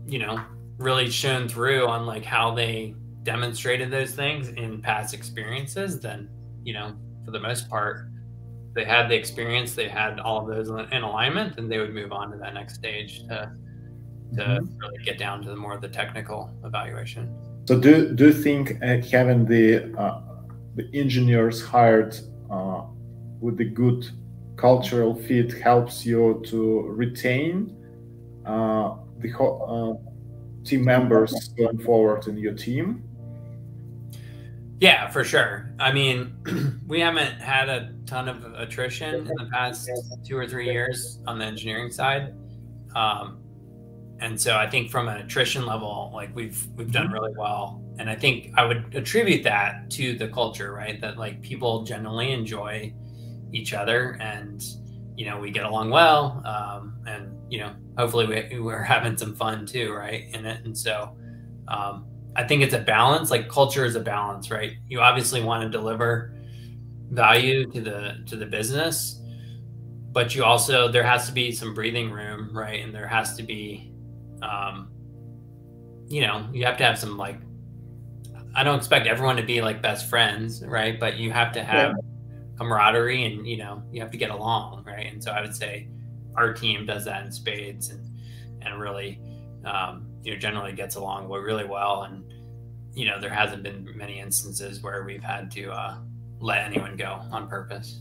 you 0.07 0.18
know, 0.18 0.41
really 0.77 1.11
shown 1.11 1.49
through 1.49 1.87
on 1.87 2.07
like 2.07 2.25
how 2.25 2.55
they 2.55 2.95
demonstrated 3.22 3.91
those 3.91 4.14
things 4.14 4.49
in 4.49 4.83
past 4.83 5.14
experiences, 5.14 6.01
then 6.01 6.29
you 6.62 6.75
know 6.75 6.95
for 7.25 7.31
the 7.31 7.41
most 7.41 7.68
part, 7.68 8.09
they 8.75 8.85
had 8.85 9.09
the 9.09 9.14
experience, 9.14 9.75
they 9.75 9.89
had 9.89 10.20
all 10.20 10.41
of 10.41 10.49
those 10.49 10.68
in 10.68 11.03
alignment, 11.03 11.59
and 11.59 11.70
they 11.70 11.79
would 11.79 11.95
move 11.95 12.12
on 12.12 12.31
to 12.33 12.37
that 12.39 12.55
next 12.55 12.75
stage 12.75 13.20
to 13.29 13.53
to 14.35 14.41
mm-hmm. 14.41 14.79
really 14.79 15.05
get 15.05 15.18
down 15.18 15.43
to 15.43 15.51
the 15.51 15.57
more 15.57 15.75
of 15.75 15.81
the 15.81 15.89
technical 15.89 16.51
evaluation. 16.64 17.33
So, 17.66 17.79
do 17.79 18.14
do 18.14 18.27
you 18.27 18.33
think 18.33 18.83
uh, 18.83 18.99
having 19.11 19.47
the 19.47 19.95
uh, 19.97 20.20
the 20.75 20.91
engineers 20.93 21.64
hired 21.64 22.16
uh, 22.51 22.83
with 23.41 23.57
the 23.57 23.64
good 23.64 24.07
cultural 24.57 25.14
fit 25.14 25.53
helps 25.53 26.05
you 26.05 26.43
to 26.47 26.83
retain 26.83 27.77
the 28.45 29.39
uh, 29.39 29.95
team 30.65 30.85
members 30.85 31.49
going 31.57 31.79
forward 31.79 32.27
in 32.27 32.37
your 32.39 32.55
team? 32.55 33.03
Yeah, 34.81 35.09
for 35.09 35.25
sure. 35.25 35.73
I 35.79 35.93
mean, 35.93 36.83
we 36.87 37.01
haven't 37.01 37.41
had 37.41 37.69
a 37.69 37.95
ton 38.07 38.29
of 38.29 38.45
attrition 38.55 39.15
in 39.15 39.25
the 39.27 39.49
past 39.53 39.89
two 40.27 40.37
or 40.37 40.47
three 40.47 40.67
years 40.67 41.21
on 41.27 41.39
the 41.39 41.45
engineering 41.45 41.91
side. 41.91 42.35
Um, 42.95 43.41
and 44.21 44.41
so 44.41 44.57
I 44.57 44.69
think 44.69 44.91
from 44.91 45.09
an 45.09 45.19
attrition 45.19 45.67
level, 45.67 46.11
like 46.15 46.35
we've 46.35 46.67
we've 46.77 46.93
done 46.93 47.07
mm-hmm. 47.07 47.15
really 47.15 47.33
well. 47.37 47.83
And 47.99 48.11
I 48.11 48.17
think 48.17 48.53
I 48.57 48.65
would 48.65 48.95
attribute 48.95 49.45
that 49.45 49.91
to 49.91 50.17
the 50.17 50.29
culture, 50.29 50.73
right? 50.73 51.01
That 51.01 51.19
like 51.19 51.43
people 51.43 51.85
generally 51.85 52.33
enjoy 52.33 52.93
each 53.53 53.73
other 53.73 54.19
and 54.21 54.65
you 55.17 55.25
know 55.27 55.39
we 55.39 55.51
get 55.51 55.65
along 55.65 55.91
well 55.91 56.43
um, 56.45 56.97
and 57.07 57.34
you 57.55 57.61
know 57.61 57.73
hopefully 57.97 58.27
we, 58.27 58.59
we're 58.59 58.83
having 58.83 59.17
some 59.17 59.33
fun 59.35 59.65
too 59.65 59.93
right 59.93 60.25
it 60.35 60.65
and 60.65 60.77
so 60.77 61.17
um, 61.69 62.07
I 62.37 62.45
think 62.45 62.63
it's 62.63 62.75
a 62.75 62.81
balance. 62.81 63.31
Like 63.31 63.49
culture 63.49 63.85
is 63.85 63.95
a 63.95 64.01
balance, 64.01 64.51
right? 64.51 64.73
You 64.89 65.01
obviously 65.01 65.43
want 65.43 65.63
to 65.63 65.69
deliver 65.69 66.35
value 67.11 67.71
to 67.71 67.81
the 67.81 68.25
to 68.27 68.37
the 68.37 68.47
business, 68.47 69.21
but 70.13 70.35
you 70.35 70.45
also 70.45 70.91
there 70.91 71.05
has 71.05 71.27
to 71.27 71.33
be 71.33 71.53
some 71.53 71.75
breathing 71.75 72.11
room, 72.11 72.51
right? 72.53 72.85
And 72.85 72.95
there 72.95 73.07
has 73.07 73.37
to 73.37 73.43
be, 73.43 73.93
um, 74.43 74.91
you 76.09 76.23
know, 76.23 76.49
you 76.53 76.65
have 76.65 76.77
to 76.79 76.85
have 76.85 76.99
some 76.99 77.17
like. 77.17 77.41
I 78.57 78.63
don't 78.63 78.77
expect 78.77 79.09
everyone 79.09 79.37
to 79.37 79.43
be 79.43 79.61
like 79.63 79.83
best 79.83 80.09
friends, 80.09 80.65
right? 80.65 80.99
But 80.99 81.17
you 81.17 81.33
have 81.33 81.53
to 81.53 81.65
have 81.65 81.93
yeah. 81.93 82.37
camaraderie, 82.57 83.25
and 83.25 83.47
you 83.47 83.57
know, 83.57 83.83
you 83.93 84.01
have 84.01 84.11
to 84.13 84.19
get 84.19 84.31
along, 84.31 84.85
right? 84.85 85.13
And 85.13 85.23
so 85.23 85.33
I 85.33 85.41
would 85.41 85.55
say 85.55 85.89
our 86.37 86.53
team 86.53 86.87
does 86.87 87.05
that 87.05 87.24
in 87.24 87.32
spades, 87.32 87.91
and 87.91 88.05
and 88.62 88.80
really. 88.80 89.20
Um, 89.64 90.07
you 90.22 90.32
know 90.32 90.39
generally 90.39 90.72
gets 90.72 90.95
along 90.95 91.28
really 91.28 91.66
well 91.66 92.05
and 92.05 92.24
you 92.95 93.07
know 93.07 93.20
there 93.20 93.30
hasn't 93.30 93.62
been 93.62 93.87
many 93.95 94.20
instances 94.20 94.82
where 94.82 95.05
we've 95.05 95.22
had 95.22 95.51
to 95.51 95.70
uh, 95.70 95.97
let 96.41 96.64
anyone 96.64 96.97
go 96.97 97.20
on 97.30 97.47
purpose 97.47 98.01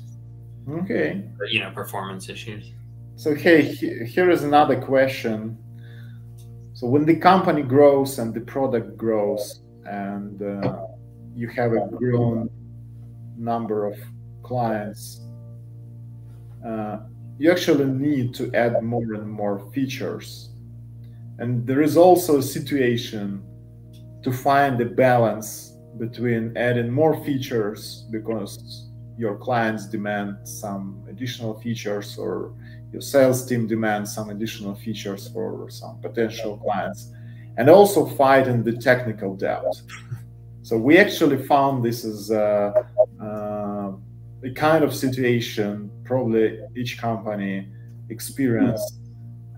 okay 0.69 1.21
but, 1.37 1.51
you 1.51 1.59
know 1.59 1.69
performance 1.71 2.29
issues 2.29 2.71
so 3.15 3.35
hey, 3.35 3.61
here 3.63 4.29
is 4.31 4.43
another 4.43 4.79
question. 4.79 5.57
So 6.73 6.87
when 6.87 7.05
the 7.05 7.15
company 7.15 7.61
grows 7.61 8.17
and 8.19 8.33
the 8.33 8.41
product 8.41 8.97
grows, 8.97 9.61
and 9.85 10.41
uh, 10.41 10.77
you 11.35 11.47
have 11.49 11.73
a 11.73 11.87
grown 11.91 12.49
number 13.37 13.85
of 13.85 13.97
clients, 14.41 15.21
uh, 16.65 16.99
you 17.37 17.51
actually 17.51 17.85
need 17.85 18.33
to 18.35 18.53
add 18.53 18.81
more 18.83 19.13
and 19.13 19.29
more 19.29 19.59
features. 19.73 20.49
And 21.39 21.65
there 21.65 21.81
is 21.81 21.97
also 21.97 22.37
a 22.37 22.43
situation 22.43 23.43
to 24.23 24.31
find 24.31 24.79
a 24.79 24.85
balance 24.85 25.77
between 25.97 26.55
adding 26.55 26.89
more 26.91 27.23
features 27.23 28.05
because 28.11 28.89
your 29.17 29.35
clients 29.35 29.85
demand 29.87 30.47
some 30.47 31.03
additional 31.09 31.59
features 31.59 32.17
or 32.17 32.53
your 32.91 33.01
sales 33.01 33.45
team 33.45 33.67
demands 33.67 34.13
some 34.13 34.29
additional 34.29 34.75
features 34.75 35.27
for 35.29 35.69
some 35.69 35.99
potential 36.01 36.57
clients 36.57 37.11
and 37.57 37.69
also 37.69 38.05
fighting 38.05 38.63
the 38.63 38.73
technical 38.73 39.35
debt 39.35 39.63
so 40.63 40.77
we 40.77 40.97
actually 40.97 41.37
found 41.45 41.83
this 41.83 42.03
is 42.03 42.31
uh, 42.31 42.71
a 44.43 44.51
kind 44.51 44.83
of 44.83 44.93
situation 44.93 45.89
probably 46.03 46.59
each 46.75 46.97
company 46.97 47.67
experienced 48.09 48.99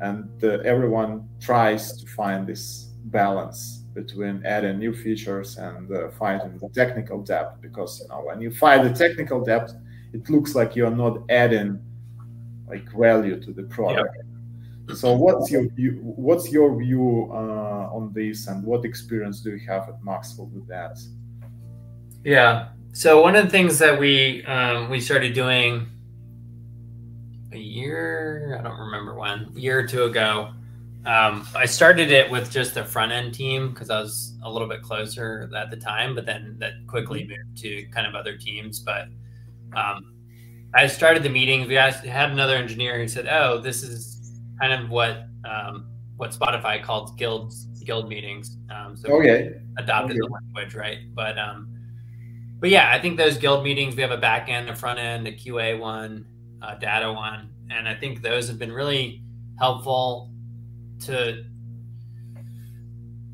and 0.02 0.30
uh, 0.44 0.60
everyone 0.64 1.28
tries 1.40 1.98
to 1.98 2.08
find 2.12 2.46
this 2.48 2.92
balance 3.06 3.84
between 3.94 4.46
adding 4.46 4.78
new 4.78 4.94
features 4.94 5.58
and 5.58 5.92
uh, 5.92 6.10
fighting 6.12 6.58
the 6.60 6.70
technical 6.70 7.22
debt 7.22 7.62
because 7.62 8.02
you 8.02 8.08
know 8.10 8.22
when 8.22 8.42
you 8.42 8.52
fight 8.52 8.84
the 8.84 8.94
technical 8.94 9.44
debt 9.44 9.72
it 10.14 10.30
looks 10.30 10.54
like 10.54 10.76
you're 10.76 10.92
not 10.92 11.20
adding 11.30 11.80
like 12.68 12.90
value 12.94 13.40
to 13.40 13.54
the 13.54 13.64
product. 13.64 14.16
Yep. 14.88 14.98
so 14.98 15.14
what's 15.16 15.50
your 15.50 15.68
view 15.70 16.00
what's 16.02 16.52
your 16.52 16.78
view 16.78 17.30
uh, 17.32 17.90
on 17.98 18.12
this 18.14 18.48
and 18.48 18.64
what 18.64 18.86
experience 18.86 19.42
do 19.42 19.52
you 19.56 19.68
have 19.68 19.90
at 19.90 20.04
maxwell 20.04 20.48
with 20.48 20.68
that? 20.68 21.00
Yeah 22.24 22.70
so 22.96 23.22
one 23.22 23.36
of 23.36 23.46
the 23.46 23.52
things 23.52 23.78
that 23.80 24.00
we 24.00 24.44
um, 24.46 24.90
we 24.90 25.00
started 25.00 25.34
doing 25.34 25.88
a 27.52 27.58
year 27.58 28.58
i 28.60 28.64
don't 28.64 28.80
remember 28.80 29.16
when 29.16 29.52
a 29.56 29.60
year 29.60 29.80
or 29.80 29.88
two 29.88 30.04
ago 30.04 30.52
um, 31.06 31.48
I 31.56 31.66
started 31.66 32.12
it 32.12 32.32
with 32.32 32.50
just 32.50 32.74
the 32.74 32.84
front 32.84 33.12
end 33.12 33.36
team 33.36 33.70
because 33.70 33.92
I 33.92 34.00
was 34.00 34.34
a 34.44 34.50
little 34.50 34.68
bit 34.68 34.82
closer 34.82 35.50
at 35.56 35.70
the 35.70 35.78
time, 35.78 36.16
but 36.16 36.26
then 36.26 36.56
that 36.60 36.74
quickly 36.88 37.22
mm-hmm. 37.22 37.30
moved 37.48 37.58
to 37.60 37.86
kind 37.94 38.08
of 38.08 38.16
other 38.16 38.36
teams. 38.36 38.80
But 38.80 39.10
um, 39.76 40.16
I 40.74 40.88
started 40.88 41.22
the 41.22 41.30
meetings. 41.30 41.68
We 41.68 41.78
asked, 41.78 42.04
had 42.04 42.32
another 42.32 42.56
engineer 42.56 42.98
who 42.98 43.08
said, 43.08 43.28
"Oh, 43.30 43.60
this 43.60 43.84
is 43.84 44.40
kind 44.60 44.74
of 44.74 44.90
what 44.90 45.28
um, 45.48 45.92
what 46.18 46.32
Spotify 46.32 46.82
called 46.82 47.16
guild 47.20 47.54
guild 47.84 48.10
meetings." 48.10 48.58
Um, 48.76 48.98
so 48.98 49.10
okay. 49.20 49.54
adopted 49.78 50.18
okay. 50.18 50.20
the 50.20 50.34
language, 50.34 50.74
right? 50.74 51.14
But 51.14 51.38
um, 51.38 51.75
but 52.60 52.70
yeah, 52.70 52.92
I 52.92 53.00
think 53.00 53.18
those 53.18 53.38
guild 53.38 53.64
meetings. 53.64 53.96
We 53.96 54.02
have 54.02 54.12
a 54.12 54.18
back 54.18 54.50
end, 54.50 54.70
a 54.70 54.76
front 54.76 55.00
end, 55.00 55.28
a 55.28 55.32
QA 55.32 55.80
one, 55.80 56.26
a 56.62 56.78
data 56.78 57.12
one, 57.12 57.50
and 57.70 57.88
I 57.88 57.96
think 57.96 58.22
those 58.22 58.48
have 58.48 58.60
been 58.60 58.72
really 58.72 59.22
helpful 59.60 60.32
to 61.02 61.44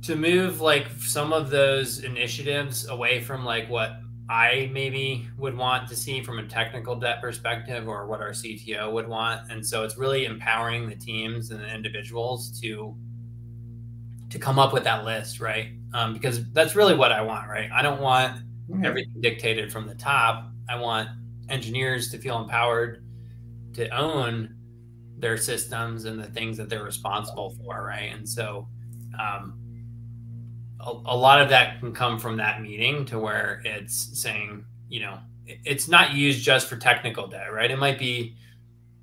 to 0.03 0.15
move 0.15 0.61
like 0.61 0.88
some 0.99 1.32
of 1.32 1.49
those 1.49 1.99
initiatives 1.99 2.88
away 2.88 3.22
from 3.22 3.45
like 3.45 3.69
what 3.69 3.99
I 4.30 4.69
maybe 4.74 5.28
would 5.38 5.55
want 5.55 5.89
to 5.89 5.95
see 5.95 6.24
from 6.24 6.39
a 6.39 6.47
technical 6.47 6.95
debt 6.95 7.22
perspective 7.22 7.88
or 7.88 8.07
what 8.07 8.22
our 8.22 8.32
CTO 8.32 8.91
would 8.93 9.07
want. 9.07 9.51
And 9.51 9.65
so 9.65 9.84
it's 9.84 9.97
really 9.97 10.26
empowering 10.26 10.89
the 10.89 10.95
teams 10.95 11.51
and 11.51 11.59
the 11.59 11.74
individuals 11.74 12.59
to 12.61 12.95
to 14.30 14.39
come 14.39 14.57
up 14.57 14.72
with 14.72 14.86
that 14.86 15.03
list, 15.03 15.41
right? 15.41 15.74
Um, 15.93 16.13
because 16.13 16.49
that's 16.53 16.74
really 16.74 16.95
what 16.95 17.11
I 17.11 17.22
want, 17.22 17.49
right? 17.49 17.69
I 17.74 17.82
don't 17.82 17.99
want 17.99 18.41
mm-hmm. 18.72 18.86
everything 18.86 19.22
dictated 19.22 19.72
from 19.72 19.88
the 19.88 19.95
top. 19.95 20.49
I 20.69 20.76
want 20.80 21.09
engineers 21.49 22.09
to 22.11 22.17
feel 22.17 22.41
empowered 22.41 23.03
to 23.74 23.89
own 23.89 24.55
their 25.17 25.38
systems 25.38 26.05
and 26.05 26.19
the 26.19 26.28
things 26.28 26.57
that 26.57 26.69
they're 26.69 26.84
responsible 26.84 27.51
for, 27.51 27.84
right? 27.84 28.11
And 28.13 28.28
so, 28.28 28.67
um, 29.19 29.57
a, 30.80 30.89
a, 30.89 31.15
lot 31.15 31.41
of 31.41 31.49
that 31.49 31.80
can 31.80 31.93
come 31.93 32.17
from 32.17 32.38
that 32.38 32.61
meeting 32.61 33.05
to 33.05 33.19
where 33.19 33.61
it's 33.63 34.19
saying, 34.19 34.65
you 34.89 35.01
know, 35.01 35.19
it, 35.45 35.59
it's 35.63 35.88
not 35.88 36.13
used 36.13 36.43
just 36.43 36.67
for 36.67 36.76
technical 36.76 37.28
debt, 37.28 37.53
right? 37.53 37.69
It 37.69 37.78
might 37.78 37.99
be 37.99 38.36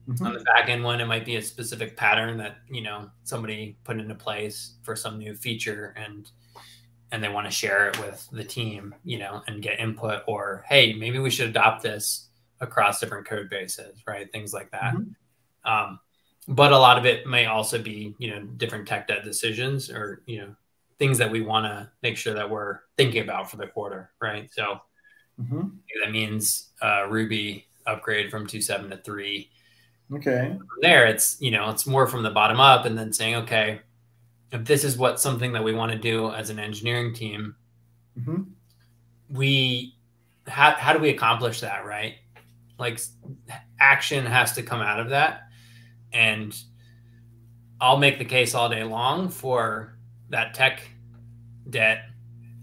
mm-hmm. 0.09 0.27
on 0.27 0.33
the 0.33 0.41
back 0.41 0.69
end 0.69 0.83
one, 0.83 1.01
it 1.01 1.07
might 1.07 1.25
be 1.25 1.37
a 1.37 1.43
specific 1.43 1.97
pattern 1.97 2.37
that 2.39 2.57
you 2.69 2.83
know 2.83 3.11
somebody 3.25 3.77
put 3.85 3.99
into 3.99 4.15
place 4.15 4.75
for 4.83 4.97
some 4.97 5.19
new 5.19 5.35
feature 5.35 5.95
and 5.97 6.31
and 7.11 7.23
they 7.23 7.29
want 7.29 7.47
to 7.47 7.51
share 7.51 7.89
it 7.89 7.99
with 8.01 8.29
the 8.33 8.45
team, 8.45 8.95
you 9.05 9.19
know, 9.19 9.43
and 9.47 9.63
get 9.63 9.81
input 9.81 10.23
or 10.27 10.65
hey, 10.69 10.95
maybe 10.95 11.19
we 11.19 11.31
should 11.31 11.49
adopt 11.49 11.83
this 11.83 12.29
across 12.61 13.01
different 13.01 13.27
code 13.27 13.49
bases, 13.49 14.03
right? 14.07 14.31
Things 14.33 14.53
like 14.53 14.71
that. 14.73 14.95
Mm-hmm. 14.95 15.71
Um, 15.71 16.01
but 16.49 16.73
a 16.73 16.79
lot 16.79 16.97
of 16.97 17.05
it 17.05 17.27
may 17.27 17.47
also 17.47 17.81
be 17.81 18.15
you 18.19 18.31
know 18.31 18.41
different 18.57 18.89
tech 18.89 19.07
debt 19.07 19.23
decisions 19.23 19.91
or 19.91 20.23
you 20.27 20.39
know 20.39 20.55
things 20.99 21.19
that 21.19 21.31
we 21.31 21.43
want 21.43 21.67
to 21.67 21.89
make 22.03 22.17
sure 22.17 22.35
that 22.35 22.49
we're 22.49 22.81
thinking 22.97 23.23
about 23.23 23.51
for 23.51 23.59
the 23.59 23.67
quarter 23.67 24.11
right 24.21 24.51
so 24.51 24.81
mm-hmm. 25.41 25.69
that 26.03 26.11
means 26.11 26.71
uh, 26.83 27.07
ruby 27.09 27.67
upgrade 27.87 28.31
from 28.31 28.47
2.7 28.47 28.91
to 28.91 28.97
3 28.97 29.51
okay 30.15 30.55
from 30.57 30.67
there 30.81 31.07
it's 31.07 31.41
you 31.41 31.51
know 31.51 31.69
it's 31.71 31.87
more 31.87 32.07
from 32.07 32.23
the 32.23 32.31
bottom 32.31 32.59
up 32.59 32.87
and 32.87 32.99
then 32.99 33.13
saying 33.13 33.37
okay 33.37 33.81
if 34.53 34.65
this 34.65 34.85
is 34.85 34.97
what 34.97 35.21
something 35.21 35.53
that 35.53 35.63
we 35.63 35.73
want 35.73 35.93
to 35.93 35.99
do 35.99 36.31
as 36.31 36.51
an 36.51 36.59
engineering 36.59 37.15
team 37.15 37.55
mm-hmm. 38.19 38.43
we 39.31 39.95
how, 40.47 40.73
how 40.73 40.93
do 40.93 40.99
we 40.99 41.11
accomplish 41.11 41.61
that 41.61 41.85
right 41.85 42.15
like 42.79 43.01
action 43.81 44.25
has 44.25 44.53
to 44.53 44.63
come 44.63 44.81
out 44.81 45.01
of 45.01 45.11
that 45.11 45.43
and 46.13 46.57
I'll 47.81 47.99
make 47.99 48.19
the 48.19 48.25
case 48.25 48.55
all 48.55 48.69
day 48.69 48.83
long 48.83 49.29
for 49.29 49.99
that 50.31 50.55
tech 50.55 50.83
debt 51.71 52.05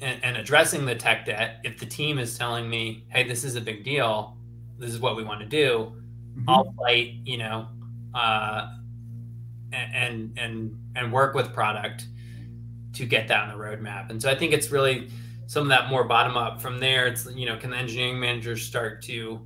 and, 0.02 0.24
and, 0.24 0.38
addressing 0.38 0.86
the 0.86 0.96
tech 0.96 1.26
debt. 1.26 1.62
If 1.64 1.80
the 1.80 1.86
team 1.86 2.20
is 2.20 2.38
telling 2.38 2.70
me, 2.70 3.06
hey, 3.10 3.24
this 3.24 3.44
is 3.44 3.56
a 3.56 3.62
big 3.62 3.84
deal, 3.84 4.38
this 4.78 4.92
is 4.92 5.00
what 5.00 5.16
we 5.16 5.24
want 5.24 5.40
to 5.40 5.46
do, 5.46 5.94
mm-hmm. 6.38 6.50
I'll 6.50 6.74
fight, 6.78 7.14
you 7.24 7.38
know, 7.38 7.68
uh, 8.14 8.76
and 9.74 10.38
and 10.38 10.78
and 10.96 11.12
work 11.12 11.34
with 11.34 11.54
product 11.54 12.08
to 12.94 13.06
get 13.06 13.28
that 13.28 13.42
on 13.42 13.50
the 13.50 13.64
roadmap. 13.64 14.10
And 14.10 14.22
so 14.22 14.30
I 14.30 14.36
think 14.36 14.54
it's 14.54 14.72
really 14.72 15.10
some 15.48 15.64
of 15.64 15.70
that 15.70 15.90
more 15.90 16.04
bottom 16.06 16.38
up. 16.38 16.62
From 16.62 16.80
there, 16.80 17.08
it's 17.08 17.28
you 17.34 17.46
know, 17.46 17.58
can 17.58 17.70
the 17.70 17.78
engineering 17.78 18.20
managers 18.20 18.66
start 18.66 19.02
to 19.04 19.42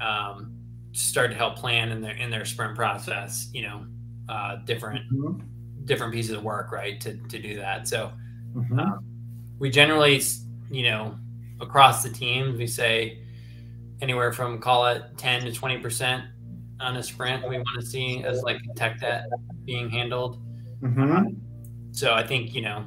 um, 0.00 0.58
start 0.92 1.30
to 1.30 1.36
help 1.36 1.56
plan 1.56 1.90
in 1.90 2.00
their 2.00 2.16
in 2.16 2.30
their 2.30 2.44
sprint 2.44 2.74
process 2.74 3.48
you 3.52 3.62
know 3.62 3.86
uh, 4.28 4.56
different 4.64 5.10
mm-hmm. 5.12 5.40
different 5.84 6.12
pieces 6.12 6.32
of 6.32 6.42
work 6.42 6.72
right 6.72 7.00
to, 7.00 7.16
to 7.28 7.38
do 7.38 7.56
that 7.56 7.86
so 7.86 8.12
mm-hmm. 8.54 8.78
um, 8.78 9.04
we 9.58 9.70
generally 9.70 10.20
you 10.70 10.82
know 10.82 11.16
across 11.60 12.02
the 12.02 12.10
teams 12.10 12.58
we 12.58 12.66
say 12.66 13.22
anywhere 14.00 14.32
from 14.32 14.58
call 14.58 14.86
it 14.86 15.02
10 15.16 15.44
to 15.44 15.52
20 15.52 15.78
percent 15.78 16.24
on 16.80 16.96
a 16.96 17.02
sprint 17.02 17.48
we 17.48 17.56
want 17.56 17.80
to 17.80 17.84
see 17.84 18.22
as 18.24 18.42
like 18.42 18.60
tech 18.76 19.00
debt 19.00 19.24
being 19.64 19.88
handled 19.88 20.40
mm-hmm. 20.82 21.12
um, 21.12 21.42
so 21.92 22.14
i 22.14 22.26
think 22.26 22.54
you 22.54 22.62
know 22.62 22.86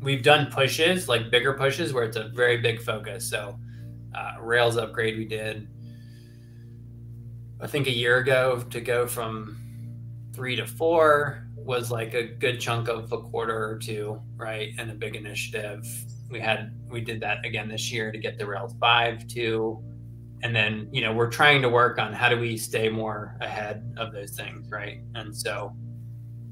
we've 0.00 0.22
done 0.22 0.46
pushes 0.50 1.08
like 1.08 1.30
bigger 1.30 1.54
pushes 1.54 1.92
where 1.92 2.04
it's 2.04 2.16
a 2.16 2.28
very 2.34 2.58
big 2.58 2.80
focus 2.80 3.28
so 3.28 3.58
uh, 4.14 4.40
rails 4.40 4.76
upgrade 4.76 5.16
we 5.16 5.24
did 5.24 5.68
I 7.64 7.66
think 7.66 7.86
a 7.86 7.90
year 7.90 8.18
ago 8.18 8.62
to 8.70 8.80
go 8.80 9.06
from 9.06 9.56
three 10.34 10.54
to 10.56 10.66
four 10.66 11.46
was 11.56 11.90
like 11.90 12.12
a 12.12 12.22
good 12.22 12.60
chunk 12.60 12.88
of 12.88 13.10
a 13.10 13.18
quarter 13.18 13.56
or 13.56 13.78
two, 13.78 14.20
right? 14.36 14.72
And 14.76 14.90
a 14.90 14.94
big 14.94 15.16
initiative. 15.16 15.86
We 16.30 16.40
had 16.40 16.78
we 16.90 17.00
did 17.00 17.20
that 17.20 17.44
again 17.46 17.68
this 17.68 17.90
year 17.90 18.12
to 18.12 18.18
get 18.18 18.38
the 18.38 18.46
Rails 18.46 18.74
five 18.78 19.26
to, 19.28 19.82
and 20.44 20.54
then 20.54 20.88
you 20.92 21.00
know 21.00 21.12
we're 21.12 21.30
trying 21.30 21.62
to 21.62 21.68
work 21.68 21.98
on 21.98 22.12
how 22.12 22.28
do 22.28 22.38
we 22.38 22.56
stay 22.56 22.88
more 22.88 23.36
ahead 23.40 23.82
of 23.96 24.12
those 24.12 24.32
things, 24.32 24.70
right? 24.70 25.00
And 25.14 25.34
so, 25.34 25.74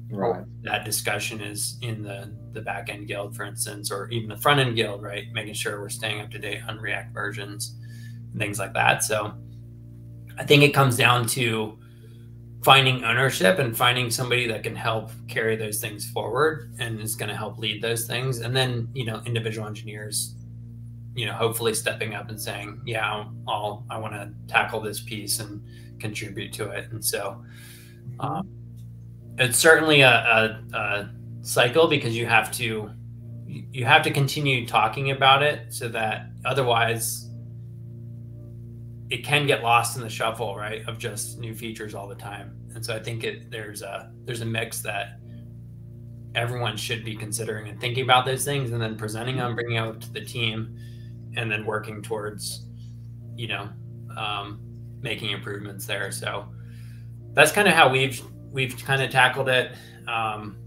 right, 0.09 0.43
that 0.63 0.83
discussion 0.83 1.39
is 1.39 1.77
in 1.81 2.01
the 2.01 2.35
the 2.51 2.61
back 2.61 2.89
end 2.89 3.07
guild, 3.07 3.35
for 3.35 3.45
instance, 3.45 3.91
or 3.91 4.09
even 4.09 4.29
the 4.29 4.37
front 4.37 4.59
end 4.59 4.75
guild, 4.75 5.03
right? 5.03 5.25
Making 5.31 5.53
sure 5.53 5.79
we're 5.79 5.89
staying 5.89 6.21
up 6.21 6.31
to 6.31 6.39
date 6.39 6.61
on 6.67 6.79
React 6.79 7.13
versions, 7.13 7.75
and 8.31 8.41
things 8.41 8.57
like 8.57 8.73
that. 8.73 9.03
So 9.03 9.35
I 10.39 10.43
think 10.43 10.63
it 10.63 10.73
comes 10.73 10.97
down 10.97 11.27
to 11.27 11.77
finding 12.63 13.03
ownership 13.03 13.59
and 13.59 13.77
finding 13.77 14.09
somebody 14.09 14.47
that 14.47 14.63
can 14.63 14.75
help 14.75 15.11
carry 15.27 15.55
those 15.55 15.79
things 15.79 16.09
forward 16.09 16.73
and 16.79 16.99
is 16.99 17.15
going 17.15 17.29
to 17.29 17.35
help 17.35 17.59
lead 17.59 17.81
those 17.81 18.07
things. 18.07 18.39
And 18.39 18.55
then, 18.55 18.87
you 18.93 19.05
know, 19.05 19.21
individual 19.25 19.67
engineers 19.67 20.33
you 21.15 21.25
know, 21.25 21.33
hopefully 21.33 21.73
stepping 21.73 22.13
up 22.13 22.29
and 22.29 22.39
saying, 22.39 22.81
yeah, 22.85 23.07
I'll, 23.07 23.33
I'll 23.47 23.85
I 23.89 23.97
want 23.97 24.13
to 24.13 24.31
tackle 24.47 24.79
this 24.81 24.99
piece 24.99 25.39
and 25.39 25.63
contribute 25.99 26.53
to 26.53 26.69
it. 26.71 26.91
And 26.91 27.03
so, 27.03 27.43
um, 28.19 28.49
it's 29.37 29.57
certainly 29.57 30.01
a, 30.01 30.09
a, 30.11 30.77
a 30.77 31.09
cycle 31.41 31.87
because 31.87 32.15
you 32.15 32.25
have 32.25 32.51
to 32.53 32.91
you 33.45 33.85
have 33.85 34.01
to 34.03 34.11
continue 34.11 34.65
talking 34.65 35.11
about 35.11 35.43
it 35.43 35.71
so 35.71 35.87
that 35.87 36.27
otherwise 36.45 37.29
it 39.09 39.23
can 39.23 39.45
get 39.45 39.61
lost 39.61 39.95
in 39.95 40.01
the 40.01 40.09
shuffle 40.09 40.55
right 40.55 40.87
of 40.87 40.97
just 40.97 41.39
new 41.39 41.53
features 41.53 41.93
all 41.93 42.07
the 42.07 42.15
time 42.15 42.55
and 42.73 42.83
so 42.83 42.95
i 42.95 42.99
think 42.99 43.23
it 43.23 43.51
there's 43.51 43.81
a 43.81 44.11
there's 44.23 44.41
a 44.41 44.45
mix 44.45 44.79
that 44.81 45.19
everyone 46.35 46.75
should 46.75 47.05
be 47.05 47.15
considering 47.15 47.67
and 47.67 47.79
thinking 47.79 48.03
about 48.03 48.25
those 48.25 48.43
things 48.43 48.71
and 48.71 48.81
then 48.81 48.95
presenting 48.95 49.37
them 49.37 49.53
bringing 49.53 49.77
out 49.77 50.01
to 50.01 50.11
the 50.13 50.21
team 50.21 50.75
and 51.35 51.51
then 51.51 51.65
working 51.65 52.01
towards 52.01 52.67
you 53.35 53.47
know 53.47 53.69
um, 54.17 54.59
making 55.01 55.31
improvements 55.31 55.85
there 55.85 56.11
so 56.11 56.47
that's 57.33 57.51
kind 57.51 57.67
of 57.67 57.73
how 57.73 57.89
we've 57.89 58.21
we've 58.51 58.77
kind 58.85 59.01
of 59.01 59.09
tackled 59.09 59.49
it 59.49 59.75
um, 60.07 60.57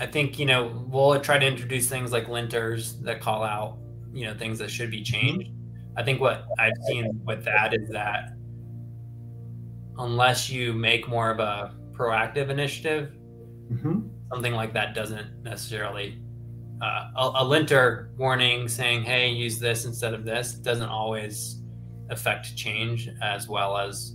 I 0.00 0.06
think 0.06 0.38
you 0.38 0.46
know 0.46 0.84
we'll 0.88 1.18
try 1.20 1.38
to 1.38 1.46
introduce 1.46 1.88
things 1.88 2.12
like 2.12 2.26
linters 2.26 3.00
that 3.02 3.20
call 3.20 3.42
out 3.42 3.78
you 4.12 4.26
know 4.26 4.34
things 4.36 4.58
that 4.58 4.70
should 4.70 4.90
be 4.90 5.02
changed. 5.02 5.50
I 5.96 6.02
think 6.02 6.20
what 6.20 6.44
I've 6.58 6.76
seen 6.86 7.20
with 7.24 7.44
that 7.44 7.72
is 7.72 7.88
that 7.90 8.34
unless 9.98 10.50
you 10.50 10.74
make 10.74 11.08
more 11.08 11.30
of 11.30 11.38
a 11.38 11.74
proactive 11.92 12.50
initiative, 12.50 13.12
mm-hmm. 13.72 14.00
something 14.30 14.52
like 14.52 14.74
that 14.74 14.94
doesn't 14.94 15.42
necessarily 15.42 16.20
uh, 16.80 17.10
a, 17.16 17.32
a 17.36 17.44
linter 17.44 18.10
warning 18.16 18.68
saying, 18.68 19.02
"Hey, 19.02 19.28
use 19.30 19.58
this 19.58 19.84
instead 19.84 20.14
of 20.14 20.24
this," 20.24 20.52
doesn't 20.52 20.88
always 20.88 21.62
affect 22.10 22.54
change 22.56 23.08
as 23.22 23.48
well 23.48 23.76
as 23.76 24.14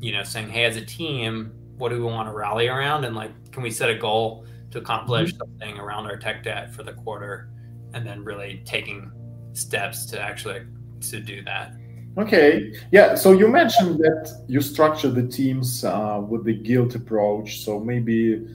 you 0.00 0.12
know 0.12 0.22
saying, 0.22 0.48
"Hey, 0.48 0.64
as 0.64 0.76
a 0.76 0.84
team, 0.84 1.52
what 1.76 1.88
do 1.90 1.96
we 1.96 2.04
want 2.04 2.28
to 2.28 2.32
rally 2.32 2.68
around? 2.68 3.04
And 3.04 3.14
like 3.14 3.32
can 3.52 3.62
we 3.62 3.70
set 3.70 3.90
a 3.90 3.94
goal 3.94 4.46
to 4.70 4.78
accomplish 4.78 5.30
mm-hmm. 5.30 5.38
something 5.38 5.78
around 5.78 6.06
our 6.06 6.16
tech 6.16 6.42
debt 6.44 6.74
for 6.74 6.82
the 6.82 6.92
quarter 6.92 7.50
and 7.92 8.06
then 8.06 8.24
really 8.24 8.62
taking 8.64 9.10
steps 9.52 10.06
to 10.06 10.20
actually 10.20 10.62
to 11.00 11.20
do 11.20 11.42
that? 11.44 11.74
Okay. 12.16 12.72
Yeah 12.92 13.14
so 13.14 13.32
you 13.32 13.48
mentioned 13.48 13.98
that 13.98 14.44
you 14.46 14.60
structure 14.60 15.10
the 15.10 15.26
teams 15.26 15.84
uh, 15.84 16.22
with 16.26 16.44
the 16.44 16.54
guild 16.54 16.94
approach. 16.94 17.64
So 17.64 17.80
maybe 17.80 18.46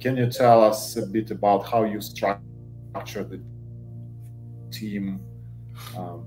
can 0.00 0.16
you 0.16 0.26
tell 0.30 0.62
us 0.62 0.96
a 0.96 1.06
bit 1.06 1.30
about 1.30 1.66
how 1.66 1.84
you 1.84 2.00
structure 2.00 3.24
the 3.24 3.40
team 4.70 5.20
um, 5.96 6.24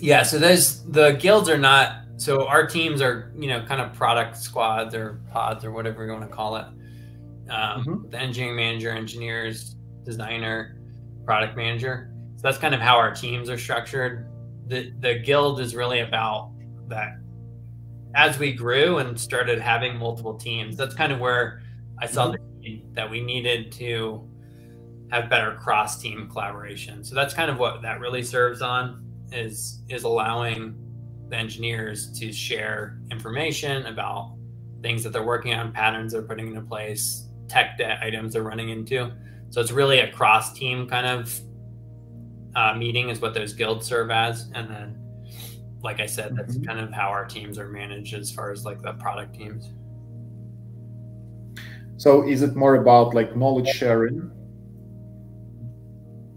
yeah 0.00 0.22
so 0.22 0.38
those 0.38 0.84
the 0.90 1.12
guilds 1.12 1.48
are 1.48 1.58
not 1.58 2.02
so 2.18 2.48
our 2.48 2.66
teams 2.66 3.00
are 3.00 3.32
you 3.38 3.46
know 3.46 3.64
kind 3.64 3.80
of 3.80 3.92
product 3.94 4.36
squads 4.36 4.92
or 4.94 5.20
pods 5.30 5.64
or 5.64 5.70
whatever 5.70 6.04
you 6.04 6.12
want 6.12 6.28
to 6.28 6.36
call 6.36 6.56
it. 6.56 6.66
Um, 7.48 7.84
mm-hmm. 7.84 8.10
the 8.10 8.18
engineering 8.18 8.56
manager 8.56 8.90
engineers 8.90 9.76
designer 10.04 10.80
product 11.24 11.56
manager. 11.56 12.12
So 12.36 12.42
that's 12.42 12.58
kind 12.58 12.74
of 12.74 12.80
how 12.80 12.96
our 12.96 13.14
teams 13.14 13.48
are 13.48 13.56
structured. 13.56 14.28
The 14.66 14.92
the 14.98 15.20
guild 15.20 15.60
is 15.60 15.76
really 15.76 16.00
about 16.00 16.50
that 16.88 17.18
as 18.16 18.36
we 18.38 18.52
grew 18.52 18.98
and 18.98 19.18
started 19.18 19.60
having 19.60 19.96
multiple 19.96 20.34
teams 20.34 20.78
that's 20.78 20.94
kind 20.94 21.12
of 21.12 21.20
where 21.20 21.62
i 22.00 22.06
saw 22.06 22.30
mm-hmm. 22.30 22.94
that 22.94 23.10
we 23.10 23.20
needed 23.20 23.72
to 23.72 24.28
have 25.10 25.30
better 25.30 25.54
cross 25.54 26.00
team 26.00 26.28
collaboration 26.30 27.02
so 27.02 27.14
that's 27.14 27.34
kind 27.34 27.50
of 27.50 27.58
what 27.58 27.82
that 27.82 28.00
really 28.00 28.22
serves 28.22 28.62
on 28.62 29.04
is 29.32 29.82
is 29.88 30.04
allowing 30.04 30.74
the 31.28 31.36
engineers 31.36 32.10
to 32.18 32.32
share 32.32 32.98
information 33.10 33.86
about 33.86 34.34
things 34.82 35.02
that 35.02 35.12
they're 35.12 35.22
working 35.22 35.54
on, 35.54 35.72
patterns 35.72 36.12
they're 36.12 36.22
putting 36.22 36.48
into 36.48 36.60
place, 36.60 37.28
tech 37.48 37.78
debt 37.78 37.98
items 38.02 38.32
they're 38.32 38.42
running 38.42 38.70
into. 38.70 39.10
So 39.50 39.60
it's 39.60 39.70
really 39.70 40.00
a 40.00 40.10
cross 40.12 40.52
team 40.52 40.88
kind 40.88 41.06
of 41.06 41.40
uh, 42.54 42.74
meeting, 42.74 43.08
is 43.08 43.20
what 43.20 43.34
those 43.34 43.52
guilds 43.52 43.86
serve 43.86 44.10
as. 44.10 44.50
And 44.54 44.68
then, 44.68 44.98
like 45.82 46.00
I 46.00 46.06
said, 46.06 46.36
that's 46.36 46.54
mm-hmm. 46.54 46.64
kind 46.64 46.80
of 46.80 46.92
how 46.92 47.08
our 47.08 47.24
teams 47.24 47.58
are 47.58 47.68
managed 47.68 48.14
as 48.14 48.30
far 48.30 48.50
as 48.50 48.64
like 48.64 48.82
the 48.82 48.94
product 48.94 49.34
teams. 49.34 49.70
So 51.98 52.26
is 52.26 52.42
it 52.42 52.56
more 52.56 52.76
about 52.76 53.14
like 53.14 53.36
knowledge 53.36 53.68
sharing? 53.68 54.30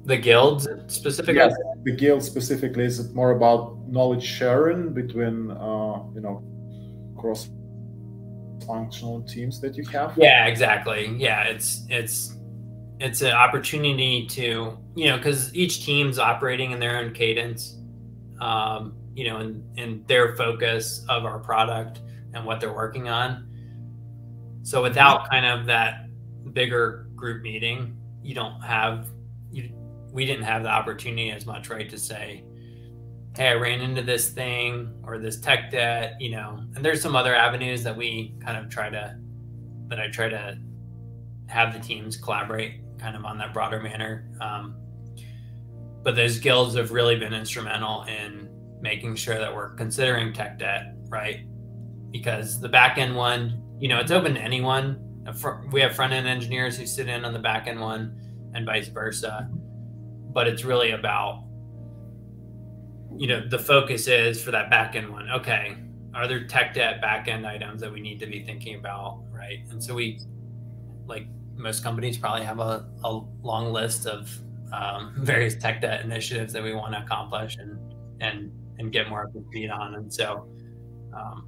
The 0.05 0.17
guilds 0.17 0.67
specifically? 0.87 1.35
Yes 1.35 1.53
the 1.83 1.91
guild 1.91 2.23
specifically. 2.23 2.85
Is 2.85 2.99
it 2.99 3.13
more 3.13 3.31
about 3.31 3.77
knowledge 3.87 4.23
sharing 4.23 4.93
between 4.93 5.51
uh, 5.51 6.03
you 6.13 6.21
know 6.21 6.43
cross 7.17 7.49
functional 8.65 9.21
teams 9.23 9.59
that 9.61 9.75
you 9.75 9.85
have? 9.85 10.17
Yeah 10.17 10.45
exactly. 10.45 11.13
Yeah 11.17 11.43
it's 11.43 11.85
it's 11.89 12.37
it's 12.99 13.21
an 13.21 13.31
opportunity 13.31 14.27
to 14.27 14.77
you 14.95 15.09
know 15.09 15.17
because 15.17 15.53
each 15.55 15.85
team's 15.85 16.19
operating 16.19 16.71
in 16.71 16.79
their 16.79 16.97
own 16.97 17.13
cadence 17.13 17.77
um, 18.39 18.93
you 19.15 19.27
know 19.27 19.37
and, 19.37 19.63
and 19.77 20.07
their 20.07 20.35
focus 20.35 21.03
of 21.09 21.25
our 21.25 21.39
product 21.39 22.01
and 22.33 22.45
what 22.45 22.59
they're 22.59 22.73
working 22.73 23.09
on 23.09 23.47
so 24.63 24.81
without 24.81 25.29
kind 25.29 25.45
of 25.45 25.65
that 25.65 26.07
bigger 26.53 27.07
group 27.15 27.41
meeting 27.41 27.95
you 28.21 28.35
don't 28.35 28.61
have 28.61 29.07
you 29.51 29.71
we 30.11 30.25
didn't 30.25 30.43
have 30.43 30.63
the 30.63 30.69
opportunity 30.69 31.31
as 31.31 31.45
much, 31.45 31.69
right, 31.69 31.89
to 31.89 31.97
say, 31.97 32.43
hey, 33.35 33.47
I 33.47 33.53
ran 33.53 33.81
into 33.81 34.01
this 34.01 34.29
thing 34.29 34.93
or 35.03 35.17
this 35.17 35.39
tech 35.39 35.71
debt, 35.71 36.17
you 36.19 36.31
know, 36.31 36.63
and 36.75 36.83
there's 36.83 37.01
some 37.01 37.15
other 37.15 37.35
avenues 37.35 37.83
that 37.83 37.95
we 37.95 38.35
kind 38.43 38.57
of 38.57 38.69
try 38.69 38.89
to, 38.89 39.17
that 39.87 39.99
I 39.99 40.09
try 40.09 40.29
to 40.29 40.57
have 41.47 41.73
the 41.73 41.79
teams 41.79 42.17
collaborate 42.17 42.81
kind 42.99 43.15
of 43.15 43.25
on 43.25 43.37
that 43.37 43.53
broader 43.53 43.79
manner. 43.79 44.29
Um, 44.41 44.75
but 46.03 46.15
those 46.15 46.39
guilds 46.39 46.75
have 46.75 46.91
really 46.91 47.15
been 47.15 47.33
instrumental 47.33 48.03
in 48.03 48.49
making 48.81 49.15
sure 49.15 49.37
that 49.37 49.53
we're 49.53 49.75
considering 49.75 50.33
tech 50.33 50.59
debt, 50.59 50.95
right? 51.07 51.45
Because 52.09 52.59
the 52.59 52.69
back 52.69 52.97
end 52.97 53.15
one, 53.15 53.60
you 53.81 53.89
know, 53.89 53.99
it's 53.99 54.11
open 54.11 54.35
to 54.35 54.41
anyone. 54.41 54.97
We 55.71 55.81
have 55.81 55.95
front 55.95 56.13
end 56.13 56.27
engineers 56.27 56.77
who 56.77 56.85
sit 56.85 57.09
in 57.09 57.25
on 57.25 57.33
the 57.33 57.39
back 57.39 57.67
end 57.67 57.81
one 57.81 58.15
and 58.53 58.65
vice 58.65 58.87
versa. 58.87 59.49
But 60.33 60.47
it's 60.47 60.63
really 60.63 60.91
about 60.91 61.43
you 63.17 63.27
know 63.27 63.45
the 63.45 63.59
focus 63.59 64.07
is 64.07 64.41
for 64.41 64.51
that 64.51 64.69
back 64.69 64.95
end 64.95 65.09
one. 65.09 65.29
Okay 65.29 65.75
are 66.13 66.27
there 66.27 66.45
tech 66.45 66.73
debt 66.73 66.99
back 67.01 67.27
end 67.29 67.47
items 67.47 67.79
that 67.81 67.91
we 67.91 68.01
need 68.01 68.19
to 68.19 68.25
be 68.25 68.43
thinking 68.43 68.75
about 68.75 69.23
right? 69.41 69.59
And 69.71 69.83
so 69.83 69.93
we 69.93 70.19
like 71.05 71.27
most 71.55 71.83
companies 71.83 72.17
probably 72.17 72.45
have 72.45 72.59
a, 72.59 72.85
a 73.03 73.21
long 73.41 73.73
list 73.73 74.05
of 74.05 74.29
um, 74.71 75.13
various 75.19 75.55
tech 75.55 75.81
debt 75.81 76.03
initiatives 76.03 76.53
that 76.53 76.63
we 76.63 76.73
want 76.73 76.93
to 76.93 77.01
accomplish 77.01 77.57
and 77.57 77.77
and 78.21 78.51
and 78.77 78.91
get 78.91 79.09
more 79.09 79.25
up 79.25 79.33
to 79.33 79.43
speed 79.49 79.69
on. 79.69 79.95
And 79.95 80.13
so 80.13 80.47
um, 81.15 81.47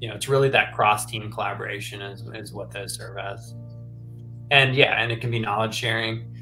you 0.00 0.08
know 0.08 0.14
it's 0.14 0.28
really 0.28 0.48
that 0.48 0.74
cross 0.74 1.06
team 1.06 1.30
collaboration 1.30 2.02
is, 2.02 2.22
is 2.34 2.52
what 2.52 2.70
those 2.70 2.94
serve 2.94 3.18
as 3.18 3.54
and 4.50 4.74
yeah 4.74 5.00
and 5.00 5.10
it 5.10 5.20
can 5.20 5.30
be 5.30 5.38
knowledge 5.38 5.74
sharing 5.74 6.32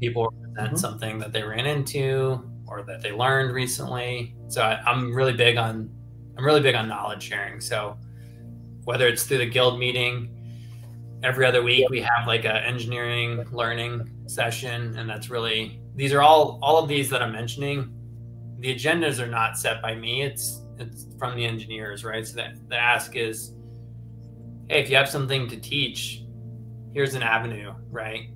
people 0.00 0.32
present 0.40 0.56
mm-hmm. 0.56 0.76
something 0.76 1.18
that 1.18 1.32
they 1.32 1.42
ran 1.42 1.66
into 1.66 2.42
or 2.66 2.82
that 2.82 3.02
they 3.02 3.12
learned 3.12 3.52
recently. 3.52 4.34
So 4.48 4.62
I, 4.62 4.80
I'm 4.86 5.14
really 5.14 5.32
big 5.32 5.56
on 5.56 5.90
I'm 6.36 6.44
really 6.44 6.60
big 6.60 6.74
on 6.74 6.88
knowledge 6.88 7.22
sharing. 7.22 7.60
So 7.60 7.98
whether 8.84 9.08
it's 9.08 9.24
through 9.24 9.38
the 9.38 9.46
guild 9.46 9.78
meeting, 9.78 10.34
every 11.24 11.44
other 11.44 11.62
week 11.62 11.88
we 11.90 12.00
have 12.00 12.26
like 12.26 12.44
a 12.44 12.64
engineering 12.64 13.44
learning 13.50 14.10
session, 14.26 14.96
and 14.96 15.08
that's 15.08 15.30
really 15.30 15.80
these 15.96 16.12
are 16.12 16.22
all 16.22 16.58
all 16.62 16.82
of 16.82 16.88
these 16.88 17.10
that 17.10 17.22
I'm 17.22 17.32
mentioning. 17.32 17.94
The 18.60 18.74
agendas 18.74 19.20
are 19.20 19.28
not 19.28 19.58
set 19.58 19.80
by 19.82 19.94
me. 19.94 20.22
It's 20.22 20.62
it's 20.78 21.06
from 21.18 21.36
the 21.36 21.44
engineers, 21.44 22.04
right? 22.04 22.26
So 22.26 22.36
that 22.36 22.68
the 22.68 22.76
ask 22.76 23.16
is, 23.16 23.54
hey, 24.68 24.80
if 24.80 24.90
you 24.90 24.96
have 24.96 25.08
something 25.08 25.48
to 25.48 25.56
teach, 25.56 26.22
here's 26.92 27.14
an 27.14 27.22
avenue, 27.22 27.74
right? 27.90 28.30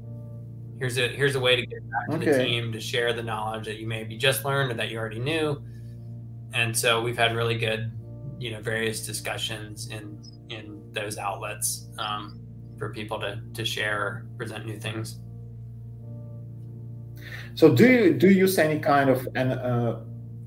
here's 0.82 0.98
a 0.98 1.06
here's 1.06 1.36
a 1.36 1.40
way 1.40 1.54
to 1.54 1.64
get 1.64 1.78
back 1.90 2.10
to 2.10 2.18
the 2.18 2.44
team 2.44 2.72
to 2.72 2.80
share 2.80 3.12
the 3.12 3.22
knowledge 3.22 3.66
that 3.66 3.76
you 3.76 3.86
maybe 3.86 4.16
just 4.16 4.44
learned 4.44 4.72
or 4.72 4.74
that 4.74 4.90
you 4.90 4.98
already 4.98 5.20
knew 5.20 5.62
and 6.54 6.76
so 6.76 7.00
we've 7.00 7.16
had 7.16 7.36
really 7.36 7.56
good 7.56 7.92
you 8.36 8.50
know 8.50 8.60
various 8.60 9.06
discussions 9.06 9.88
in 9.90 10.20
in 10.50 10.82
those 10.90 11.18
outlets 11.18 11.86
um, 11.98 12.40
for 12.78 12.92
people 12.92 13.20
to 13.20 13.40
to 13.54 13.64
share 13.64 14.00
or 14.00 14.26
present 14.36 14.66
new 14.66 14.76
things 14.76 15.20
so 17.54 17.72
do 17.72 17.86
you 17.86 18.14
do 18.14 18.28
you 18.28 18.40
use 18.40 18.58
any 18.58 18.80
kind 18.80 19.08
of 19.08 19.28
an, 19.36 19.52
uh, 19.52 20.02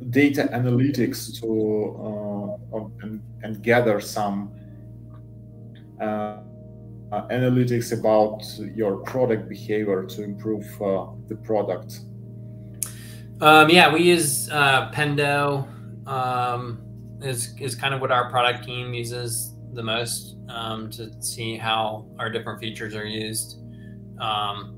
data 0.10 0.50
analytics 0.54 1.40
to 1.40 2.60
uh, 2.74 2.86
and, 3.02 3.22
and, 3.44 3.64
gather 3.64 4.00
some 4.02 4.52
uh, 6.02 6.40
analytics 7.12 7.98
about 7.98 8.44
your 8.76 8.98
product 8.98 9.48
behavior 9.48 10.04
to 10.06 10.24
improve 10.24 10.66
uh, 10.82 11.08
the 11.28 11.36
product? 11.36 12.02
Um, 13.42 13.70
yeah, 13.70 13.94
we 13.94 14.02
use 14.04 14.50
uh, 14.50 14.92
Pendo. 14.92 15.68
Um, 16.08 16.82
is 17.22 17.56
is 17.60 17.76
kind 17.76 17.94
of 17.94 18.02
what 18.02 18.12
our 18.12 18.30
product 18.30 18.66
team 18.66 18.94
uses 18.94 19.54
the 19.74 19.84
most 19.84 20.38
um, 20.50 20.90
to 20.92 21.12
see 21.22 21.58
how 21.58 22.06
our 22.20 22.30
different 22.30 22.60
features 22.60 22.96
are 22.96 23.06
used. 23.06 23.60
Um, 24.20 24.75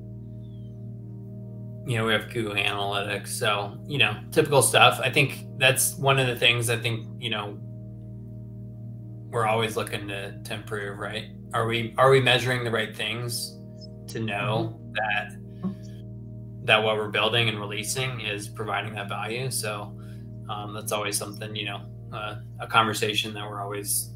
you 1.87 1.97
know, 1.97 2.05
we 2.05 2.11
have 2.11 2.29
Google 2.29 2.53
Analytics, 2.53 3.29
so 3.29 3.77
you 3.87 3.97
know, 3.97 4.17
typical 4.31 4.61
stuff. 4.61 4.99
I 5.01 5.09
think 5.09 5.45
that's 5.57 5.95
one 5.95 6.19
of 6.19 6.27
the 6.27 6.35
things 6.35 6.69
I 6.69 6.75
think 6.75 7.07
you 7.17 7.29
know 7.29 7.57
we're 9.29 9.45
always 9.45 9.77
looking 9.77 10.05
to 10.09 10.37
to 10.43 10.53
improve. 10.53 10.99
Right? 10.99 11.29
Are 11.53 11.65
we 11.65 11.95
are 11.97 12.09
we 12.09 12.19
measuring 12.19 12.65
the 12.65 12.71
right 12.71 12.93
things 12.93 13.57
to 14.07 14.19
know 14.19 14.77
mm-hmm. 14.77 14.93
that 14.95 16.65
that 16.65 16.83
what 16.83 16.97
we're 16.97 17.07
building 17.07 17.47
and 17.47 17.57
releasing 17.57 18.19
is 18.19 18.49
providing 18.49 18.93
that 18.95 19.07
value? 19.07 19.49
So 19.49 19.97
um, 20.49 20.73
that's 20.73 20.91
always 20.91 21.17
something 21.17 21.55
you 21.55 21.67
know 21.67 21.81
uh, 22.11 22.39
a 22.59 22.67
conversation 22.67 23.33
that 23.33 23.49
we're 23.49 23.61
always 23.61 24.11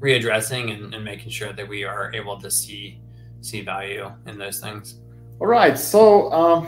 readdressing 0.00 0.74
and, 0.74 0.92
and 0.92 1.04
making 1.04 1.30
sure 1.30 1.52
that 1.52 1.68
we 1.68 1.84
are 1.84 2.12
able 2.14 2.40
to 2.40 2.50
see 2.50 3.00
see 3.42 3.60
value 3.60 4.10
in 4.26 4.38
those 4.38 4.58
things. 4.58 4.98
All 5.38 5.46
right. 5.46 5.78
So 5.78 6.32
um, 6.32 6.66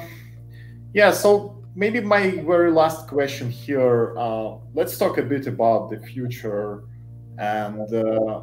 yeah. 0.93 1.11
So 1.11 1.59
maybe 1.75 2.01
my 2.01 2.31
very 2.45 2.73
last 2.73 3.07
question 3.07 3.51
here. 3.51 4.19
Uh, 4.19 4.57
let's 4.75 4.99
talk 4.99 5.19
a 5.19 5.23
bit 5.23 5.47
about 5.47 5.91
the 5.91 5.99
future, 5.99 6.85
and 7.39 7.93
uh, 7.95 8.43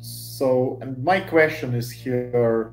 so 0.00 0.78
and 0.80 1.02
my 1.04 1.20
question 1.20 1.74
is 1.74 1.90
here. 1.90 2.72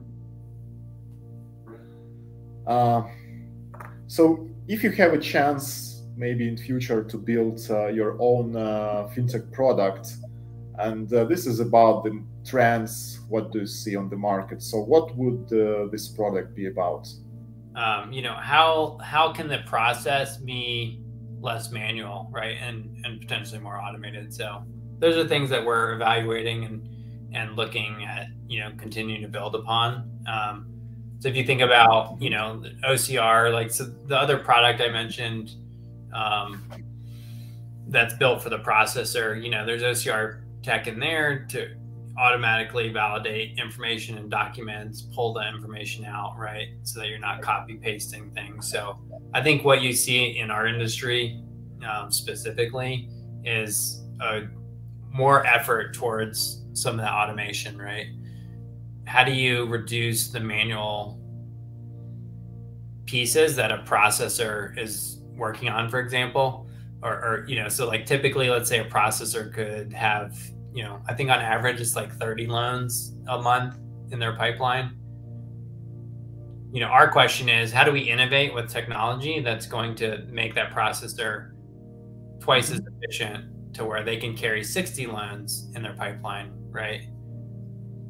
Uh, 2.65 3.03
so 4.07 4.47
if 4.67 4.83
you 4.83 4.91
have 4.91 5.13
a 5.13 5.19
chance 5.19 6.03
maybe 6.17 6.47
in 6.47 6.57
future 6.57 7.03
to 7.03 7.17
build 7.17 7.59
uh, 7.69 7.87
your 7.87 8.15
own 8.19 8.55
uh, 8.55 9.07
fintech 9.13 9.51
product 9.51 10.13
and 10.79 11.11
uh, 11.13 11.25
this 11.25 11.45
is 11.45 11.59
about 11.59 12.03
the 12.03 12.23
trends 12.45 13.19
what 13.29 13.51
do 13.51 13.59
you 13.59 13.67
see 13.67 13.95
on 13.95 14.09
the 14.09 14.15
market 14.15 14.61
so 14.61 14.79
what 14.79 15.15
would 15.15 15.47
this 15.91 16.07
product 16.07 16.55
be 16.55 16.67
about 16.67 17.07
um, 17.75 18.11
you 18.11 18.21
know 18.21 18.33
how 18.33 18.97
how 19.03 19.31
can 19.33 19.47
the 19.47 19.59
process 19.65 20.37
be 20.37 21.01
less 21.39 21.71
manual 21.71 22.29
right 22.31 22.57
and 22.61 23.05
and 23.05 23.19
potentially 23.19 23.59
more 23.59 23.81
automated? 23.81 24.33
So 24.33 24.63
those 24.99 25.17
are 25.17 25.27
things 25.27 25.49
that 25.49 25.63
we're 25.63 25.93
evaluating 25.93 26.65
and 26.65 26.89
and 27.33 27.55
looking 27.55 28.05
at 28.05 28.27
you 28.47 28.59
know 28.61 28.71
continuing 28.77 29.21
to 29.21 29.27
build 29.27 29.55
upon. 29.55 30.09
Um, 30.27 30.75
so 31.19 31.29
if 31.29 31.35
you 31.35 31.43
think 31.43 31.61
about 31.61 32.21
you 32.21 32.29
know 32.29 32.63
ocr 32.83 33.51
like 33.51 33.71
so 33.71 33.85
the 33.85 34.15
other 34.15 34.37
product 34.37 34.81
i 34.81 34.87
mentioned 34.89 35.55
um, 36.13 36.71
that's 37.87 38.13
built 38.13 38.43
for 38.43 38.49
the 38.49 38.59
processor 38.59 39.41
you 39.41 39.49
know 39.49 39.65
there's 39.65 39.81
ocr 39.81 40.41
tech 40.61 40.87
in 40.87 40.99
there 40.99 41.45
to 41.49 41.75
automatically 42.17 42.89
validate 42.89 43.57
information 43.59 44.17
and 44.17 44.31
documents, 44.31 45.01
pull 45.13 45.33
the 45.33 45.47
information 45.47 46.05
out, 46.05 46.37
right? 46.37 46.69
So 46.83 46.99
that 46.99 47.09
you're 47.09 47.19
not 47.19 47.41
copy 47.41 47.75
pasting 47.75 48.31
things. 48.31 48.71
So 48.71 48.99
I 49.33 49.41
think 49.41 49.65
what 49.65 49.81
you 49.81 49.91
see 49.91 50.37
in 50.37 50.49
our 50.49 50.65
industry 50.65 51.41
um, 51.87 52.11
specifically 52.11 53.09
is 53.43 54.01
a 54.21 54.43
more 55.11 55.45
effort 55.45 55.93
towards 55.93 56.63
some 56.73 56.99
of 56.99 57.05
that 57.05 57.11
automation, 57.11 57.77
right? 57.77 58.07
How 59.05 59.23
do 59.23 59.31
you 59.31 59.65
reduce 59.65 60.29
the 60.29 60.39
manual 60.39 61.19
pieces 63.05 63.55
that 63.55 63.71
a 63.71 63.79
processor 63.79 64.77
is 64.79 65.21
working 65.35 65.69
on, 65.69 65.89
for 65.89 65.99
example? 65.99 66.67
Or, 67.03 67.13
or 67.13 67.45
you 67.47 67.55
know, 67.61 67.69
so 67.69 67.87
like 67.87 68.05
typically, 68.05 68.49
let's 68.49 68.69
say 68.69 68.79
a 68.79 68.85
processor 68.85 69.53
could 69.53 69.93
have 69.93 70.35
you 70.75 70.83
know, 70.83 71.01
I 71.07 71.13
think 71.13 71.29
on 71.29 71.39
average 71.39 71.79
it's 71.79 71.95
like 71.95 72.11
30 72.11 72.47
loans 72.47 73.15
a 73.29 73.41
month 73.41 73.77
in 74.11 74.19
their 74.19 74.35
pipeline. 74.35 74.97
You 76.73 76.81
know, 76.81 76.87
our 76.87 77.09
question 77.09 77.47
is 77.47 77.71
how 77.71 77.85
do 77.85 77.93
we 77.93 78.01
innovate 78.01 78.53
with 78.53 78.69
technology 78.69 79.39
that's 79.39 79.65
going 79.65 79.95
to 79.95 80.25
make 80.29 80.53
that 80.55 80.73
processor 80.73 81.51
twice 82.41 82.71
as 82.71 82.81
efficient 82.81 83.73
to 83.73 83.85
where 83.85 84.03
they 84.03 84.17
can 84.17 84.35
carry 84.35 84.65
60 84.65 85.07
loans 85.07 85.71
in 85.75 85.81
their 85.81 85.93
pipeline, 85.93 86.51
right? 86.69 87.07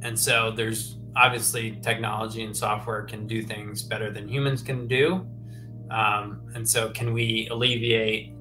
And 0.02 0.18
so 0.20 0.50
there's 0.50 0.98
obviously 1.16 1.80
technology 1.84 2.44
and 2.44 2.58
software 2.58 3.04
can 3.04 3.28
do 3.28 3.44
things 3.44 3.84
better 3.84 4.12
than 4.12 4.28
humans 4.28 4.64
can 4.64 4.88
do. 4.88 5.28
Um, 5.92 6.42
and 6.56 6.68
so, 6.68 6.90
can 6.90 7.14
we 7.14 7.48
alleviate 7.52 8.35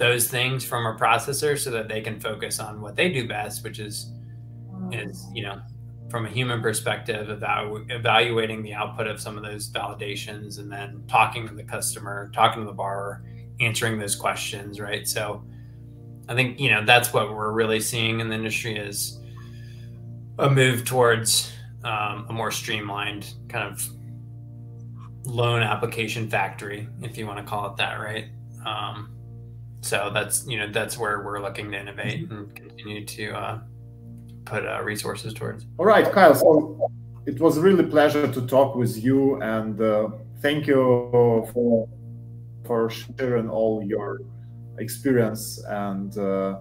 those 0.00 0.28
things 0.28 0.64
from 0.64 0.86
a 0.86 0.98
processor 0.98 1.56
so 1.56 1.70
that 1.70 1.86
they 1.86 2.00
can 2.00 2.18
focus 2.18 2.58
on 2.58 2.80
what 2.80 2.96
they 2.96 3.10
do 3.10 3.28
best, 3.28 3.62
which 3.62 3.78
is 3.78 4.12
is 4.90 5.26
you 5.34 5.42
know 5.42 5.60
from 6.08 6.26
a 6.26 6.28
human 6.28 6.60
perspective 6.60 7.28
evalu- 7.28 7.88
evaluating 7.90 8.62
the 8.62 8.72
output 8.72 9.06
of 9.06 9.20
some 9.20 9.36
of 9.36 9.44
those 9.44 9.70
validations 9.70 10.58
and 10.58 10.72
then 10.72 11.04
talking 11.06 11.46
to 11.46 11.54
the 11.54 11.62
customer 11.62 12.30
talking 12.34 12.62
to 12.62 12.66
the 12.66 12.72
borrower 12.72 13.22
answering 13.60 13.98
those 13.98 14.16
questions 14.16 14.80
right? 14.80 15.06
So 15.06 15.44
i 16.28 16.34
think 16.34 16.58
you 16.58 16.70
know 16.70 16.84
that's 16.84 17.12
what 17.12 17.32
we're 17.34 17.52
really 17.52 17.80
seeing 17.80 18.20
in 18.20 18.28
the 18.28 18.34
industry 18.34 18.76
is 18.76 19.20
a 20.38 20.48
move 20.48 20.84
towards 20.84 21.52
um, 21.84 22.26
a 22.28 22.32
more 22.32 22.50
streamlined 22.50 23.34
kind 23.48 23.70
of 23.70 23.86
loan 25.24 25.62
application 25.62 26.28
factory 26.28 26.88
if 27.02 27.18
you 27.18 27.26
want 27.26 27.38
to 27.38 27.44
call 27.44 27.66
it 27.70 27.76
that 27.76 27.96
right? 27.96 28.26
Um, 28.64 29.10
so 29.82 30.10
that's 30.12 30.46
you 30.46 30.58
know 30.58 30.70
that's 30.70 30.98
where 30.98 31.22
we're 31.22 31.40
looking 31.40 31.70
to 31.72 31.80
innovate 31.80 32.28
mm-hmm. 32.28 32.36
and 32.36 32.54
continue 32.54 33.04
to 33.04 33.30
uh, 33.32 33.60
put 34.44 34.66
uh, 34.66 34.80
resources 34.82 35.32
towards. 35.32 35.66
All 35.78 35.86
right, 35.86 36.10
Kyle. 36.12 36.34
So 36.34 36.90
it 37.26 37.40
was 37.40 37.58
really 37.58 37.84
pleasure 37.84 38.30
to 38.30 38.46
talk 38.46 38.74
with 38.74 39.02
you, 39.02 39.40
and 39.42 39.80
uh, 39.80 40.08
thank 40.40 40.66
you 40.66 41.48
for 41.52 41.88
for 42.66 42.90
sharing 42.90 43.48
all 43.48 43.82
your 43.82 44.20
experience 44.78 45.62
and 45.68 46.16
uh, 46.18 46.58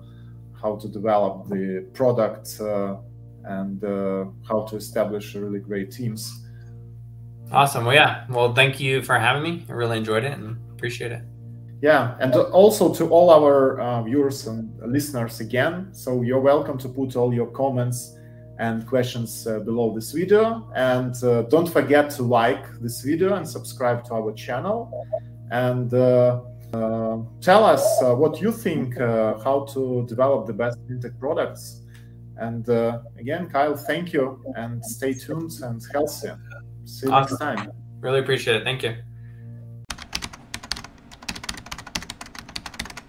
how 0.62 0.76
to 0.78 0.88
develop 0.88 1.48
the 1.50 1.88
product 1.94 2.58
uh, 2.60 2.98
and 3.46 3.84
uh, 3.84 4.26
how 4.48 4.66
to 4.66 4.76
establish 4.76 5.36
really 5.36 5.60
great 5.60 5.92
teams. 5.92 6.46
Awesome. 7.52 7.86
Well, 7.86 7.96
yeah. 7.96 8.26
Well, 8.30 8.54
thank 8.54 8.80
you 8.80 9.02
for 9.02 9.18
having 9.18 9.44
me. 9.44 9.66
I 9.70 9.74
really 9.74 9.98
enjoyed 9.98 10.24
it 10.24 10.34
and 10.34 10.58
appreciate 10.72 11.12
it. 11.12 11.24
Yeah, 11.82 12.18
and 12.20 12.36
also 12.36 12.94
to 12.96 13.08
all 13.08 13.30
our 13.30 13.80
uh, 13.80 14.04
viewers 14.04 14.48
and 14.48 14.70
listeners 14.86 15.40
again. 15.40 15.90
So 15.94 16.22
you're 16.22 16.42
welcome 16.42 16.78
to 16.80 16.90
put 16.90 17.16
all 17.16 17.34
your 17.34 17.48
comments 17.48 18.18
and 18.60 18.86
questions 18.86 19.48
uh, 19.48 19.60
below 19.60 19.96
this 19.96 20.12
video. 20.12 20.70
And 20.76 21.16
uh, 21.24 21.44
don't 21.44 21.68
forget 21.68 22.10
to 22.12 22.24
like 22.24 22.66
this 22.82 23.02
video 23.02 23.36
and 23.36 23.48
subscribe 23.48 24.04
to 24.06 24.16
our 24.16 24.34
channel. 24.34 24.92
And 25.52 25.94
uh, 25.94 26.42
uh, 26.74 27.20
tell 27.40 27.64
us 27.64 27.84
uh, 28.04 28.14
what 28.14 28.42
you 28.42 28.52
think, 28.52 28.98
how 28.98 29.66
to 29.74 30.06
develop 30.08 30.48
the 30.48 30.54
best 30.54 30.78
fintech 30.88 31.18
products. 31.18 31.82
And 32.38 32.68
again, 33.18 33.50
Kyle, 33.50 33.76
thank 33.76 34.14
you 34.14 34.44
and 34.56 34.84
stay 34.84 35.14
tuned 35.14 35.52
and 35.62 35.82
healthy. 35.94 36.30
See 36.84 37.08
you 37.08 37.14
awesome. 37.14 37.38
next 37.40 37.40
time. 37.40 37.72
Really 38.02 38.20
appreciate 38.20 38.58
it. 38.58 38.64
Thank 38.64 38.84
you. 38.84 39.09